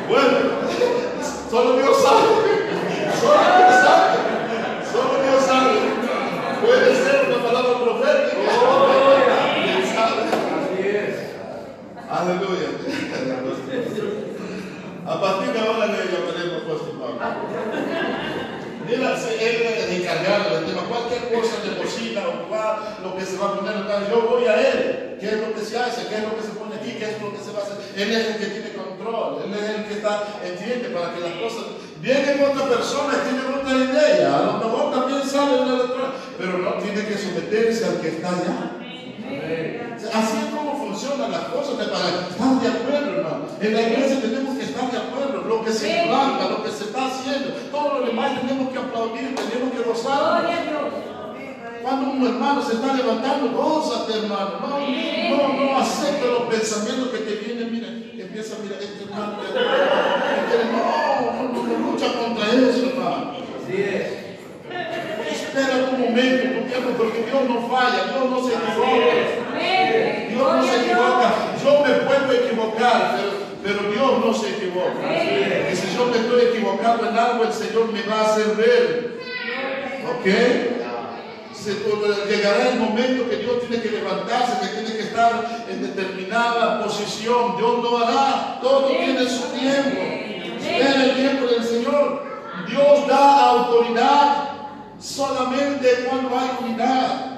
Bueno, 0.08 0.38
solo 1.50 1.78
Dios 1.78 1.98
sabe. 2.02 2.24
Solo 3.20 3.42
Dios 3.58 3.76
sabe. 3.84 4.18
Solo 4.92 5.14
Dios 5.24 5.42
sabe. 5.44 5.74
Puede 6.66 6.90
ser 6.96 7.18
una 7.28 7.40
palabra 7.44 7.74
profética. 7.84 8.38
¿Quién 9.56 9.82
sabe? 9.94 10.22
Aleluya. 12.10 12.70
A 15.06 15.20
partir 15.20 15.52
de 15.52 15.60
ahora 15.60 15.86
le 15.88 15.98
llamaremos 16.06 16.64
apóstol 16.64 16.96
Él 19.44 19.62
es 19.62 19.90
encargado 20.00 20.56
del 20.56 20.66
tema, 20.66 20.84
cualquier 20.84 21.34
cosa 21.34 21.62
de 21.64 21.78
cocina 21.78 22.22
o 22.28 23.04
lo 23.04 23.18
que 23.18 23.26
se 23.26 23.38
va 23.38 23.48
a 23.48 23.56
poner 23.56 23.74
yo 24.10 24.28
voy 24.30 24.46
a 24.46 24.56
él. 24.60 25.18
¿Qué 25.20 25.28
es 25.28 25.40
lo 25.40 25.54
que 25.54 25.62
se 25.62 25.78
hace? 25.78 26.08
¿Qué 26.08 26.16
es 26.16 26.24
lo 26.24 26.36
que 26.36 26.44
se 26.44 26.52
pone 26.60 26.76
aquí? 26.76 26.92
¿Qué 27.00 27.06
es 27.06 27.22
lo 27.22 27.32
que 27.32 27.40
se 27.40 27.52
va 27.52 27.60
a 27.60 27.64
hacer? 27.64 27.78
Él 27.96 28.12
es 28.12 28.28
el 28.28 28.38
que 28.38 28.46
tiene 28.48 28.74
control, 28.74 29.44
él 29.46 29.54
es 29.54 29.70
el 29.70 29.86
que 29.86 29.94
está, 29.96 30.24
entiende 30.44 30.90
para 30.90 31.14
que 31.14 31.20
las 31.22 31.34
cosas. 31.40 31.66
Vienen 32.02 32.44
otras 32.44 32.68
personas, 32.68 33.24
tienen 33.24 33.48
otra 33.48 33.72
idea, 33.72 34.36
a 34.36 34.44
lo 34.44 34.54
mejor 34.60 34.92
también 34.92 35.24
sale 35.24 35.62
una 35.62 35.76
electrónica, 35.76 36.20
pero 36.38 36.58
no 36.58 36.72
tiene 36.84 37.08
que 37.08 37.18
someterse 37.18 37.86
al 37.86 38.02
que 38.02 38.08
está 38.10 38.30
allá. 38.30 38.84
Así 40.14 40.38
es 40.44 40.54
como 40.54 40.73
funcionan 40.94 41.32
las 41.32 41.46
cosas, 41.50 41.78
de 41.80 41.86
para 41.86 42.10
estar 42.30 42.62
de 42.62 42.68
acuerdo, 42.70 43.10
hermano. 43.18 43.46
En 43.60 43.74
la 43.74 43.82
iglesia 43.82 44.22
tenemos 44.22 44.58
que 44.58 44.64
estar 44.66 44.92
de 44.92 44.98
acuerdo, 44.98 45.42
lo 45.48 45.64
que 45.66 45.72
se 45.74 46.04
implanta, 46.04 46.50
lo 46.50 46.64
que 46.64 46.70
se 46.72 46.84
está 46.86 47.08
haciendo, 47.08 47.50
todo 47.72 48.00
lo 48.00 48.06
demás 48.06 48.40
tenemos 48.40 48.72
que 48.72 48.78
aplaudir, 48.78 49.36
tenemos 49.36 49.74
que 49.74 49.82
gozar. 49.90 50.46
Cuando 51.82 52.12
un 52.12 52.26
hermano 52.26 52.62
se 52.62 52.74
está 52.76 52.94
levantando, 52.94 53.50
gózate, 53.58 54.20
hermano. 54.20 54.52
No, 54.62 54.70
no, 55.48 55.66
no 55.66 55.78
acepta 55.80 56.26
los 56.28 56.44
pensamientos 56.44 57.10
que 57.10 57.18
te 57.20 57.36
vienen, 57.44 57.72
mira, 57.74 57.88
empieza 58.24 58.56
a 58.56 58.60
mirar 58.60 58.80
este 58.82 59.04
hermano. 59.04 59.38
este- 59.44 59.60
No, 60.72 60.84
no, 61.32 61.44
no, 61.54 61.64
no 61.64 61.92
lucha 61.92 62.14
contra 62.14 62.46
eso, 62.48 62.88
hermano. 62.90 63.34
Espera 65.30 65.90
un 65.92 66.00
momento, 66.00 66.44
un 66.62 66.68
tiempo, 66.68 66.90
porque 66.98 67.26
Dios 67.30 67.42
no 67.50 67.68
falla, 67.68 68.06
Dios 68.14 68.30
no 68.30 68.38
se 68.48 68.54
equivoca. 68.54 70.13
Dios 70.34 70.56
no 70.56 70.64
se 70.64 70.76
equivoca. 70.82 71.34
Yo 71.64 71.84
me 71.86 71.94
puedo 72.06 72.32
equivocar, 72.32 73.18
pero, 73.64 73.78
pero 73.78 73.92
Dios 73.92 74.26
no 74.26 74.34
se 74.34 74.50
equivoca. 74.50 75.72
Y 75.72 75.76
si 75.76 75.96
yo 75.96 76.06
me 76.08 76.18
estoy 76.18 76.42
equivocando 76.46 77.10
en 77.10 77.18
algo, 77.18 77.44
el 77.44 77.54
Señor 77.54 77.92
me 77.92 78.02
va 78.04 78.22
a 78.22 78.26
hacer 78.26 78.56
ver. 78.56 79.20
¿Ok? 80.10 80.26
Llegará 82.28 82.72
el 82.72 82.80
momento 82.80 83.30
que 83.30 83.38
Dios 83.38 83.62
tiene 83.62 83.82
que 83.82 83.92
levantarse, 83.92 84.60
que 84.60 84.82
tiene 84.82 84.98
que 84.98 85.04
estar 85.04 85.64
en 85.70 85.82
determinada 85.82 86.84
posición. 86.84 87.56
Dios 87.58 87.84
lo 87.84 87.98
hará. 88.00 88.60
Todo 88.62 88.88
tiene 88.88 89.26
su 89.26 89.44
tiempo. 89.58 90.02
Espera 90.60 91.04
el 91.06 91.16
tiempo 91.16 91.46
del 91.48 91.64
Señor. 91.64 92.24
Dios 92.68 93.08
da 93.08 93.50
autoridad 93.50 94.50
solamente 95.00 96.06
cuando 96.10 96.38
hay 96.38 96.50
unidad. 96.64 97.33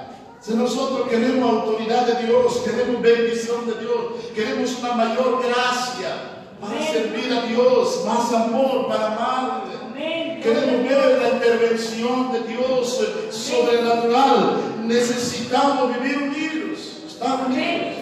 Si 0.46 0.54
nosotros 0.54 1.08
queremos 1.08 1.50
autoridad 1.50 2.06
de 2.06 2.24
Dios, 2.24 2.58
queremos 2.58 3.02
bendición 3.02 3.66
de 3.66 3.80
Dios, 3.80 4.30
queremos 4.32 4.78
una 4.78 4.92
mayor 4.92 5.42
gracia 5.42 6.44
para 6.60 6.86
servir 6.86 7.32
a 7.32 7.46
Dios, 7.46 8.04
más 8.06 8.32
amor 8.32 8.86
para 8.86 9.06
amarle. 9.08 9.74
Amén. 9.90 10.40
Queremos 10.40 10.88
ver 10.88 11.20
la 11.20 11.28
intervención 11.30 12.30
de 12.32 12.42
Dios 12.42 13.08
sobrenatural. 13.32 14.58
Necesitamos 14.84 15.98
vivir 15.98 16.16
unidos. 16.16 16.78
Estar 17.08 17.44
unidos. 17.44 17.96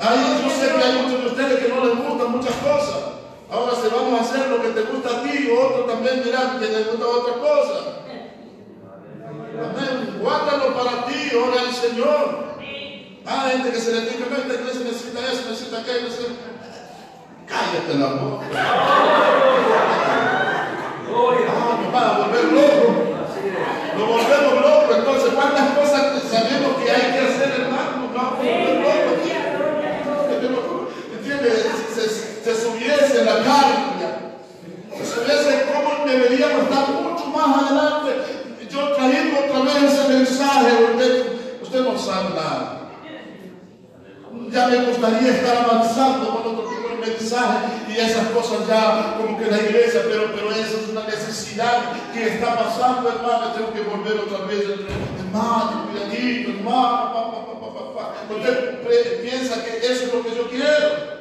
Ahí 0.00 0.42
yo 0.42 0.50
sé 0.50 0.74
que 0.74 0.82
hay 0.84 1.02
muchos 1.02 1.22
de 1.22 1.26
ustedes 1.28 1.64
que 1.64 1.68
no 1.68 1.84
les 1.84 1.96
gustan 1.96 2.32
muchas 2.32 2.54
cosas. 2.56 3.04
Ahora 3.48 3.72
si 3.80 3.86
vamos 3.86 4.20
a 4.20 4.24
hacer 4.24 4.50
lo 4.50 4.60
que 4.60 4.70
te 4.70 4.80
gusta 4.80 5.10
a 5.10 5.22
ti, 5.22 5.48
otro 5.52 5.84
también 5.84 6.24
dirá 6.24 6.58
que 6.58 6.66
les 6.66 6.90
gusta 6.90 7.06
otra 7.06 7.34
cosa. 7.34 7.98
Amén. 9.58 10.18
Guárdalo 10.20 10.74
para 10.74 11.06
ti, 11.06 11.34
ora 11.36 11.60
al 11.60 11.74
Señor. 11.74 12.48
Hay 13.26 13.50
gente 13.52 13.72
que 13.72 13.78
se 13.78 13.92
le 13.92 14.00
dice, 14.02 14.22
esta 14.22 14.54
iglesia 14.54 14.80
necesita 14.84 15.20
eso, 15.20 15.50
necesita 15.50 15.78
aquello, 15.80 16.02
necesita... 16.04 16.32
Cállate 17.46 17.94
la 17.98 18.06
boca. 18.14 18.46
Ah, 18.54 18.98
nos 21.82 21.92
van 21.92 22.04
a 22.04 22.18
volver 22.18 22.44
locos. 22.52 22.96
Nos 23.96 24.06
volvemos 24.08 24.54
locos. 24.62 24.96
Entonces, 24.96 25.30
¿cuántas 25.34 25.78
cosas 25.78 26.22
sabemos 26.30 26.82
que 26.82 26.90
hay 26.90 27.12
que 27.12 27.20
hacer, 27.20 27.50
hermano? 27.60 27.90
Nos 28.00 28.14
vamos 28.14 28.32
a 28.32 28.36
volver 28.38 28.80
locos. 30.50 30.88
¿Entiendes? 31.18 31.54
Se, 31.94 32.08
se, 32.08 32.44
se 32.44 32.52
subiese 32.62 33.24
la 33.24 33.36
carga. 33.36 34.10
Se 34.96 35.04
subiese 35.04 35.66
cómo 35.72 36.06
deberíamos 36.06 36.62
estar 36.64 36.88
mucho 36.88 37.26
más 37.26 37.62
adelante. 37.62 38.10
Yo 38.70 38.92
traigo 38.92 39.38
otra 39.38 39.60
vez 39.64 39.92
ese 39.92 40.08
mensaje. 40.08 40.48
Ya 44.50 44.66
me 44.68 44.76
gustaría 44.86 45.30
estar 45.32 45.56
avanzando 45.64 46.28
con 46.30 46.54
otro 46.56 46.68
tipo 46.70 46.88
de 46.88 47.06
mensaje 47.10 47.66
y 47.88 47.96
esas 47.98 48.28
cosas 48.28 48.66
ya 48.66 49.16
como 49.18 49.38
que 49.38 49.46
la 49.50 49.58
iglesia, 49.58 50.02
pero, 50.08 50.32
pero 50.34 50.50
eso 50.52 50.76
es 50.78 50.88
una 50.90 51.04
necesidad 51.04 51.92
que 52.14 52.28
está 52.28 52.56
pasando, 52.56 53.08
hermano. 53.10 53.52
Tengo 53.54 53.72
que 53.72 53.80
volver 53.82 54.20
otra 54.20 54.46
vez, 54.46 54.64
hermano, 55.18 55.88
cuidadito, 55.90 56.50
hermano. 56.50 57.38
Usted 58.30 59.22
piensa 59.22 59.64
que 59.64 59.78
eso 59.78 60.04
es 60.06 60.14
lo 60.14 60.22
que 60.22 60.34
yo 60.36 60.48
quiero. 60.48 61.18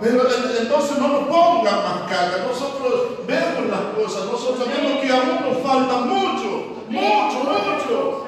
Pero 0.00 0.20
en- 0.28 0.56
entonces 0.66 0.98
no 0.98 1.08
nos 1.08 1.20
pongan 1.28 1.74
más 1.82 2.02
carga. 2.10 2.44
Nosotros 2.46 3.26
vemos 3.26 3.66
las 3.70 3.80
cosas, 3.96 4.26
nosotros 4.30 4.58
sabemos 4.68 5.00
que 5.00 5.10
aún 5.10 5.40
nos 5.48 5.62
falta 5.62 5.96
mucho, 6.00 6.84
mucho, 6.88 7.38
mucho. 7.44 8.26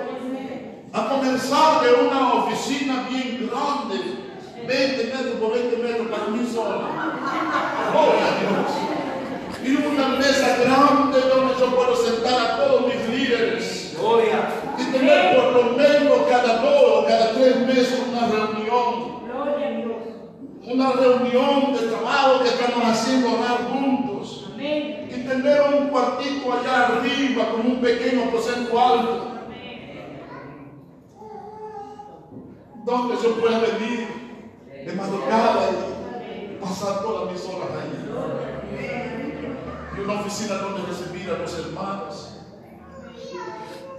A 0.98 1.08
comenzar 1.08 1.80
de 1.80 1.92
una 2.08 2.34
oficina 2.34 3.06
bien 3.08 3.48
grande, 3.48 4.18
20 4.66 5.04
metros 5.04 5.34
por 5.40 5.52
20 5.52 5.76
metros 5.76 6.08
para 6.08 6.26
mí 6.26 6.44
solo. 6.52 6.88
Gloria 7.92 8.26
a 8.26 8.34
Dios. 8.40 8.70
Y 9.62 9.86
una 9.86 10.08
mesa 10.18 10.56
grande 10.56 11.20
donde 11.20 11.54
yo 11.56 11.76
puedo 11.76 11.94
sentar 11.94 12.40
a 12.40 12.56
todos 12.56 12.86
mis 12.88 13.08
líderes. 13.16 13.96
Y 14.78 14.84
tener 14.92 15.36
por 15.36 15.52
lo 15.52 15.62
menos 15.76 16.18
cada 16.28 16.62
dos 16.62 16.84
o 16.96 17.06
cada 17.06 17.32
tres 17.32 17.60
meses 17.60 18.02
una 18.10 18.26
reunión 18.26 19.22
Gloria 19.24 19.66
a 19.66 19.70
Dios. 19.70 19.96
una 20.64 20.92
reunión 20.92 21.74
de 21.74 21.86
trabajo 21.86 22.42
que 22.42 22.48
estamos 22.48 22.84
haciendo 22.84 23.34
orar 23.34 23.68
juntos 23.72 24.46
Amén. 24.52 25.08
y 25.10 25.28
tener 25.28 25.62
un 25.62 25.88
cuartito 25.88 26.52
allá 26.52 26.86
arriba 26.86 27.50
con 27.50 27.66
un 27.66 27.80
pequeño 27.80 28.24
aposento 28.24 28.80
alto 28.80 29.37
donde 32.88 33.22
yo 33.22 33.38
pueda 33.38 33.58
venir 33.58 34.08
de 34.86 34.92
madrugada 34.94 35.70
y 35.70 36.58
pasar 36.58 37.02
todas 37.02 37.30
mis 37.32 37.44
horas 37.44 37.68
ahí. 37.78 38.08
Y 39.94 40.00
una 40.00 40.20
oficina 40.20 40.54
donde 40.54 40.86
recibir 40.86 41.28
a 41.30 41.38
los 41.38 41.58
hermanos, 41.58 42.36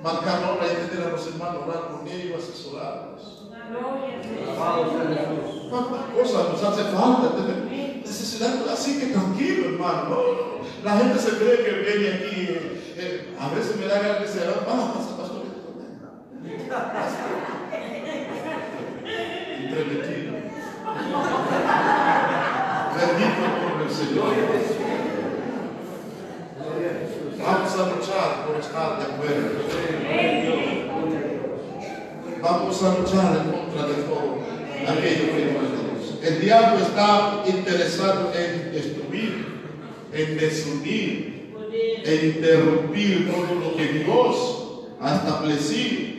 marcar 0.01 0.39
hora 0.43 0.65
y 0.65 0.89
tener 0.89 1.07
a 1.07 1.11
los 1.11 1.27
hermanos, 1.27 1.63
orar 1.67 1.83
con 1.91 2.07
ellos, 2.07 2.43
asesorarlos. 2.43 3.45
¿Cuántas 5.69 6.03
cosas 6.15 6.49
nos 6.51 6.63
hace 6.63 6.83
falta? 6.85 7.27
Necesidad, 7.69 8.67
así 8.73 8.99
que 8.99 9.07
tranquilo, 9.07 9.69
hermano. 9.69 10.09
No, 10.09 10.15
no. 10.15 10.59
La 10.83 10.97
gente 10.97 11.19
se 11.19 11.37
cree 11.37 11.63
que 11.63 11.71
viene 11.71 12.15
aquí. 12.15 12.47
eh, 12.49 12.95
eh, 12.97 13.37
a 13.39 13.49
veces 13.53 13.75
me 13.77 13.85
da 13.85 13.99
ganas 13.99 14.19
de 14.21 14.25
decir, 14.25 14.41
ah, 14.49 14.65
pasa, 14.65 15.17
pastor. 15.17 15.43
Bendito 19.69 19.93
por 23.61 23.81
el 23.83 23.91
Señor. 23.91 24.33
Vamos 27.37 27.73
a 27.73 27.83
luchar 27.95 28.29
por 28.47 28.55
estar 28.59 28.89
de 28.97 29.03
acuerdo. 29.05 29.59
Vamos 32.41 32.83
a 32.83 32.97
luchar 32.97 33.37
en 33.37 33.51
contra 33.51 33.85
de 33.87 33.93
todo 34.03 34.39
aquello 34.87 35.25
que 35.35 35.41
no 35.53 35.59
es 35.61 35.71
Dios. 35.71 36.23
El 36.23 36.41
diablo 36.41 36.79
está 36.79 37.43
interesado 37.47 38.31
en 38.33 38.71
destruir, 38.71 39.33
en 40.13 40.37
desunir, 40.37 41.55
en 42.03 42.25
interrumpir 42.25 43.31
todo 43.31 43.53
lo 43.53 43.75
que 43.77 43.85
Dios 43.85 44.35
ha 44.99 45.15
establecido. 45.15 46.18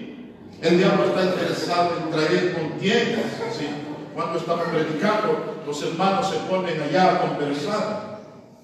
El 0.63 0.79
diablo 0.79 1.05
está 1.07 1.25
interesado 1.25 1.91
en 1.97 2.11
traer 2.11 2.53
contiendas. 2.55 3.25
¿sí? 3.57 3.67
Cuando 4.15 4.39
estamos 4.39 4.67
predicando, 4.69 5.63
los 5.67 5.83
hermanos 5.83 6.29
se 6.31 6.37
ponen 6.51 6.81
allá 6.83 7.15
a 7.15 7.21
conversar. 7.23 8.21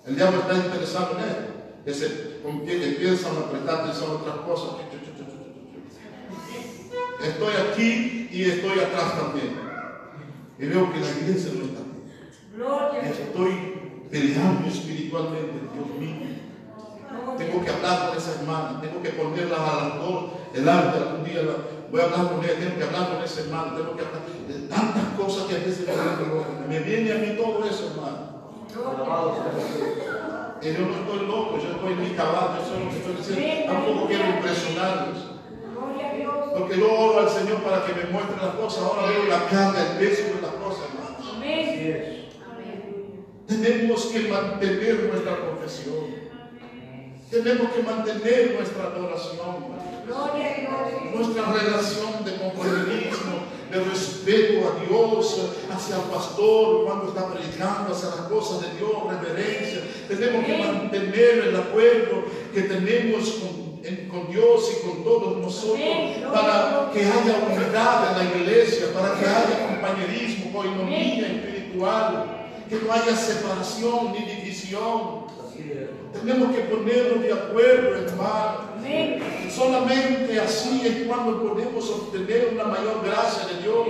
El 0.06 0.16
diablo 0.16 0.40
está 0.40 0.54
interesado 0.56 1.16
en 1.18 1.24
eso. 1.24 1.56
Que 1.84 1.94
se 1.94 2.42
empiezan 2.88 3.32
a 3.36 3.50
prestar 3.50 3.80
atención 3.80 4.10
a 4.10 4.14
otras 4.14 4.36
cosas. 4.38 4.76
Estoy 7.22 7.54
aquí 7.70 8.28
y 8.30 8.44
estoy 8.44 8.78
atrás 8.80 9.18
también. 9.18 9.56
Y 10.58 10.66
veo 10.66 10.92
que 10.92 11.00
la 11.00 11.08
iglesia 11.10 11.52
no 11.58 11.64
está 11.64 11.80
bien. 11.82 13.12
Estoy 13.12 13.52
peleando 14.10 14.68
espiritualmente, 14.68 15.52
Dios 15.74 15.98
mío. 15.98 16.26
Tengo 17.38 17.64
que 17.64 17.70
hablar 17.70 18.08
con 18.08 18.18
esa 18.18 18.40
hermana, 18.40 18.80
tengo 18.80 19.02
que 19.02 19.10
ponerla 19.10 19.56
a 19.56 19.84
las 19.88 19.98
dos 19.98 20.24
delante 20.52 20.98
algún 20.98 21.24
día. 21.24 21.42
la- 21.42 21.75
voy 21.90 22.00
a 22.00 22.04
hablar 22.04 22.32
con 22.32 22.44
ella, 22.44 22.54
tengo 22.58 22.76
que 22.78 22.84
hablar 22.84 23.14
con 23.14 23.24
ese 23.24 23.40
hermano, 23.42 23.76
tengo 23.76 23.96
que 23.96 24.04
hablar 24.04 24.22
de 24.48 24.68
tantas 24.68 25.04
cosas 25.16 25.44
que 25.44 25.56
a 25.56 25.58
veces 25.58 25.86
me, 26.68 26.78
viene 26.80 27.12
a 27.12 27.16
mí 27.16 27.36
todo 27.36 27.64
eso, 27.64 27.92
hermano. 27.92 28.36
Y 30.62 30.72
yo 30.72 30.80
no 30.80 30.94
estoy 30.96 31.26
loco, 31.26 31.58
yo 31.62 31.70
estoy 31.70 31.92
en 31.92 32.00
mi 32.00 32.10
caballo, 32.10 32.62
eso 32.62 32.74
es 32.76 32.96
estoy 32.96 33.14
diciendo. 33.16 33.72
Tampoco 33.72 34.06
quiero 34.06 34.24
impresionarlos. 34.26 35.18
Porque 36.58 36.78
yo 36.78 36.92
oro 36.92 37.20
al 37.20 37.28
Señor 37.28 37.62
para 37.62 37.84
que 37.84 37.92
me 37.92 38.04
muestre 38.10 38.36
las 38.42 38.54
cosas. 38.54 38.82
Ahora 38.82 39.06
veo 39.06 39.24
la 39.26 39.46
carga, 39.46 39.92
el 39.92 39.98
peso 39.98 40.22
de 40.34 40.42
las 40.42 40.52
cosas, 40.52 40.88
hermano. 40.88 41.16
Tenemos 43.46 44.06
que 44.06 44.20
mantener 44.28 44.94
nuestra 45.04 45.36
confesión. 45.36 46.26
Tenemos 47.30 47.72
que 47.72 47.82
mantener 47.82 48.54
nuestra 48.56 48.84
adoración. 48.84 49.95
Nuestra 51.14 51.52
relación 51.52 52.24
de 52.24 52.36
compañerismo, 52.36 53.34
de 53.70 53.84
respeto 53.84 54.68
a 54.68 54.84
Dios, 54.86 55.50
hacia 55.74 55.96
el 55.96 56.02
pastor 56.02 56.84
cuando 56.84 57.08
está 57.08 57.26
predicando, 57.26 57.92
hacia 57.92 58.08
las 58.10 58.28
cosas 58.28 58.60
de 58.62 58.78
Dios, 58.78 58.92
reverencia. 59.08 59.82
Tenemos 60.08 60.44
que 60.44 60.58
mantener 60.58 61.38
el 61.48 61.56
acuerdo 61.56 62.24
que 62.54 62.62
tenemos 62.62 63.28
con, 63.30 63.80
en- 63.84 64.08
con 64.08 64.30
Dios 64.30 64.70
y 64.72 64.86
con 64.86 65.02
todos 65.04 65.38
nosotros 65.38 65.78
para 66.32 66.90
que 66.92 67.00
haya 67.00 67.38
unidad 67.50 68.12
en 68.12 68.18
la 68.28 68.34
iglesia, 68.36 68.86
para 68.94 69.18
que 69.18 69.26
haya 69.26 69.66
compañerismo, 69.68 70.52
coinonía 70.52 71.26
espiritual, 71.26 72.46
que 72.68 72.76
no 72.76 72.92
haya 72.92 73.16
separación 73.16 74.12
ni 74.12 74.24
división. 74.24 75.25
Tenemos 76.12 76.54
que 76.54 76.62
ponernos 76.62 77.22
de 77.22 77.32
acuerdo, 77.32 77.96
hermano. 77.96 78.76
Solamente 79.50 80.40
así 80.40 80.82
es 80.84 81.06
cuando 81.06 81.42
podemos 81.42 81.88
obtener 81.90 82.50
una 82.52 82.64
mayor 82.64 83.02
gracia 83.04 83.46
de 83.46 83.62
Dios. 83.62 83.86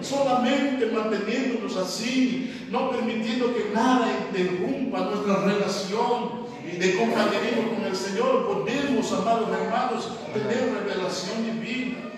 Solamente 0.00 0.86
manteniéndonos 0.86 1.76
así, 1.76 2.66
no 2.70 2.90
permitiendo 2.90 3.54
que 3.54 3.70
nada 3.74 4.08
interrumpa 4.28 5.00
nuestra 5.00 5.44
relación 5.44 6.48
de 6.78 6.96
compañerismo 6.96 7.74
con 7.74 7.86
el 7.86 7.96
Señor, 7.96 8.46
podemos, 8.46 9.12
amados 9.12 9.48
hermanos, 9.50 10.12
tener 10.32 10.72
revelación 10.74 11.44
divina 11.44 12.08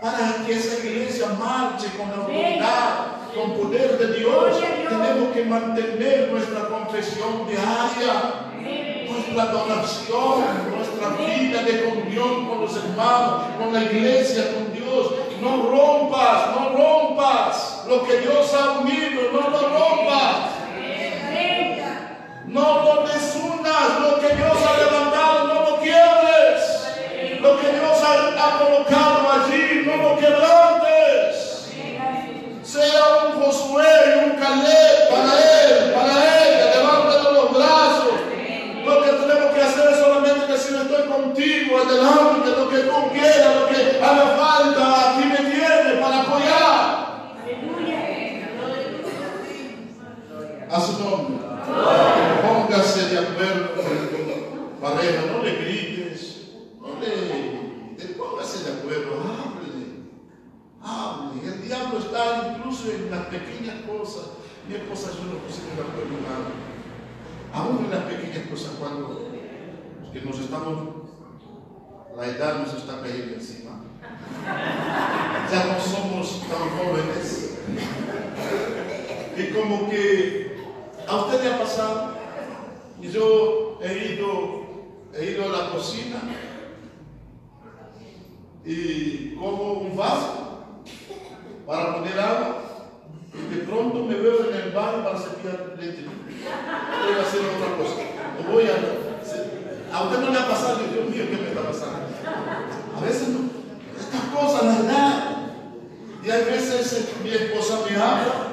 para 0.00 0.44
que 0.46 0.52
esa 0.52 0.78
iglesia 0.86 1.28
marche 1.38 1.88
con 1.96 2.10
autoridad, 2.10 3.18
con 3.34 3.54
poder 3.54 3.98
de 3.98 4.18
Dios. 4.18 4.60
Tenemos 4.88 5.32
que 5.34 5.44
mantener 5.44 6.30
nuestra 6.30 6.68
confesión 6.68 7.46
diaria 7.48 8.48
nuestra 9.28 9.42
adoración, 9.42 10.44
nuestra 10.74 11.08
vida 11.10 11.62
de 11.62 11.84
comunión 11.84 12.46
con 12.46 12.60
los 12.60 12.76
hermanos, 12.76 13.42
con 13.58 13.72
la 13.72 13.82
iglesia, 13.82 14.54
con 14.54 14.72
Dios. 14.72 15.12
No 15.40 15.70
rompas, 15.70 16.50
no 16.54 16.70
rompas 16.70 17.84
lo 17.88 18.04
que 18.04 18.20
Dios 18.20 18.54
ha 18.54 18.80
unido, 18.80 19.22
no 19.32 19.50
lo 19.50 19.68
rompas. 19.68 20.54
No 22.46 22.82
lo 22.82 23.06
desunas, 23.06 24.00
lo 24.00 24.20
que 24.20 24.34
Dios 24.34 24.56
ha 24.66 24.78
levantado, 24.78 25.48
no 25.48 25.70
lo 25.70 25.76
quiebres. 25.80 27.40
Lo 27.42 27.60
que 27.60 27.68
Dios 27.72 28.02
ha, 28.02 28.46
ha 28.46 28.58
colocado 28.58 29.30
allí, 29.30 29.67
Sea 32.62 33.02
un 33.24 33.42
Josué 33.42 33.84
y 34.06 34.30
un 34.30 34.36
Caleb 34.36 35.08
para 35.10 35.32
él, 35.40 35.92
para 35.94 36.14
ella, 36.44 36.76
levántale 36.76 37.32
los 37.32 37.54
brazos. 37.54 38.12
Lo 38.84 39.02
que 39.02 39.10
tenemos 39.10 39.54
que 39.54 39.62
hacer 39.62 39.90
es 39.90 39.98
solamente 39.98 40.52
decir 40.52 40.76
estoy 40.76 41.08
contigo, 41.08 41.78
adelante, 41.78 42.50
lo 42.50 42.68
que 42.68 42.78
tú 42.80 43.10
quieras, 43.12 43.56
lo 43.56 43.66
que 43.68 44.04
haga 44.04 44.36
falta, 44.36 45.10
aquí 45.10 45.24
me 45.28 45.50
tienes 45.50 46.00
para 46.00 46.20
apoyar. 46.20 46.78
A 50.70 50.80
su 50.80 50.92
nombre. 51.02 51.38
Póngase 52.42 53.08
de 53.08 53.18
acuerdo 53.18 53.78
pareja, 54.80 55.22
no 55.32 55.42
le 55.42 55.52
grites, 55.56 56.52
no 56.80 57.00
le, 57.00 57.96
te 57.96 58.14
póngase 58.14 58.64
de 58.64 58.78
acuerdo, 58.78 59.20
hable, 59.20 60.06
hable. 60.82 61.48
El 61.48 61.62
diablo 61.62 61.98
está 61.98 62.58
en 62.86 63.10
las 63.10 63.26
pequeñas 63.26 63.76
cosas. 63.86 64.24
Mi 64.68 64.76
esposa 64.76 65.10
yo 65.12 65.32
no 65.32 65.38
pusimos 65.38 65.76
de 65.76 65.82
acuerdo 65.82 66.14
en 66.16 66.22
nada. 66.22 66.50
Aún 67.52 67.84
en 67.86 67.90
las 67.90 68.04
pequeñas 68.04 68.46
cosas 68.48 68.72
cuando 68.78 69.28
que 70.12 70.22
nos 70.22 70.38
estamos, 70.38 70.78
la 72.16 72.26
edad 72.26 72.60
nos 72.60 72.74
está 72.74 73.00
cayendo 73.02 73.34
encima. 73.34 73.80
Ya 75.50 75.64
no 75.66 75.80
somos 75.80 76.42
tan 76.48 76.70
jóvenes. 76.78 77.58
Y 79.36 79.52
como 79.52 79.88
que 79.90 80.58
a 81.06 81.16
usted 81.16 81.42
le 81.42 81.54
ha 81.54 81.58
pasado, 81.58 82.14
yo 83.00 83.78
he 83.82 84.14
ido, 84.14 84.66
he 85.14 85.32
ido 85.32 85.44
a 85.44 85.48
la 85.48 85.70
cocina 85.70 86.20
y 88.64 89.34
como 89.36 89.72
un 89.74 89.96
vaso 89.96 90.64
para 91.66 91.94
poner 91.94 92.18
agua 92.18 92.67
de 93.50 93.64
pronto 93.64 94.04
me 94.04 94.14
veo 94.14 94.50
en 94.50 94.56
el 94.56 94.72
baño 94.72 95.04
para 95.04 95.18
cepillar 95.18 95.74
leche. 95.78 96.04
Voy 96.04 97.14
a 97.14 97.22
hacer 97.22 97.40
otra 97.40 97.76
cosa. 97.76 97.94
O 98.38 98.52
voy 98.52 98.64
a, 98.64 99.96
a 99.96 100.02
usted 100.04 100.18
no 100.20 100.30
le 100.30 100.38
ha 100.38 100.48
pasado, 100.48 100.78
Dios 100.92 101.08
mío, 101.08 101.24
¿qué 101.30 101.36
me 101.36 101.48
está 101.48 101.62
pasando? 101.62 101.98
A 102.96 103.00
veces 103.00 103.28
no, 103.28 103.50
estas 103.98 104.22
cosas 104.34 104.64
las 104.64 104.86
da. 104.86 105.34
Y 106.24 106.30
hay 106.30 106.44
veces 106.44 106.92
eh, 106.92 107.14
mi 107.22 107.30
esposa 107.30 107.78
me 107.88 107.96
habla 107.96 108.48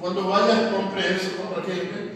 cuando 0.00 0.26
vaya 0.26 0.72
compre 0.72 1.14
eso, 1.14 1.36
compra 1.36 1.62
aquello. 1.62 2.12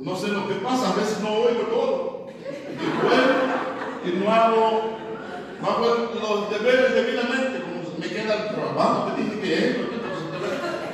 No 0.00 0.16
sé 0.16 0.28
lo 0.28 0.46
que 0.46 0.54
pasa, 0.56 0.90
a 0.90 0.94
veces 0.94 1.20
no 1.22 1.32
oigo 1.32 1.62
todo. 1.70 2.26
Y 2.36 3.06
vuelvo 3.06 3.50
y 4.04 4.10
no 4.18 4.32
hago, 4.32 4.82
no 5.60 5.70
hago 5.70 6.10
los 6.20 6.50
deberes 6.50 6.94
debidamente, 6.94 7.62
como 7.62 7.98
me 7.98 8.08
queda 8.08 8.34
el 8.34 8.54
trabajo, 8.54 9.12
te 9.12 9.22
dije 9.22 9.40
que 9.40 9.89
y 9.89 9.89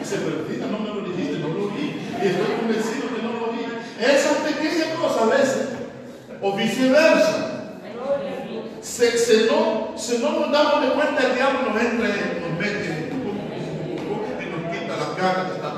se 0.06 0.18
me 0.18 0.26
olvida, 0.26 0.66
no 0.66 0.78
me 0.78 0.88
lo 0.88 1.08
dijiste, 1.08 1.38
no 1.38 1.48
lo 1.48 1.68
vi, 1.68 1.98
y 2.22 2.26
estoy 2.26 2.56
convencido 2.60 3.08
que 3.14 3.22
no 3.22 3.32
lo 3.40 3.52
vi. 3.52 3.66
Esas 4.00 4.36
pequeñas 4.38 4.96
cosas 4.98 5.22
a 5.22 5.26
veces, 5.26 5.68
o 6.40 6.52
viceversa, 6.52 7.72
se, 8.80 9.18
se 9.18 9.46
no, 9.46 9.94
si 9.96 10.18
no 10.18 10.30
nos 10.30 10.52
damos 10.52 10.82
de 10.82 10.88
cuenta, 10.90 11.26
el 11.26 11.34
diablo 11.34 11.72
nos 11.72 11.82
entra, 11.82 12.08
y 12.08 12.40
nos 12.40 12.58
mete 12.60 13.06
ganas 15.16 15.48
de 15.48 15.54
estar 15.56 15.74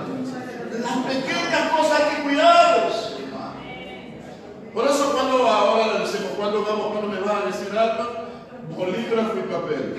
Las 0.83 0.97
pequeñas 1.07 1.71
cosas 1.71 2.01
hay 2.01 2.17
que 2.17 2.23
cuidarlas. 2.23 3.13
hermano. 3.19 3.55
Por 4.75 4.85
eso 4.85 5.13
cuando 5.13 5.49
ahora 5.49 5.95
le 5.95 6.01
decimos, 6.01 6.33
cuando 6.37 6.65
vamos, 6.65 6.87
cuando 6.93 7.09
me 7.09 7.21
va 7.21 7.39
a 7.39 7.47
decir 7.47 7.77
algo, 7.77 8.05
bolígrafo 8.77 9.39
y 9.39 9.53
papel. 9.53 9.97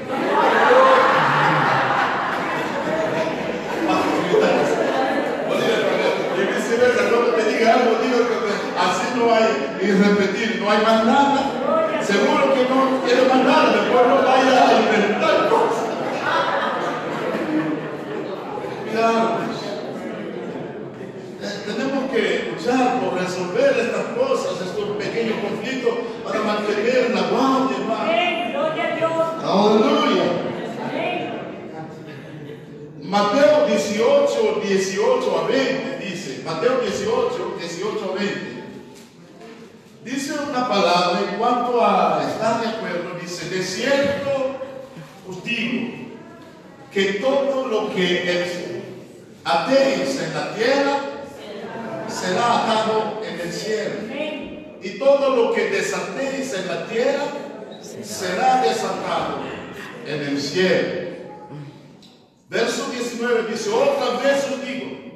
Y 6.79 6.81
viceversa, 6.81 7.09
cuando 7.09 7.31
te 7.33 7.43
diga 7.51 7.73
algo, 7.73 7.97
digo 8.01 8.19
que 8.29 8.35
así 8.79 9.07
no 9.17 9.33
hay, 9.33 9.49
y 9.81 9.91
repetir, 9.91 10.61
no 10.61 10.71
hay 10.71 10.81
más 10.81 11.05
nada. 11.05 11.39
Seguro 12.01 12.53
que 12.53 12.63
no 12.69 13.01
quiere 13.05 13.27
más 13.27 13.43
nada, 13.43 13.73
después 13.73 14.07
no 14.07 14.15
vaya 14.15 14.69
a 14.69 14.79
inventar 14.79 15.49
cosas. 15.49 15.85
Cuidado. 18.85 19.39
Eh, 21.41 21.53
Tenemos 21.65 22.11
que 22.11 22.23
luchar 22.51 22.99
por 23.01 23.19
resolver 23.19 23.71
estas 23.79 24.05
cosas, 24.17 24.51
estos 24.65 24.89
pequeños 24.97 25.37
conflictos, 25.41 25.93
para 26.25 26.39
mantener 26.41 27.11
la 27.13 27.21
guardia, 27.23 27.77
hermano. 27.77 28.11
Aleluya. 29.43 30.27
Mateo 33.01 33.65
18, 33.65 34.61
18 34.63 35.39
a 35.39 35.47
20 35.47 35.97
dice, 36.05 36.18
Mateo 36.45 36.81
18, 36.81 37.57
18 37.59 38.03
a 38.03 38.19
20. 38.19 38.59
Dice 40.03 40.33
una 40.49 40.67
palabra 40.67 41.21
en 41.29 41.37
cuanto 41.37 41.85
a 41.85 42.23
estar 42.27 42.61
de 42.61 42.67
acuerdo, 42.67 43.19
dice, 43.21 43.49
de 43.49 43.63
cierto 43.63 44.29
os 45.27 45.43
digo 45.43 46.09
que 46.91 47.13
todo 47.13 47.67
lo 47.67 47.93
que 47.93 48.47
atéis 49.43 50.21
en 50.21 50.33
la 50.33 50.55
tierra 50.55 50.99
será 52.07 52.63
atado 52.63 53.21
en 53.23 53.39
el 53.39 53.53
cielo. 53.53 53.95
Y 54.81 54.97
todo 54.97 55.35
lo 55.35 55.53
que 55.53 55.69
desatéis 55.69 56.53
en 56.53 56.67
la 56.67 56.87
tierra 56.87 57.25
será 58.01 58.61
desatado 58.61 59.39
en 60.07 60.21
el 60.21 60.41
cielo. 60.41 61.09
Verso 62.49 62.89
19 62.89 63.51
dice, 63.51 63.69
otra 63.69 64.19
vez 64.19 64.45
os 64.45 64.65
digo, 64.65 65.08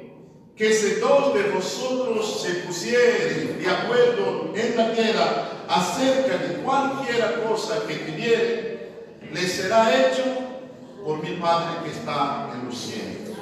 que 0.56 0.72
si 0.72 1.00
dos 1.00 1.34
de 1.34 1.42
vosotros 1.50 2.42
se 2.42 2.54
pusieren 2.66 3.58
de 3.60 3.68
acuerdo 3.68 4.52
en 4.54 4.76
la 4.76 4.92
tierra 4.92 5.48
acerca 5.68 6.36
de 6.38 6.54
cualquiera 6.62 7.42
cosa 7.42 7.82
que 7.88 7.94
pidiere, 7.94 8.90
le 9.32 9.48
será 9.48 9.90
hecho 9.92 10.22
por 11.04 11.22
mi 11.22 11.36
Padre 11.36 11.80
que 11.84 11.90
está 11.90 12.50
en 12.54 12.66
los 12.66 12.78
cielos. 12.78 13.36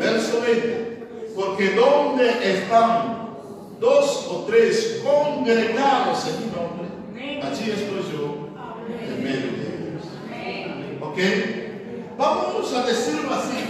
Verso 0.00 0.40
20. 0.40 1.32
Porque 1.36 1.70
donde 1.70 2.30
están 2.52 3.28
dos 3.78 4.26
o 4.28 4.44
tres 4.48 5.00
congregados 5.04 6.26
en 6.26 6.40
mi 6.40 6.46
nombre, 6.50 7.40
allí 7.42 7.70
estoy 7.70 8.02
yo 8.12 8.48
en 9.00 9.22
medio 9.22 9.52
de 9.52 9.68
ellos. 9.78 11.00
¿Ok? 11.00 12.18
Vamos 12.18 12.74
a 12.74 12.86
decirlo 12.86 13.32
así. 13.32 13.64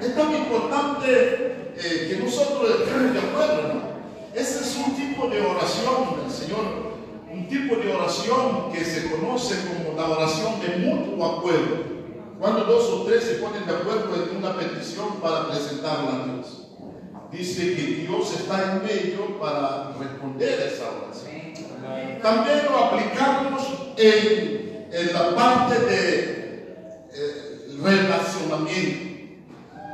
Es 0.00 0.14
tan 0.14 0.32
importante 0.32 1.57
eh, 1.80 2.08
que 2.08 2.24
nosotros 2.24 2.80
estemos 2.80 3.12
de 3.12 3.20
acuerdo. 3.20 3.74
¿no? 3.74 3.80
Ese 4.34 4.60
es 4.60 4.76
un 4.76 4.96
tipo 4.96 5.28
de 5.28 5.40
oración 5.40 6.22
del 6.22 6.30
Señor. 6.30 6.88
Un 7.30 7.48
tipo 7.48 7.76
de 7.76 7.94
oración 7.94 8.72
que 8.72 8.84
se 8.84 9.10
conoce 9.10 9.56
como 9.66 9.96
la 9.96 10.08
oración 10.08 10.60
de 10.60 10.76
mutuo 10.78 11.38
acuerdo. 11.38 11.98
Cuando 12.38 12.64
dos 12.64 12.84
o 12.90 13.02
tres 13.02 13.24
se 13.24 13.34
ponen 13.34 13.66
de 13.66 13.74
acuerdo 13.74 14.14
en 14.30 14.36
una 14.36 14.56
petición 14.56 15.16
para 15.20 15.48
presentarla 15.48 16.22
a 16.22 16.26
Dios. 16.26 16.68
Dice 17.32 17.74
que 17.74 17.82
Dios 17.82 18.32
está 18.32 18.72
en 18.72 18.82
medio 18.82 19.38
para 19.38 19.92
responder 19.98 20.60
a 20.60 20.64
esa 20.64 20.84
oración. 21.02 22.22
También 22.22 22.64
lo 22.70 22.78
aplicamos 22.78 23.62
en, 23.96 24.88
en 24.90 25.12
la 25.12 25.34
parte 25.34 25.78
de 25.80 26.38
eh, 27.12 27.76
relacionamiento. 27.82 29.08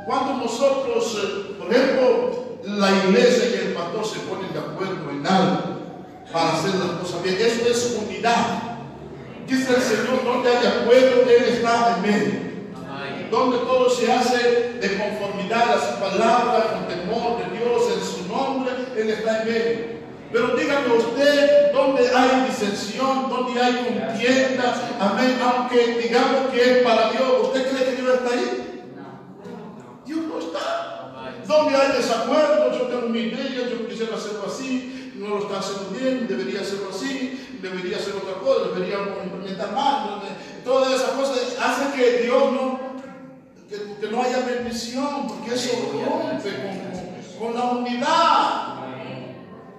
Cuando 0.05 0.45
nosotros, 0.45 1.17
eh, 1.23 1.44
por 1.65 1.75
ejemplo, 1.75 2.59
la 2.63 2.91
iglesia 2.91 3.49
y 3.49 3.67
el 3.67 3.73
pastor 3.73 4.05
se 4.05 4.19
ponen 4.19 4.53
de 4.53 4.59
acuerdo 4.59 5.09
en 5.11 5.25
algo 5.25 5.61
para 6.31 6.53
hacer 6.53 6.75
las 6.75 6.99
cosas 7.01 7.23
bien, 7.23 7.37
eso 7.39 7.67
es 7.67 7.97
unidad. 8.05 8.61
Dice 9.47 9.75
el 9.75 9.81
Señor, 9.81 10.23
donde 10.23 10.49
hay 10.49 10.65
acuerdo, 10.65 11.21
Él 11.29 11.43
está 11.53 11.97
en 11.97 12.01
medio 12.01 12.45
donde 13.31 13.57
todo 13.59 13.89
se 13.89 14.11
hace 14.11 14.73
de 14.79 14.97
conformidad 14.97 15.73
a 15.73 15.79
su 15.79 15.99
palabra, 15.99 16.71
con 16.71 16.87
temor 16.87 17.37
de 17.39 17.57
Dios 17.57 17.83
en 17.93 18.01
su 18.03 18.27
nombre, 18.27 18.71
Él 18.95 19.09
está 19.09 19.41
en 19.41 19.47
medio. 19.47 19.95
Pero 20.31 20.55
dígame 20.55 20.95
usted, 20.95 21.71
donde 21.71 22.09
hay 22.09 22.47
disensión, 22.47 23.29
donde 23.29 23.61
hay 23.61 23.73
contienda, 23.73 24.95
amén, 24.99 25.37
aunque 25.41 25.99
digamos 26.01 26.51
que 26.51 26.79
es 26.79 26.83
para 26.83 27.11
Dios, 27.11 27.23
¿usted 27.43 27.71
cree 27.71 27.95
que 27.95 28.01
Dios 28.01 28.15
está 28.15 28.33
ahí? 28.33 28.83
Dios 30.05 30.19
no 30.27 30.39
está. 30.39 30.94
Donde 31.47 31.75
hay 31.75 31.97
desacuerdo, 31.97 32.71
yo 32.71 32.85
tengo 32.87 33.09
mi 33.09 33.19
idea, 33.19 33.69
yo 33.69 33.87
quisiera 33.87 34.15
hacerlo 34.15 34.45
así, 34.47 35.13
no 35.15 35.29
lo 35.29 35.39
está 35.43 35.59
haciendo 35.59 35.89
bien, 35.91 36.27
debería 36.27 36.61
hacerlo 36.61 36.89
así, 36.89 37.59
debería 37.61 37.97
hacer 37.97 38.13
otra 38.15 38.39
cosa, 38.41 38.69
deberíamos 38.73 39.09
implementar 39.23 39.71
más. 39.73 40.05
¿no? 40.07 40.21
Todas 40.63 40.93
esas 40.93 41.11
cosas 41.11 41.55
hacen 41.61 41.91
que 41.93 42.23
Dios 42.23 42.51
no, 42.51 42.79
que, 43.69 44.01
que 44.01 44.11
no 44.11 44.21
haya 44.21 44.39
bendición, 44.39 45.27
porque 45.27 45.53
eso 45.53 45.71
rompe 45.93 46.51
con 47.39 47.53
la 47.53 47.63
unidad. 47.65 48.84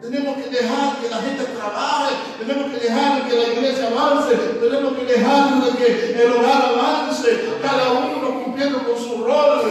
Tenemos 0.01 0.37
que 0.37 0.51
dejar 0.51 0.97
que 1.01 1.09
la 1.09 1.17
gente 1.17 1.45
trabaje, 1.45 2.15
tenemos 2.39 2.71
que 2.71 2.79
dejar 2.79 3.29
que 3.29 3.35
la 3.35 3.49
iglesia 3.49 3.89
avance, 3.89 4.37
tenemos 4.37 4.93
que 4.93 5.05
dejar 5.05 5.63
de 5.63 5.71
que 5.79 6.23
el 6.23 6.33
hogar 6.33 6.63
avance, 6.67 7.49
cada 7.63 7.93
uno 7.93 8.45
cumpliendo 8.45 8.85
con 8.85 8.99
su 8.99 9.25
rol. 9.25 9.63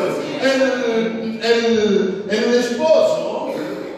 El, 0.41 1.39
el, 1.41 2.26
el 2.30 2.53
esposo 2.55 3.53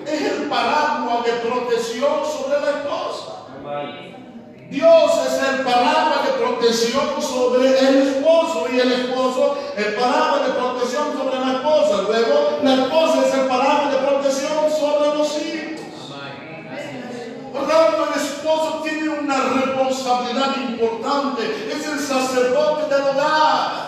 es 0.05 0.21
el 0.21 0.49
paraguas 0.49 1.25
de 1.25 1.31
protección 1.47 2.11
sobre 2.25 2.61
la 2.61 2.71
esposa. 2.71 3.37
Dios 4.69 5.11
es 5.27 5.49
el 5.49 5.63
paraguas 5.63 6.25
de 6.25 6.31
protección 6.43 7.21
sobre 7.21 7.67
el 7.79 8.07
esposo 8.07 8.67
y 8.71 8.79
el 8.79 8.91
esposo 8.91 9.57
el 9.77 9.93
paraguas 9.93 10.45
de 10.45 10.53
protección 10.53 11.17
sobre 11.17 11.39
la 11.39 11.53
esposa. 11.53 12.01
Luego 12.07 12.59
la 12.63 12.73
esposa 12.73 13.27
es 13.27 13.33
el 13.33 13.47
paraguas 13.47 13.91
de 13.93 13.97
protección 13.99 14.69
sobre 14.77 15.17
los 15.17 15.27
hijos. 15.37 15.76
Por 17.57 17.67
tanto, 17.67 18.07
el 18.13 18.21
esposo 18.21 18.81
tiene 18.83 19.09
una 19.09 19.35
responsabilidad 19.49 20.55
importante. 20.69 21.67
Es 21.71 21.87
el 21.87 21.99
sacerdote 21.99 22.93
del 22.93 23.03
hogar 23.03 23.87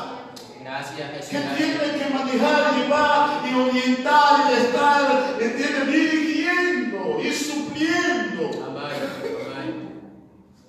Gracias, 0.64 1.28
que 1.30 1.38
tiene 1.40 1.98
que 1.98 2.14
manejar, 2.14 2.76
llevar 2.76 3.42
y 3.50 3.56
orientar 3.60 4.52
y 4.52 4.54
estar, 4.66 5.36
entiende, 5.40 5.92
dirigiendo 5.92 7.20
y 7.24 7.32
supliendo, 7.34 8.50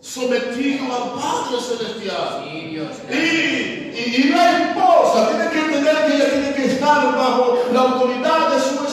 sometido 0.01 0.85
al 0.87 1.11
Padre 1.21 1.61
Celestial. 1.61 2.45
Sí, 2.45 2.61
Dios. 2.71 2.89
Y, 3.09 3.13
Gracias. 3.13 4.09
y- 4.09 4.17
y 4.17 4.25
la 4.31 4.59
esposa 4.59 5.29
tiene 5.29 5.51
que 5.51 5.59
entender 5.59 5.97
que 6.07 6.15
ella 6.17 6.31
tiene 6.31 6.55
que 6.55 6.67
estar 6.73 7.15
bajo 7.17 7.59
la 7.73 7.81
autoridad 7.81 8.49
de 8.51 8.59
su 8.61 8.69
esposo. 8.71 8.90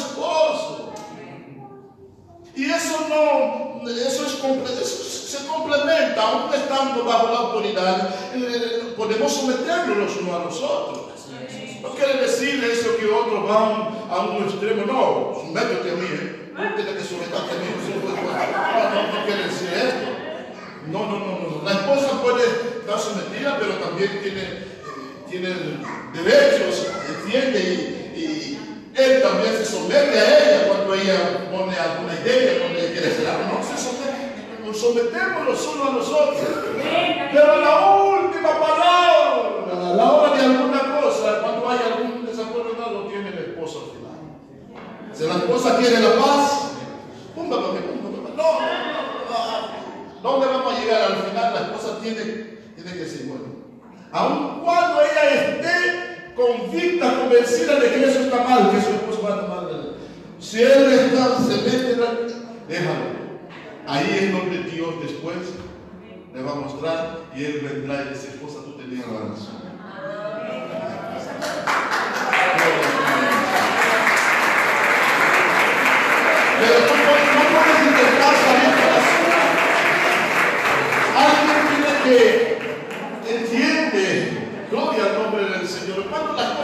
Y 2.58 2.66
eso 2.72 3.06
no, 3.08 3.88
eso, 3.88 4.26
es, 4.26 4.34
eso 4.34 5.38
se 5.38 5.46
complementa, 5.46 6.20
aún 6.20 6.52
estando 6.52 7.04
bajo 7.06 7.32
la 7.32 7.40
autoridad, 7.40 8.10
eh, 8.34 8.94
podemos 8.98 9.32
someternos 9.32 9.96
los 9.96 10.18
unos 10.18 10.42
a 10.42 10.46
los 10.46 10.64
otros. 10.64 11.06
No 11.84 11.90
quiere 11.90 12.20
decir 12.20 12.64
eso 12.64 12.98
que 12.98 13.06
otros 13.06 13.48
van 13.48 14.10
a 14.10 14.22
un 14.22 14.44
extremo, 14.46 14.88
no, 14.88 15.40
sométete 15.40 15.92
a 15.92 15.94
mí, 15.94 16.08
¿eh? 16.12 16.52
Tú 16.56 16.82
tienes 16.82 16.96
que 16.96 17.08
someterte 17.08 17.38
a 17.38 17.60
mí, 17.60 17.68
no, 17.94 18.96
no, 18.96 19.20
no 19.20 19.26
quiere 19.28 19.44
decir 19.44 19.70
esto. 19.74 20.08
No, 20.88 21.06
no, 21.06 21.20
no, 21.20 21.40
no. 21.40 21.64
La 21.64 21.74
esposa 21.74 22.24
puede 22.24 22.44
estar 22.44 23.00
sometida, 23.00 23.60
pero 23.60 23.74
también 23.74 24.20
tiene, 24.24 24.42
eh, 24.42 24.68
tiene 25.30 25.50
derechos, 26.12 26.88
entiende, 27.08 28.14
y 28.16 28.58
él 28.98 29.22
también 29.22 29.54
se 29.54 29.66
somete 29.66 30.20
a 30.20 30.40
ella 30.40 30.68
cuando 30.68 30.96
ella 30.96 31.50
pone 31.52 31.78
alguna 31.78 32.14
idea, 32.16 32.60
cuando 32.60 32.80
ella 32.80 32.92
quiere 32.92 33.14
hacer 33.14 33.28
algo. 33.28 33.60
No 33.60 33.64
se 33.64 33.78
somete, 33.78 34.66
nos 34.66 34.80
sometemos 34.80 35.46
los 35.46 35.68
unos 35.68 35.88
a 35.88 35.92
los 35.92 36.08
otros. 36.08 36.38
Pero 37.32 37.58
la 37.62 37.94
última 38.02 38.60
palabra, 38.60 39.72
a 39.72 39.94
la 39.94 40.12
hora 40.12 40.36
de 40.36 40.44
alguna 40.46 41.00
cosa, 41.00 41.42
cuando 41.42 41.70
hay 41.70 41.80
algún 41.86 42.26
desacuerdo, 42.26 42.74
no 42.78 42.92
lo 42.92 43.02
tiene 43.08 43.30
el 43.30 43.38
esposo 43.38 43.86
al 43.86 43.98
final. 43.98 44.18
Si 45.14 45.24
la 45.28 45.36
esposa 45.36 45.78
quiere 45.78 46.00
la 46.00 46.14
paz, 46.16 46.72
pumba. 47.36 47.58
No, 47.58 47.68
no, 47.68 47.80
no, 48.12 48.36
no. 48.36 48.48
¿Dónde 50.24 50.48
vamos 50.48 50.74
a 50.74 50.80
llegar? 50.80 51.02
Al 51.04 51.18
final 51.18 51.54
la 51.54 51.62
esposa 51.62 52.00
tiene, 52.02 52.24
tiene 52.76 52.94
que 52.94 53.00
decir, 53.00 53.28
bueno, 53.28 53.46
aun 54.12 54.62
cuando 54.64 55.02
ella 55.02 55.34
esté 55.34 56.07
convicta, 56.38 57.20
convencida 57.20 57.80
de 57.80 57.90
que 57.90 58.06
eso 58.06 58.20
está 58.22 58.44
mal, 58.44 58.72
que 58.72 58.82
su 58.82 58.92
esposo 58.92 59.24
va 59.24 59.36
a 59.36 59.42
tomar. 59.42 59.58
Si 60.40 60.62
él 60.62 60.94
está, 60.94 61.38
se 61.40 61.56
mete 61.64 61.98
la... 61.98 62.14
Déjalo. 62.68 63.18
Ahí 63.88 64.20
es 64.22 64.32
donde 64.32 64.70
Dios 64.70 64.96
después 65.02 65.38
le 66.34 66.42
va 66.44 66.52
a 66.52 66.56
mostrar 66.56 67.20
y 67.36 67.44
él 67.44 67.62
vendrá 67.62 68.04
y 68.06 68.10
dice, 68.10 68.28
esposa, 68.28 68.60
tú 68.64 68.74
tenías 68.74 69.08
la 69.08 69.30
razón. 69.30 69.58
Pero 76.60 76.80
no, 76.80 76.94
no 77.36 77.44
puedes 77.54 77.80
intentar. 77.88 78.36
Alguien 81.18 82.04
tiene 82.04 82.58
entiende, 83.28 84.08
gloria 84.70 85.06
al 85.06 85.14
nombre 85.24 85.46
del 85.46 85.68
Señor. 85.68 86.06
Cuando 86.10 86.34
las 86.34 86.58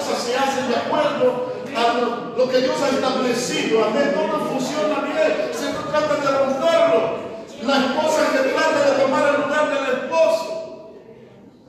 de 0.68 0.76
acuerdo 0.76 1.54
a 1.76 2.38
lo, 2.38 2.50
que 2.50 2.60
Dios 2.60 2.76
ha 2.82 2.90
establecido, 2.90 3.86
amén, 3.86 4.14
todo 4.14 4.46
funciona 4.46 5.02
bien, 5.02 5.52
se 5.54 5.74
no 5.74 5.80
trata 5.80 6.16
de 6.16 6.38
romperlo. 6.38 7.24
La 7.64 7.78
esposa 7.78 8.32
que 8.32 8.50
trata 8.50 8.92
de 8.92 9.02
tomar 9.02 9.36
el 9.36 9.42
lugar 9.42 9.70
del 9.70 9.94
esposo, 9.96 10.92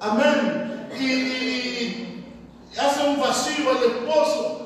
amén, 0.01 0.89
y, 0.99 2.25
hace 2.79 3.07
un 3.07 3.21
vacío 3.21 3.71
al 3.71 3.85
esposo. 3.85 4.61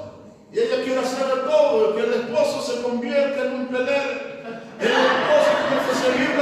Y 0.51 0.59
ella 0.59 0.83
quiere 0.83 1.01
hacer 1.01 1.27
de 1.27 1.43
todo, 1.43 1.95
que 1.95 2.01
el 2.01 2.13
esposo 2.15 2.63
se 2.63 2.83
convierta 2.83 3.45
en 3.45 3.53
un 3.53 3.67
pelele. 3.69 4.39
El 4.81 4.87
esposo 4.89 5.51
tiene 5.69 5.83
que 5.87 5.95
seguir. 5.95 6.39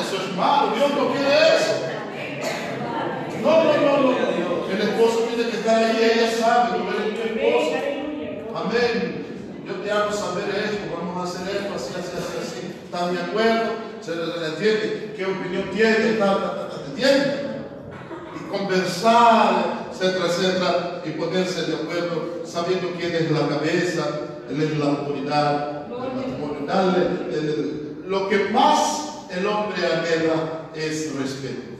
Eso 0.00 0.16
es 0.16 0.36
malo, 0.36 0.72
Dios 0.74 0.90
no 0.90 1.12
quiere 1.12 1.56
eso. 1.56 1.74
No, 3.40 3.64
no, 3.64 3.72
no, 3.74 4.10
no. 4.10 4.55
El 4.70 4.80
esposo 4.82 5.18
tiene 5.28 5.50
que 5.50 5.56
estar 5.58 5.76
ahí, 5.84 5.96
ella 6.14 6.30
sabe, 6.38 6.78
tú 6.78 6.84
eres 6.90 7.34
mi 7.34 7.42
esposo. 7.42 7.76
Amén. 8.54 9.26
Yo 9.66 9.74
te 9.74 9.90
hago 9.90 10.12
saber 10.12 10.44
esto, 10.64 10.96
vamos 10.96 11.16
a 11.16 11.24
hacer 11.28 11.56
esto, 11.56 11.74
así, 11.74 11.92
así, 11.98 12.12
así, 12.16 12.38
así. 12.40 12.74
¿Están 12.84 13.14
de 13.14 13.20
acuerdo? 13.22 13.72
¿Se 14.00 14.14
le 14.14 14.46
entiende? 14.46 15.14
¿Qué 15.16 15.24
opinión 15.26 15.64
tiene? 15.74 16.18
Y 18.36 18.48
conversar, 18.50 19.88
etcétera, 19.92 20.26
etcétera, 20.26 21.02
y 21.04 21.10
ponerse 21.10 21.62
de 21.62 21.74
acuerdo, 21.76 22.42
sabiendo 22.44 22.88
quién 22.98 23.12
es 23.14 23.30
la 23.30 23.48
cabeza, 23.48 24.06
él 24.50 24.62
es 24.62 24.78
la 24.78 24.84
autoridad 24.86 25.86
del 25.86 25.98
matrimonio. 25.98 26.66
Darle 26.66 27.06
el- 27.32 27.96
lo 28.06 28.28
que 28.28 28.44
más 28.50 29.26
el 29.36 29.46
hombre 29.46 29.84
anhela 29.84 30.68
es 30.74 31.12
respeto. 31.18 31.75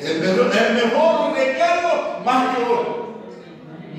El 0.00 0.20
mejor, 0.20 1.36
el 1.36 1.46
regalo 1.46 2.20
más 2.24 2.56
que 2.56 2.64
oro, 2.64 3.22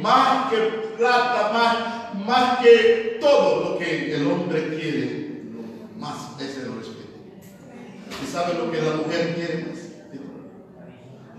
más 0.01 0.51
que 0.51 0.57
plata, 0.97 1.51
más, 1.53 2.25
más 2.25 2.59
que 2.59 3.17
todo 3.19 3.71
lo 3.71 3.77
que 3.77 4.15
el 4.15 4.27
hombre 4.27 4.75
quiere, 4.75 5.41
más 5.97 6.39
es 6.39 6.57
el 6.57 6.75
respeto. 6.75 7.05
¿Y 8.23 8.27
sabe 8.27 8.53
lo 8.55 8.71
que 8.71 8.81
la 8.81 8.95
mujer 8.95 9.35
quiere 9.35 9.65
más? 9.65 9.79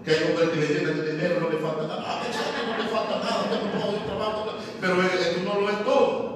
Que 0.05 0.11
hay 0.13 0.31
hombres 0.31 0.51
que 0.51 0.61
le 0.61 0.67
llenan 0.69 0.97
de 0.97 1.13
dinero, 1.13 1.41
no 1.41 1.51
le 1.51 1.59
falta 1.59 1.87
nada. 1.87 2.05
Ah, 2.07 2.23
no 2.69 2.83
le 2.83 2.89
falta 2.89 3.19
nada, 3.19 3.51
tengo 3.51 3.85
todo 3.85 3.97
el 3.97 4.05
trabajo. 4.05 4.47
Pero 4.81 5.03
esto 5.03 5.41
no 5.45 5.61
lo 5.61 5.71
es 5.71 5.85
todo. 5.85 6.27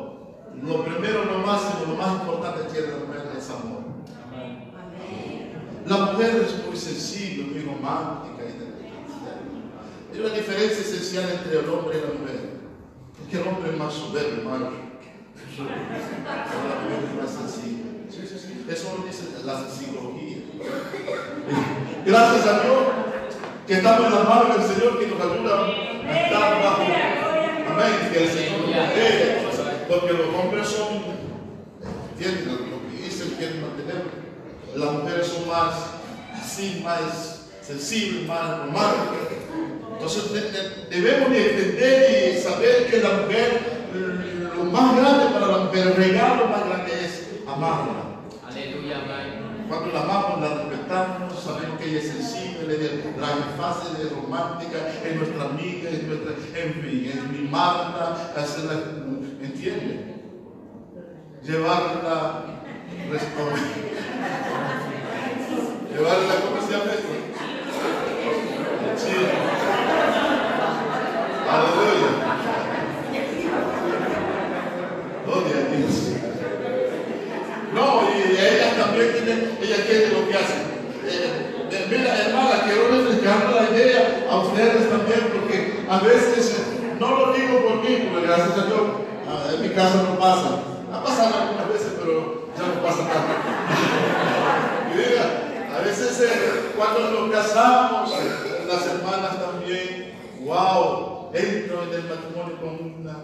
Lo 0.63 0.85
primero, 0.85 1.25
lo 1.25 1.39
máximo, 1.39 1.87
lo 1.89 1.95
más 1.95 2.21
importante 2.21 2.67
que 2.67 2.73
tiene 2.73 2.89
la 2.89 3.07
mujer 3.07 3.31
es 3.39 3.51
amor. 3.51 3.80
La 5.87 5.97
mujer 5.97 6.45
es 6.47 6.67
muy 6.67 6.77
sensible, 6.77 7.45
muy 7.45 7.63
romántica. 7.63 8.45
Hay 10.13 10.21
una 10.21 10.35
diferencia 10.35 10.81
esencial 10.81 11.31
entre 11.31 11.61
el 11.61 11.69
hombre 11.69 11.99
y 11.99 12.01
la 12.01 12.21
mujer. 12.21 12.51
Es 13.23 13.31
que 13.31 13.41
el 13.41 13.49
hombre 13.49 13.71
es 13.71 13.79
más 13.79 13.95
soberbio, 13.95 14.49
más. 14.49 14.61
La 14.61 14.67
mujer 14.67 14.85
es 17.09 17.23
más 17.23 17.31
sensible. 17.31 17.91
Eso 18.69 18.97
lo 18.99 19.05
dice 19.05 19.25
la 19.45 19.69
psicología. 19.69 20.39
Gracias 22.05 22.47
a 22.47 22.63
Dios 22.63 22.79
que 23.67 23.75
estamos 23.75 24.07
en 24.07 24.15
las 24.15 24.29
manos 24.29 24.59
del 24.59 24.77
Señor 24.77 24.99
que 24.99 25.07
nos 25.07 25.21
ayuda 25.21 25.65
a 25.65 26.25
estar 26.25 26.63
bajo. 26.63 26.83
Amén. 26.83 28.13
Que 28.13 28.25
el 28.25 28.31
Señor 28.31 28.61
nos 28.61 28.71
protege. 28.71 29.41
Porque 29.89 30.13
los 30.13 30.35
hombres 30.35 30.69
son, 30.69 31.03
entienden 32.13 32.71
lo 32.71 32.91
que 32.91 33.03
dicen, 33.03 33.35
quieren 33.37 33.61
mantener. 33.61 34.20
Las 34.77 34.93
mujeres 34.93 35.27
son 35.27 35.49
más 35.49 35.75
así, 36.41 36.81
más 36.85 37.49
sensibles, 37.63 38.27
más 38.27 38.59
románticas. 38.59 39.39
Entonces 39.93 40.33
de- 40.33 40.51
de- 40.51 40.87
debemos 41.01 41.31
de 41.31 41.51
entender 41.51 42.35
y 42.37 42.41
saber 42.41 42.87
que 42.91 42.99
la 43.03 43.11
mujer, 43.23 43.81
lo 44.57 44.65
más 44.65 44.97
grande 44.97 45.27
para 45.35 45.47
la 45.47 45.59
mujer, 45.65 45.87
el 45.89 45.95
regalo 45.97 46.47
más 46.47 46.65
grande 46.67 46.93
es 47.05 47.29
amarla. 47.47 48.21
Aleluya. 48.49 48.97
Cuando 49.69 49.93
la 49.93 50.01
amamos, 50.03 50.41
la 50.41 50.49
respetamos, 50.65 51.43
sabemos 51.45 51.79
que 51.79 51.91
ella 51.91 52.01
es 52.01 52.09
sensible, 52.09 52.75
es 52.75 53.05
fácil, 53.57 54.05
es 54.05 54.11
romántica, 54.13 54.79
es 55.07 55.17
nuestra 55.17 55.45
amiga, 55.45 55.91
es 55.91 56.03
nuestra, 56.05 56.33
en 56.61 56.75
fin, 56.75 57.13
es 57.15 57.31
mi 57.31 57.49
Marta, 57.49 58.33
hacerla, 58.37 58.73
¿entiende? 59.41 60.17
Llevarla, 61.45 62.60
restaurar. 63.11 63.59
Llevarla, 65.93 66.35
¿cómo 66.45 66.61
se 66.61 66.75
esto? 66.77 67.13
Sí. 68.97 69.17
Aleluya. 71.51 72.11
Gloria 75.27 75.57
Dios. 75.77 75.97
No, 77.75 78.03
y 78.11 78.37
ella 78.37 78.77
también 78.77 79.13
tiene, 79.13 79.33
ella 79.61 79.87
quiere 79.87 80.09
lo 80.09 80.29
que 80.29 80.37
hace. 80.37 80.55
Eh, 81.07 81.67
eh, 81.71 81.87
mira, 81.91 82.19
hermana, 82.19 82.63
quiero 82.65 82.89
refrescar 82.89 83.51
la 83.53 83.77
idea 83.77 84.27
a 84.31 84.37
ustedes 84.39 84.89
también, 84.89 85.29
porque 85.33 85.85
a 85.89 85.99
veces, 85.99 86.59
eh, 86.59 86.97
no 87.01 87.11
lo 87.17 87.33
digo 87.33 87.63
por 87.63 87.77
mí, 87.77 88.09
porque 88.13 88.27
gracias 88.27 88.59
a 88.59 88.67
Dios, 88.67 88.81
ah, 89.29 89.51
en 89.55 89.63
mi 89.63 89.69
casa 89.71 90.03
no 90.03 90.19
pasa. 90.19 90.63
Ha 90.93 91.05
pasado 91.05 91.35
algunas 91.35 91.69
veces, 91.69 91.93
pero 92.03 92.40
ya 92.61 92.75
no 92.75 92.83
pasa 92.83 93.05
nada. 93.05 93.35
Mira, 94.95 95.77
a 95.77 95.81
veces 95.83 96.21
eh, 96.21 96.73
cuando 96.77 97.11
nos 97.11 97.31
casamos, 97.33 98.11
las 98.67 98.87
hermanas 98.87 99.41
también, 99.41 100.15
wow, 100.45 101.31
entro 101.33 101.85
en 101.85 101.95
el 101.95 102.05
matrimonio 102.05 102.61
con 102.61 103.01
una, 103.01 103.17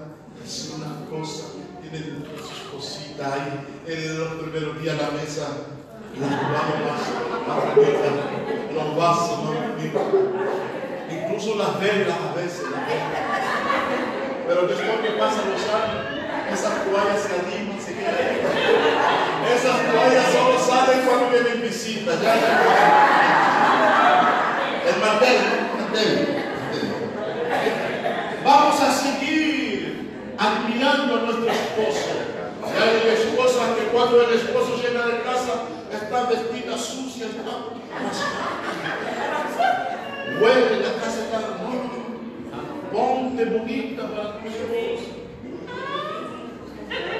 es 0.44 0.74
una 0.76 1.08
cosa, 1.10 1.44
tienen 1.82 2.24
sus 2.38 2.70
cositas 2.72 3.32
ahí, 3.32 3.66
en 3.86 4.18
los 4.18 4.28
primeros 4.34 4.80
días 4.80 4.96
la 4.96 5.10
mesa, 5.10 5.48
las 6.18 6.30
más 6.30 7.74
bonitas, 7.74 8.12
los 8.74 8.96
vasos 8.96 9.38
bonitos, 9.44 10.02
incluso 11.10 11.56
las 11.56 11.80
velas 11.80 12.16
a 12.30 12.34
veces, 12.34 12.64
las. 12.70 12.82
Pero 14.48 14.62
después 14.68 15.00
que 15.02 15.10
pasan 15.18 15.50
los 15.50 15.62
años, 15.62 16.06
esas 16.52 16.84
toallas 16.84 17.20
se 17.20 17.34
animan. 17.34 17.75
Esas 19.54 19.92
toallas 19.92 20.32
solo 20.32 20.58
salen 20.58 21.00
cuando 21.06 21.30
vienen 21.30 21.62
visitas. 21.62 22.16
El 24.86 25.00
mantel, 25.00 25.36
el 25.36 25.82
mantel. 25.82 26.36
Vamos 28.44 28.80
a 28.80 28.92
seguir 28.92 30.10
admirando 30.38 31.16
a 31.16 31.20
nuestro 31.20 31.50
esposo. 31.50 32.10
Hay 32.62 33.08
esposas 33.12 33.76
que 33.76 33.84
cuando 33.86 34.22
el 34.22 34.34
esposo 34.34 34.76
llega 34.76 35.06
de 35.06 35.22
casa 35.22 35.64
están 35.92 36.28
vestidas 36.28 36.80
sucias, 36.80 37.30
están 37.30 37.76
Huele 40.40 40.80
la 40.80 40.92
casa 41.00 41.20
está 41.24 41.38
no, 41.40 41.56
Ponte 42.92 43.44
bonita 43.46 44.02
para 44.02 44.38
tu 44.38 44.48
esposo. 44.48 45.08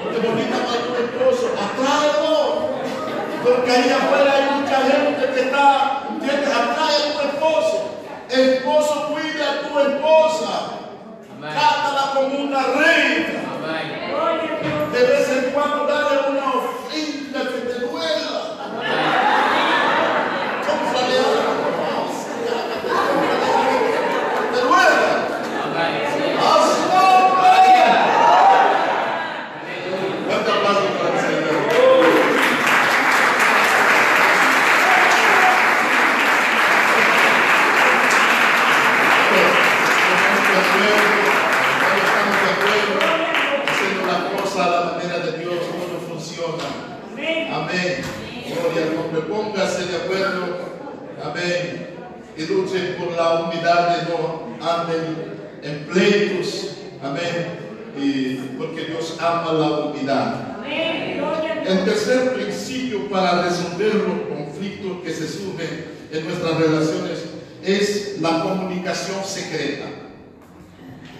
Ponte 0.02 0.18
bonita 0.26 0.56
para 0.56 0.78
tu 0.86 0.92
esposo. 1.02 1.44
Atráelo. 1.56 2.36
Porque 3.46 3.70
ahí 3.70 3.90
afuera 3.90 4.32
hay 4.34 4.60
mucha 4.60 4.76
gente 4.80 5.32
que 5.34 5.40
está, 5.40 6.02
¿entiendes? 6.10 6.48
Atrae 6.50 6.96
a 6.96 7.12
tu 7.12 7.20
esposo. 7.28 7.76
Esposo, 8.28 8.94
cuida 9.12 9.44
a 9.52 9.68
tu 9.68 9.78
esposa. 9.78 10.52
Amén. 11.38 11.50
Trátala 11.52 12.04
como 12.14 12.34
una 12.44 12.62
reina. 12.62 13.40
Amén. 13.54 13.86
De 14.92 15.00
vez 15.04 15.28
en 15.30 15.50
cuando 15.52 15.86
dale 15.86 16.30
una 16.30 16.46
ofrenda 16.54 17.40
que 17.52 17.60
te 17.70 17.78
duela. 17.86 18.34
Cómprale 20.66 21.16
algo. 21.18 21.52
Te 24.52 24.60
duela. 24.60 25.10
Amén. 25.64 25.92
Sí. 26.12 26.22
¡A 26.40 26.42
su 26.66 26.82
nombre! 26.96 27.54
Fuerte 30.26 30.50
aplauso 30.50 30.88
para 30.98 31.14
el 31.14 31.20
Señor. 31.20 32.56
Tenemos 39.06 40.42
que 40.46 40.56
hacer 40.58 40.96
Amén. 47.12 47.48
Amén. 47.52 47.96
Gloria 48.46 48.82
al 48.82 48.94
nombre. 48.96 49.20
Póngase 49.22 49.86
de 49.86 49.96
acuerdo. 49.96 50.58
Amén. 51.22 51.86
Y 52.36 52.42
luchen 52.46 52.96
por 52.98 53.12
la 53.16 53.40
unidad 53.44 53.96
de 53.96 54.12
no 54.12 54.56
anden 54.66 55.32
en 55.62 55.84
pleitos. 55.86 56.76
Amén. 57.02 57.66
Y 57.98 58.34
porque 58.58 58.84
Dios 58.86 59.16
ama 59.20 59.52
la 59.52 59.68
unidad. 59.86 60.56
Amén. 60.58 61.18
Gloria 61.18 61.52
a 61.52 61.62
El 61.62 61.84
Dios. 61.84 61.84
tercer 61.84 62.34
principio 62.34 63.08
para 63.08 63.42
resolver 63.42 63.94
los 63.94 64.36
conflictos 64.38 64.98
que 65.04 65.10
se 65.12 65.28
surgen 65.28 65.86
en 66.12 66.24
nuestras 66.26 66.56
relaciones 66.58 67.24
es 67.62 68.20
la 68.20 68.42
comunicación 68.42 69.24
secreta. 69.24 69.86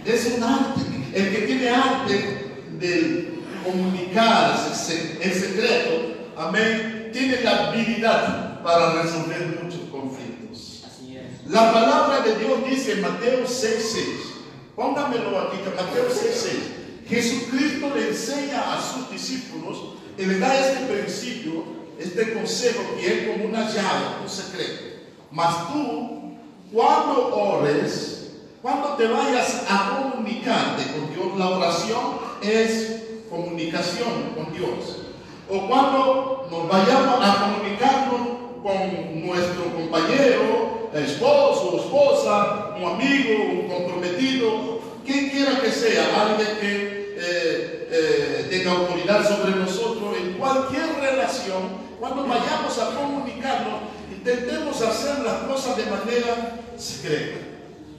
Es 0.04 0.26
un 0.36 0.42
arte. 0.42 0.80
El 1.14 1.30
que 1.34 1.38
tiene 1.46 1.70
arte 1.70 2.44
de 2.78 3.40
comunicarse 3.64 4.74
se- 4.74 5.18
en 5.22 5.32
secreto, 5.32 6.14
amén, 6.36 7.08
tiene 7.12 7.40
la 7.42 7.68
habilidad 7.68 8.55
para 8.66 9.00
resolver 9.00 9.60
muchos 9.62 9.82
conflictos. 9.92 10.82
Así 10.84 11.16
es. 11.16 11.48
La 11.48 11.72
palabra 11.72 12.18
de 12.22 12.34
Dios 12.34 12.68
dice 12.68 12.94
en 12.94 13.02
Mateo 13.02 13.46
6:6. 13.46 14.34
Póngamelo 14.74 15.38
aquí, 15.38 15.58
Mateo 15.64 16.10
6:6. 16.10 17.08
Jesucristo 17.08 17.92
le 17.94 18.08
enseña 18.08 18.74
a 18.74 18.82
sus 18.82 19.08
discípulos 19.08 19.94
y 20.18 20.24
le 20.24 20.40
da 20.40 20.58
este 20.58 20.84
principio, 20.92 21.62
este 21.96 22.34
consejo 22.34 22.82
que 22.98 23.06
es 23.06 23.28
como 23.28 23.44
una 23.44 23.68
llave, 23.68 24.20
un 24.20 24.28
secreto. 24.28 24.82
Mas 25.30 25.72
tú, 25.72 26.32
cuando 26.72 27.36
ores, 27.36 28.32
cuando 28.60 28.94
te 28.94 29.06
vayas 29.06 29.62
a 29.70 30.10
comunicarte 30.10 30.82
con 30.90 31.14
Dios, 31.14 31.38
la 31.38 31.50
oración 31.50 32.18
es 32.42 33.02
comunicación 33.30 34.34
con 34.34 34.52
Dios. 34.52 35.02
O 35.48 35.68
cuando 35.68 36.48
nos 36.50 36.68
vayamos 36.68 37.20
a 37.22 37.44
comunicarnos 37.44 38.45
con 38.62 39.26
nuestro 39.26 39.64
compañero, 39.74 40.90
esposo 40.94 41.76
esposa, 41.76 42.74
un 42.76 42.84
amigo, 42.84 43.44
un 43.52 43.68
comprometido, 43.68 44.80
quien 45.04 45.30
quiera 45.30 45.60
que 45.60 45.70
sea, 45.70 46.22
alguien 46.22 46.58
que 46.60 47.14
eh, 47.18 47.88
eh, 47.90 48.46
tenga 48.50 48.72
autoridad 48.72 49.26
sobre 49.26 49.56
nosotros, 49.56 50.16
en 50.18 50.34
cualquier 50.34 50.94
relación, 51.00 51.86
cuando 52.00 52.26
vayamos 52.26 52.78
a 52.78 52.94
comunicarnos, 52.94 53.80
intentemos 54.10 54.80
hacer 54.82 55.20
las 55.20 55.36
cosas 55.44 55.76
de 55.76 55.84
manera 55.86 56.60
secreta. 56.76 57.38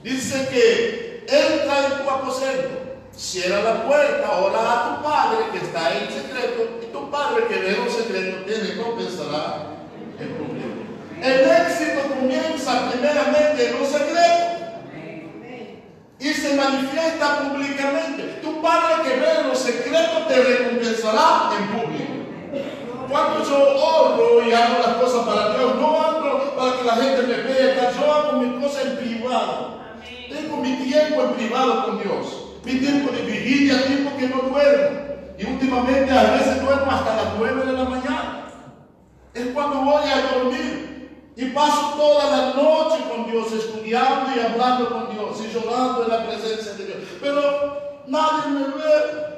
Dice 0.02 0.48
que 0.50 1.24
entra 1.26 1.86
en 1.86 2.04
tu 2.04 2.10
aposento, 2.10 2.68
cierra 3.16 3.62
la 3.62 3.86
puerta, 3.86 4.38
ora 4.38 4.60
a 4.60 4.96
tu 4.96 5.04
padre 5.04 5.38
que 5.52 5.58
está 5.58 5.98
en 5.98 6.12
secreto, 6.12 6.78
y 6.82 6.92
tu 6.92 7.10
padre 7.10 7.44
que 7.48 7.58
ve 7.58 7.76
en 7.82 7.90
secreto 7.90 8.44
te 8.46 8.54
recompensará 8.54 9.66
en 10.20 10.28
público. 10.28 10.47
El 11.22 11.50
éxito 11.50 12.14
comienza 12.14 12.90
primeramente 12.90 13.68
en 13.68 13.78
lo 13.78 13.84
secreto 13.84 14.48
y 16.20 16.28
se 16.28 16.54
manifiesta 16.54 17.38
públicamente. 17.40 18.40
Tu 18.42 18.62
padre 18.62 19.02
que 19.02 19.20
ve 19.20 19.40
en 19.40 19.48
lo 19.48 19.54
secreto 19.54 20.26
te 20.28 20.36
recompensará 20.36 21.50
en 21.58 21.66
público. 21.68 22.12
Cuando 23.08 23.44
yo 23.44 23.56
oro 23.56 24.42
y 24.46 24.52
hago 24.52 24.78
las 24.78 24.96
cosas 24.96 25.26
para 25.26 25.56
Dios, 25.56 25.74
no 25.76 26.02
ando 26.02 26.54
para 26.56 26.76
que 26.76 26.84
la 26.84 26.96
gente 26.96 27.22
me 27.22 27.36
vea, 27.42 27.92
yo 27.92 28.12
hago 28.12 28.32
mis 28.40 28.62
cosas 28.62 28.86
en 28.86 28.96
privado. 28.96 29.78
Tengo 30.28 30.56
mi 30.58 30.76
tiempo 30.76 31.22
en 31.22 31.32
privado 31.32 31.84
con 31.86 32.02
Dios, 32.02 32.26
mi 32.64 32.74
tiempo 32.74 33.10
de 33.12 33.22
vigilia, 33.22 33.86
tiempo 33.86 34.16
que 34.16 34.28
no 34.28 34.42
duermo. 34.50 34.98
Y 35.38 35.46
últimamente 35.46 36.12
a 36.12 36.22
veces 36.32 36.62
duermo 36.62 36.90
hasta 36.90 37.16
las 37.16 37.26
9 37.38 37.66
de 37.66 37.72
la 37.72 37.84
mañana. 37.84 38.44
Es 39.32 39.46
cuando 39.48 39.82
voy 39.82 40.02
a 40.04 40.34
dormir. 40.34 40.87
Y 41.38 41.44
paso 41.50 41.94
toda 41.96 42.36
la 42.36 42.54
noche 42.54 43.04
con 43.08 43.30
Dios, 43.30 43.52
estudiando 43.52 44.28
y 44.34 44.40
hablando 44.40 44.88
con 44.88 45.14
Dios 45.14 45.38
y 45.40 45.54
llorando 45.54 46.02
en 46.02 46.08
la 46.10 46.26
presencia 46.26 46.72
de 46.72 46.84
Dios. 46.84 46.98
Pero 47.20 48.02
nadie 48.08 48.50
me 48.50 48.64
ve. 48.66 49.28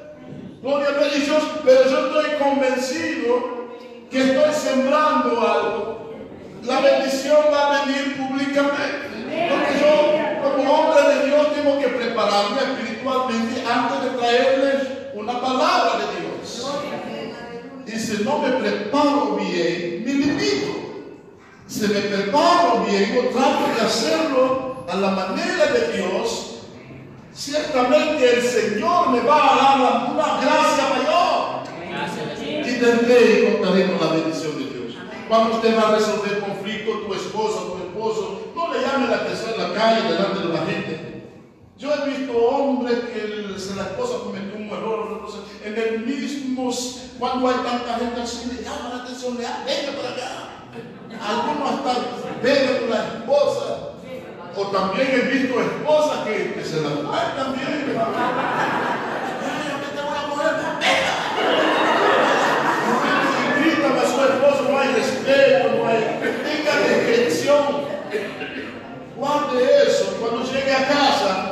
Gloria 0.63 0.89
a 0.89 1.15
Dios, 1.15 1.43
pero 1.63 1.91
yo 1.91 2.07
estoy 2.07 2.39
convencido 2.39 3.69
que 4.11 4.19
estoy 4.19 4.55
sembrando 4.55 5.43
algo. 5.43 6.15
La 6.65 6.81
bendición 6.81 7.37
va 7.53 7.67
a 7.67 7.85
venir 7.85 8.17
públicamente. 8.17 9.11
Porque 9.51 9.79
yo, 9.79 10.43
como 10.43 10.73
hombre 10.73 11.17
de 11.17 11.27
Dios, 11.27 11.55
tengo 11.55 11.79
que 11.81 11.89
prepararme 11.89 12.61
espiritualmente 12.63 13.63
antes 13.71 14.05
de 14.05 14.19
traerles 14.19 14.89
una 15.13 15.39
palabra 15.39 15.99
de 15.99 16.21
Dios. 16.23 16.67
Y 17.87 17.99
si 17.99 18.25
no 18.25 18.39
me 18.39 18.53
preparo 18.53 19.37
bien, 19.37 20.03
me 20.03 20.15
limito. 20.15 20.90
Si 21.71 21.83
me 21.83 22.01
preparo 22.01 22.85
bien 22.85 23.17
o 23.17 23.29
trato 23.31 23.73
de 23.73 23.81
hacerlo 23.81 24.85
a 24.89 24.97
la 24.97 25.11
manera 25.13 25.67
de 25.67 25.97
Dios, 25.97 26.63
ciertamente 27.33 28.39
el 28.39 28.43
Señor 28.43 29.11
me 29.11 29.21
va 29.21 29.37
a 29.37 29.79
dar 29.79 30.13
una 30.13 30.41
gracia 30.41 30.89
mayor. 30.89 31.63
Gracias. 31.89 32.41
Y 32.43 32.81
tendré 32.81 33.39
y 33.39 33.53
contaremos 33.53 34.01
la 34.01 34.13
bendición 34.15 34.59
de 34.59 34.65
Dios. 34.65 34.95
Cuando 35.29 35.55
usted 35.55 35.79
va 35.79 35.91
a 35.91 35.97
resolver 35.97 36.41
conflicto, 36.41 36.91
tu 37.07 37.15
esposa, 37.15 37.61
tu 37.61 37.79
esposo, 37.87 38.53
no 38.53 38.75
le 38.75 38.81
llame 38.81 39.07
la 39.07 39.17
atención 39.19 39.55
en 39.55 39.63
la 39.63 39.73
calle 39.73 40.09
delante 40.09 40.41
de 40.41 40.53
la 40.53 40.67
gente. 40.67 41.25
Yo 41.79 41.95
he 41.95 42.11
visto 42.11 42.37
hombres 42.37 42.99
que 43.15 43.75
la 43.77 43.83
esposa 43.83 44.25
cometió 44.25 44.57
un 44.57 44.67
error, 44.67 45.25
en 45.65 45.79
el 45.79 46.01
mismo, 46.01 46.75
cuando 47.21 47.49
hay 47.49 47.55
tanta 47.65 47.95
gente 47.95 48.21
así, 48.21 48.51
le 48.57 48.65
llama 48.65 48.89
la 48.93 49.05
atención, 49.05 49.35
le 49.35 49.43
venga 49.45 50.03
para 50.03 50.15
acá. 50.15 50.50
Algunos 51.19 51.71
hasta 51.71 51.95
con 52.41 52.91
la 52.91 53.01
esposa. 53.07 53.65
O 54.57 54.67
también 54.67 55.09
he 55.13 55.21
visto 55.31 55.61
esposas 55.61 56.27
que, 56.27 56.55
que 56.55 56.65
se 56.65 56.81
la 56.81 56.91
traen 56.91 57.37
también. 57.37 57.97
Ay, 57.97 59.67
yo 59.71 59.89
te 59.95 60.03
voy 60.03 60.17
a 60.17 60.29
coger, 60.29 60.53
venga. 60.81 61.15
Si 63.31 63.43
gritan 63.61 63.99
a 63.99 64.01
su 64.03 64.19
esposo, 64.21 64.63
no 64.71 64.79
hay 64.79 64.89
respeto, 64.95 65.65
no 65.77 65.89
hay. 65.89 66.01
Tenga 66.21 66.73
discreción. 66.89 67.65
Guarde 69.17 69.59
eso. 69.87 70.17
Cuando 70.21 70.51
llegue 70.51 70.75
a 70.75 70.89
casa, 70.89 71.51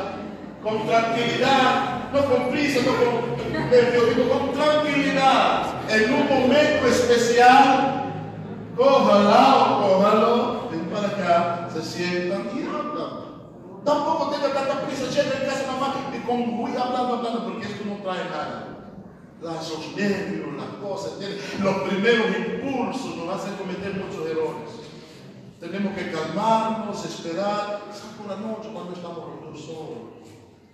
con 0.62 0.86
tranquilidad, 0.86 2.10
no 2.12 2.24
con 2.24 2.51
prisa, 2.51 2.80
no 2.85 2.93
con 2.97 3.70
nerviosismo, 3.70 4.28
con 4.28 4.52
tranquilidad, 4.52 5.62
en 5.89 6.14
un 6.14 6.28
momento 6.28 6.86
especial, 6.86 8.07
cójala 8.78 9.56
o 9.56 9.82
cójalo, 9.82 10.68
ven 10.70 10.88
para 10.88 11.09
acá, 11.09 11.68
se 11.72 11.82
sientan 11.82 12.48
y 12.55 12.62
hablan. 12.62 13.28
Tampoco 13.84 14.30
tenga 14.30 14.55
tanta 14.55 14.82
prisa, 14.86 15.06
llega 15.06 15.40
en 15.40 15.46
casa 15.50 15.72
mamá 15.72 15.94
y 16.14 16.26
con 16.26 16.48
muy 16.48 16.70
hablando, 16.76 17.16
hablando, 17.16 17.44
porque 17.44 17.66
esto 17.66 17.84
no 17.84 17.96
trae 17.96 18.24
nada. 18.30 18.76
Los 19.40 19.96
nervios, 19.96 20.55
las 20.56 20.68
cosas, 20.82 21.12
los 21.60 21.74
primeros 21.88 22.26
impulsos 22.36 23.16
nos 23.16 23.34
hacen 23.34 23.55
cometer 23.55 23.94
muchos 23.94 24.26
errores. 24.26 24.70
Tenemos 25.60 25.94
que 25.94 26.12
calmarnos, 26.12 27.05
esperar, 27.05 27.82
quizás 27.88 28.14
por 28.16 28.28
la 28.28 28.36
noche 28.36 28.70
cuando 28.72 28.92
estamos 28.92 29.24
los 29.44 29.60
solos, 29.60 29.98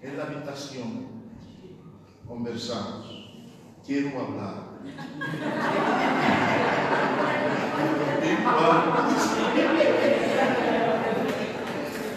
en 0.02 0.18
la 0.18 0.24
habitación, 0.24 1.08
conversamos. 2.26 3.06
Quiero 3.86 4.20
hablar. 4.20 4.73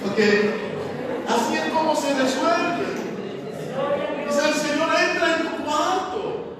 Porque 0.04 0.52
así 1.28 1.56
es 1.56 1.72
como 1.74 1.96
se 1.96 2.14
resuelve. 2.14 2.86
Dice 4.26 4.50
el 4.50 4.54
Señor, 4.56 4.90
entra 4.90 5.36
en 5.36 5.42
tu 5.48 5.64
cuarto, 5.64 6.56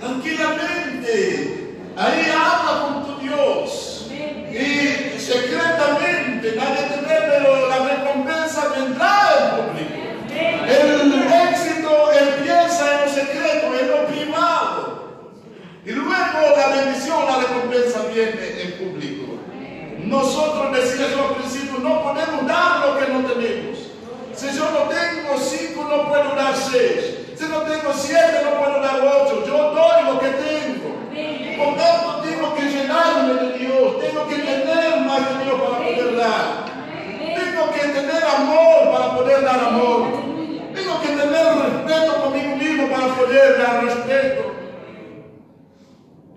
tranquilamente. 0.00 1.78
Ahí 1.96 2.32
habla 2.32 2.82
con 2.82 3.06
tu 3.06 3.20
Dios. 3.22 4.08
Y 4.10 5.18
secretamente, 5.18 6.54
nadie 6.56 6.82
te 6.82 6.96
ve, 7.02 7.16
pero 7.28 7.68
la 7.68 7.78
recompensa 7.78 8.68
vendrá 8.76 9.14
en 9.38 9.44
público. 9.56 9.94
El 10.66 11.22
éxito 11.48 11.90
empieza 12.12 12.82
en 12.92 13.00
lo 13.02 13.12
secreto, 13.12 13.66
en 13.80 13.86
lo 13.90 14.06
privado. 14.06 14.74
Y 15.86 15.92
la 16.56 16.68
bendición, 16.68 17.24
la 17.26 17.36
recompensa 17.38 18.02
viene 18.12 18.62
en 18.62 18.72
público. 18.72 19.24
Nosotros 20.04 20.72
decía 20.72 21.08
yo 21.10 21.28
al 21.28 21.34
principio, 21.36 21.78
no 21.78 22.02
podemos 22.02 22.46
dar 22.46 22.86
lo 22.86 22.98
que 22.98 23.12
no 23.12 23.20
tenemos. 23.26 23.78
Si 24.34 24.46
yo 24.48 24.64
no 24.70 24.88
tengo 24.90 25.38
cinco, 25.38 25.86
no 25.88 26.08
puedo 26.08 26.34
dar 26.34 26.54
seis. 26.56 27.14
Si 27.36 27.44
no 27.46 27.62
tengo 27.62 27.92
siete, 27.94 28.40
no 28.44 28.58
puedo 28.58 28.80
dar 28.80 29.00
ocho. 29.00 29.44
Yo 29.46 29.72
doy 29.72 30.12
lo 30.12 30.20
que 30.20 30.28
tengo. 30.28 30.94
Por 31.56 31.76
tanto, 31.76 32.22
tengo 32.22 32.54
que 32.54 32.62
llenarme 32.62 33.34
de 33.34 33.58
Dios. 33.58 34.00
Tengo 34.00 34.26
que 34.28 34.34
tener 34.36 35.00
más 35.00 35.38
de 35.38 35.44
Dios 35.44 35.60
para 35.60 35.78
poder 35.78 36.16
dar. 36.16 36.64
Tengo 37.18 37.72
que 37.72 37.80
tener 37.80 38.24
amor 38.24 38.92
para 38.92 39.16
poder 39.16 39.44
dar 39.44 39.60
amor. 39.60 40.08
Tengo 40.74 41.00
que 41.00 41.08
tener 41.08 41.46
respeto 41.56 42.22
conmigo 42.22 42.56
mismo 42.56 42.88
para 42.88 43.14
poder 43.14 43.58
dar 43.58 43.84
respeto. 43.84 44.53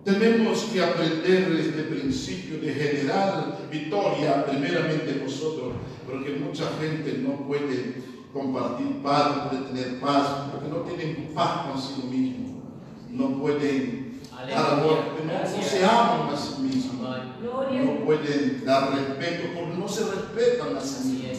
Tenemos 0.08 0.64
que 0.72 0.82
aprender 0.82 1.52
este 1.60 1.84
principio 1.84 2.62
de 2.62 2.74
generar 2.74 3.58
victoria 3.70 4.46
primeramente 4.46 5.20
nosotros, 5.22 5.74
porque 6.08 6.40
mucha 6.40 6.64
gente 6.80 7.18
no 7.18 7.46
puede 7.46 7.96
compartir 8.32 9.02
paz, 9.04 9.36
no 9.36 9.50
puede 9.50 9.64
tener 9.64 10.00
paz, 10.00 10.50
porque 10.50 10.70
no 10.70 10.78
tienen 10.84 11.34
paz 11.36 11.68
consigo 11.74 12.08
mismo, 12.08 12.64
no 13.10 13.38
pueden 13.38 14.22
dar 14.32 14.80
amor, 14.80 15.00
porque 15.08 15.26
no, 15.26 15.62
se 15.62 15.84
aman 15.84 16.34
a 16.34 16.38
sí 16.38 16.62
mismos, 16.62 17.18
no 17.44 18.06
pueden 18.06 18.64
dar 18.64 18.96
respeto, 18.96 19.60
porque 19.60 19.78
no 19.78 19.90
se 19.90 20.06
respetan 20.06 20.78
a 20.78 20.80
sí 20.80 21.04
mismos. 21.10 21.38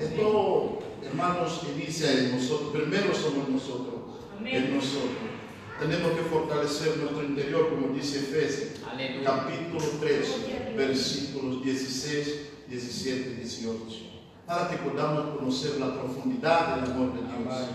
Esto, 0.00 0.78
hermanos, 1.04 1.60
inicia 1.76 2.12
en 2.12 2.34
nosotros. 2.34 2.70
Primero 2.72 3.14
somos 3.14 3.46
nosotros, 3.46 4.00
Amén. 4.38 4.56
en 4.56 4.74
nosotros. 4.74 5.39
Tenemos 5.80 6.12
que 6.12 6.22
fortalecer 6.24 6.98
nuestro 6.98 7.24
interior, 7.24 7.70
como 7.70 7.94
dice 7.94 8.18
Efesios, 8.18 8.86
Aleluya. 8.86 9.24
capítulo 9.24 9.80
3, 9.98 10.76
versículos 10.76 11.64
16, 11.64 12.40
17 12.68 13.30
y 13.30 13.34
18. 13.36 13.80
Para 14.46 14.68
que 14.68 14.76
podamos 14.76 15.38
conocer 15.38 15.80
la 15.80 15.94
profundidad 15.94 16.76
del 16.76 16.92
amor 16.92 17.14
de 17.14 17.20
Dios, 17.20 17.68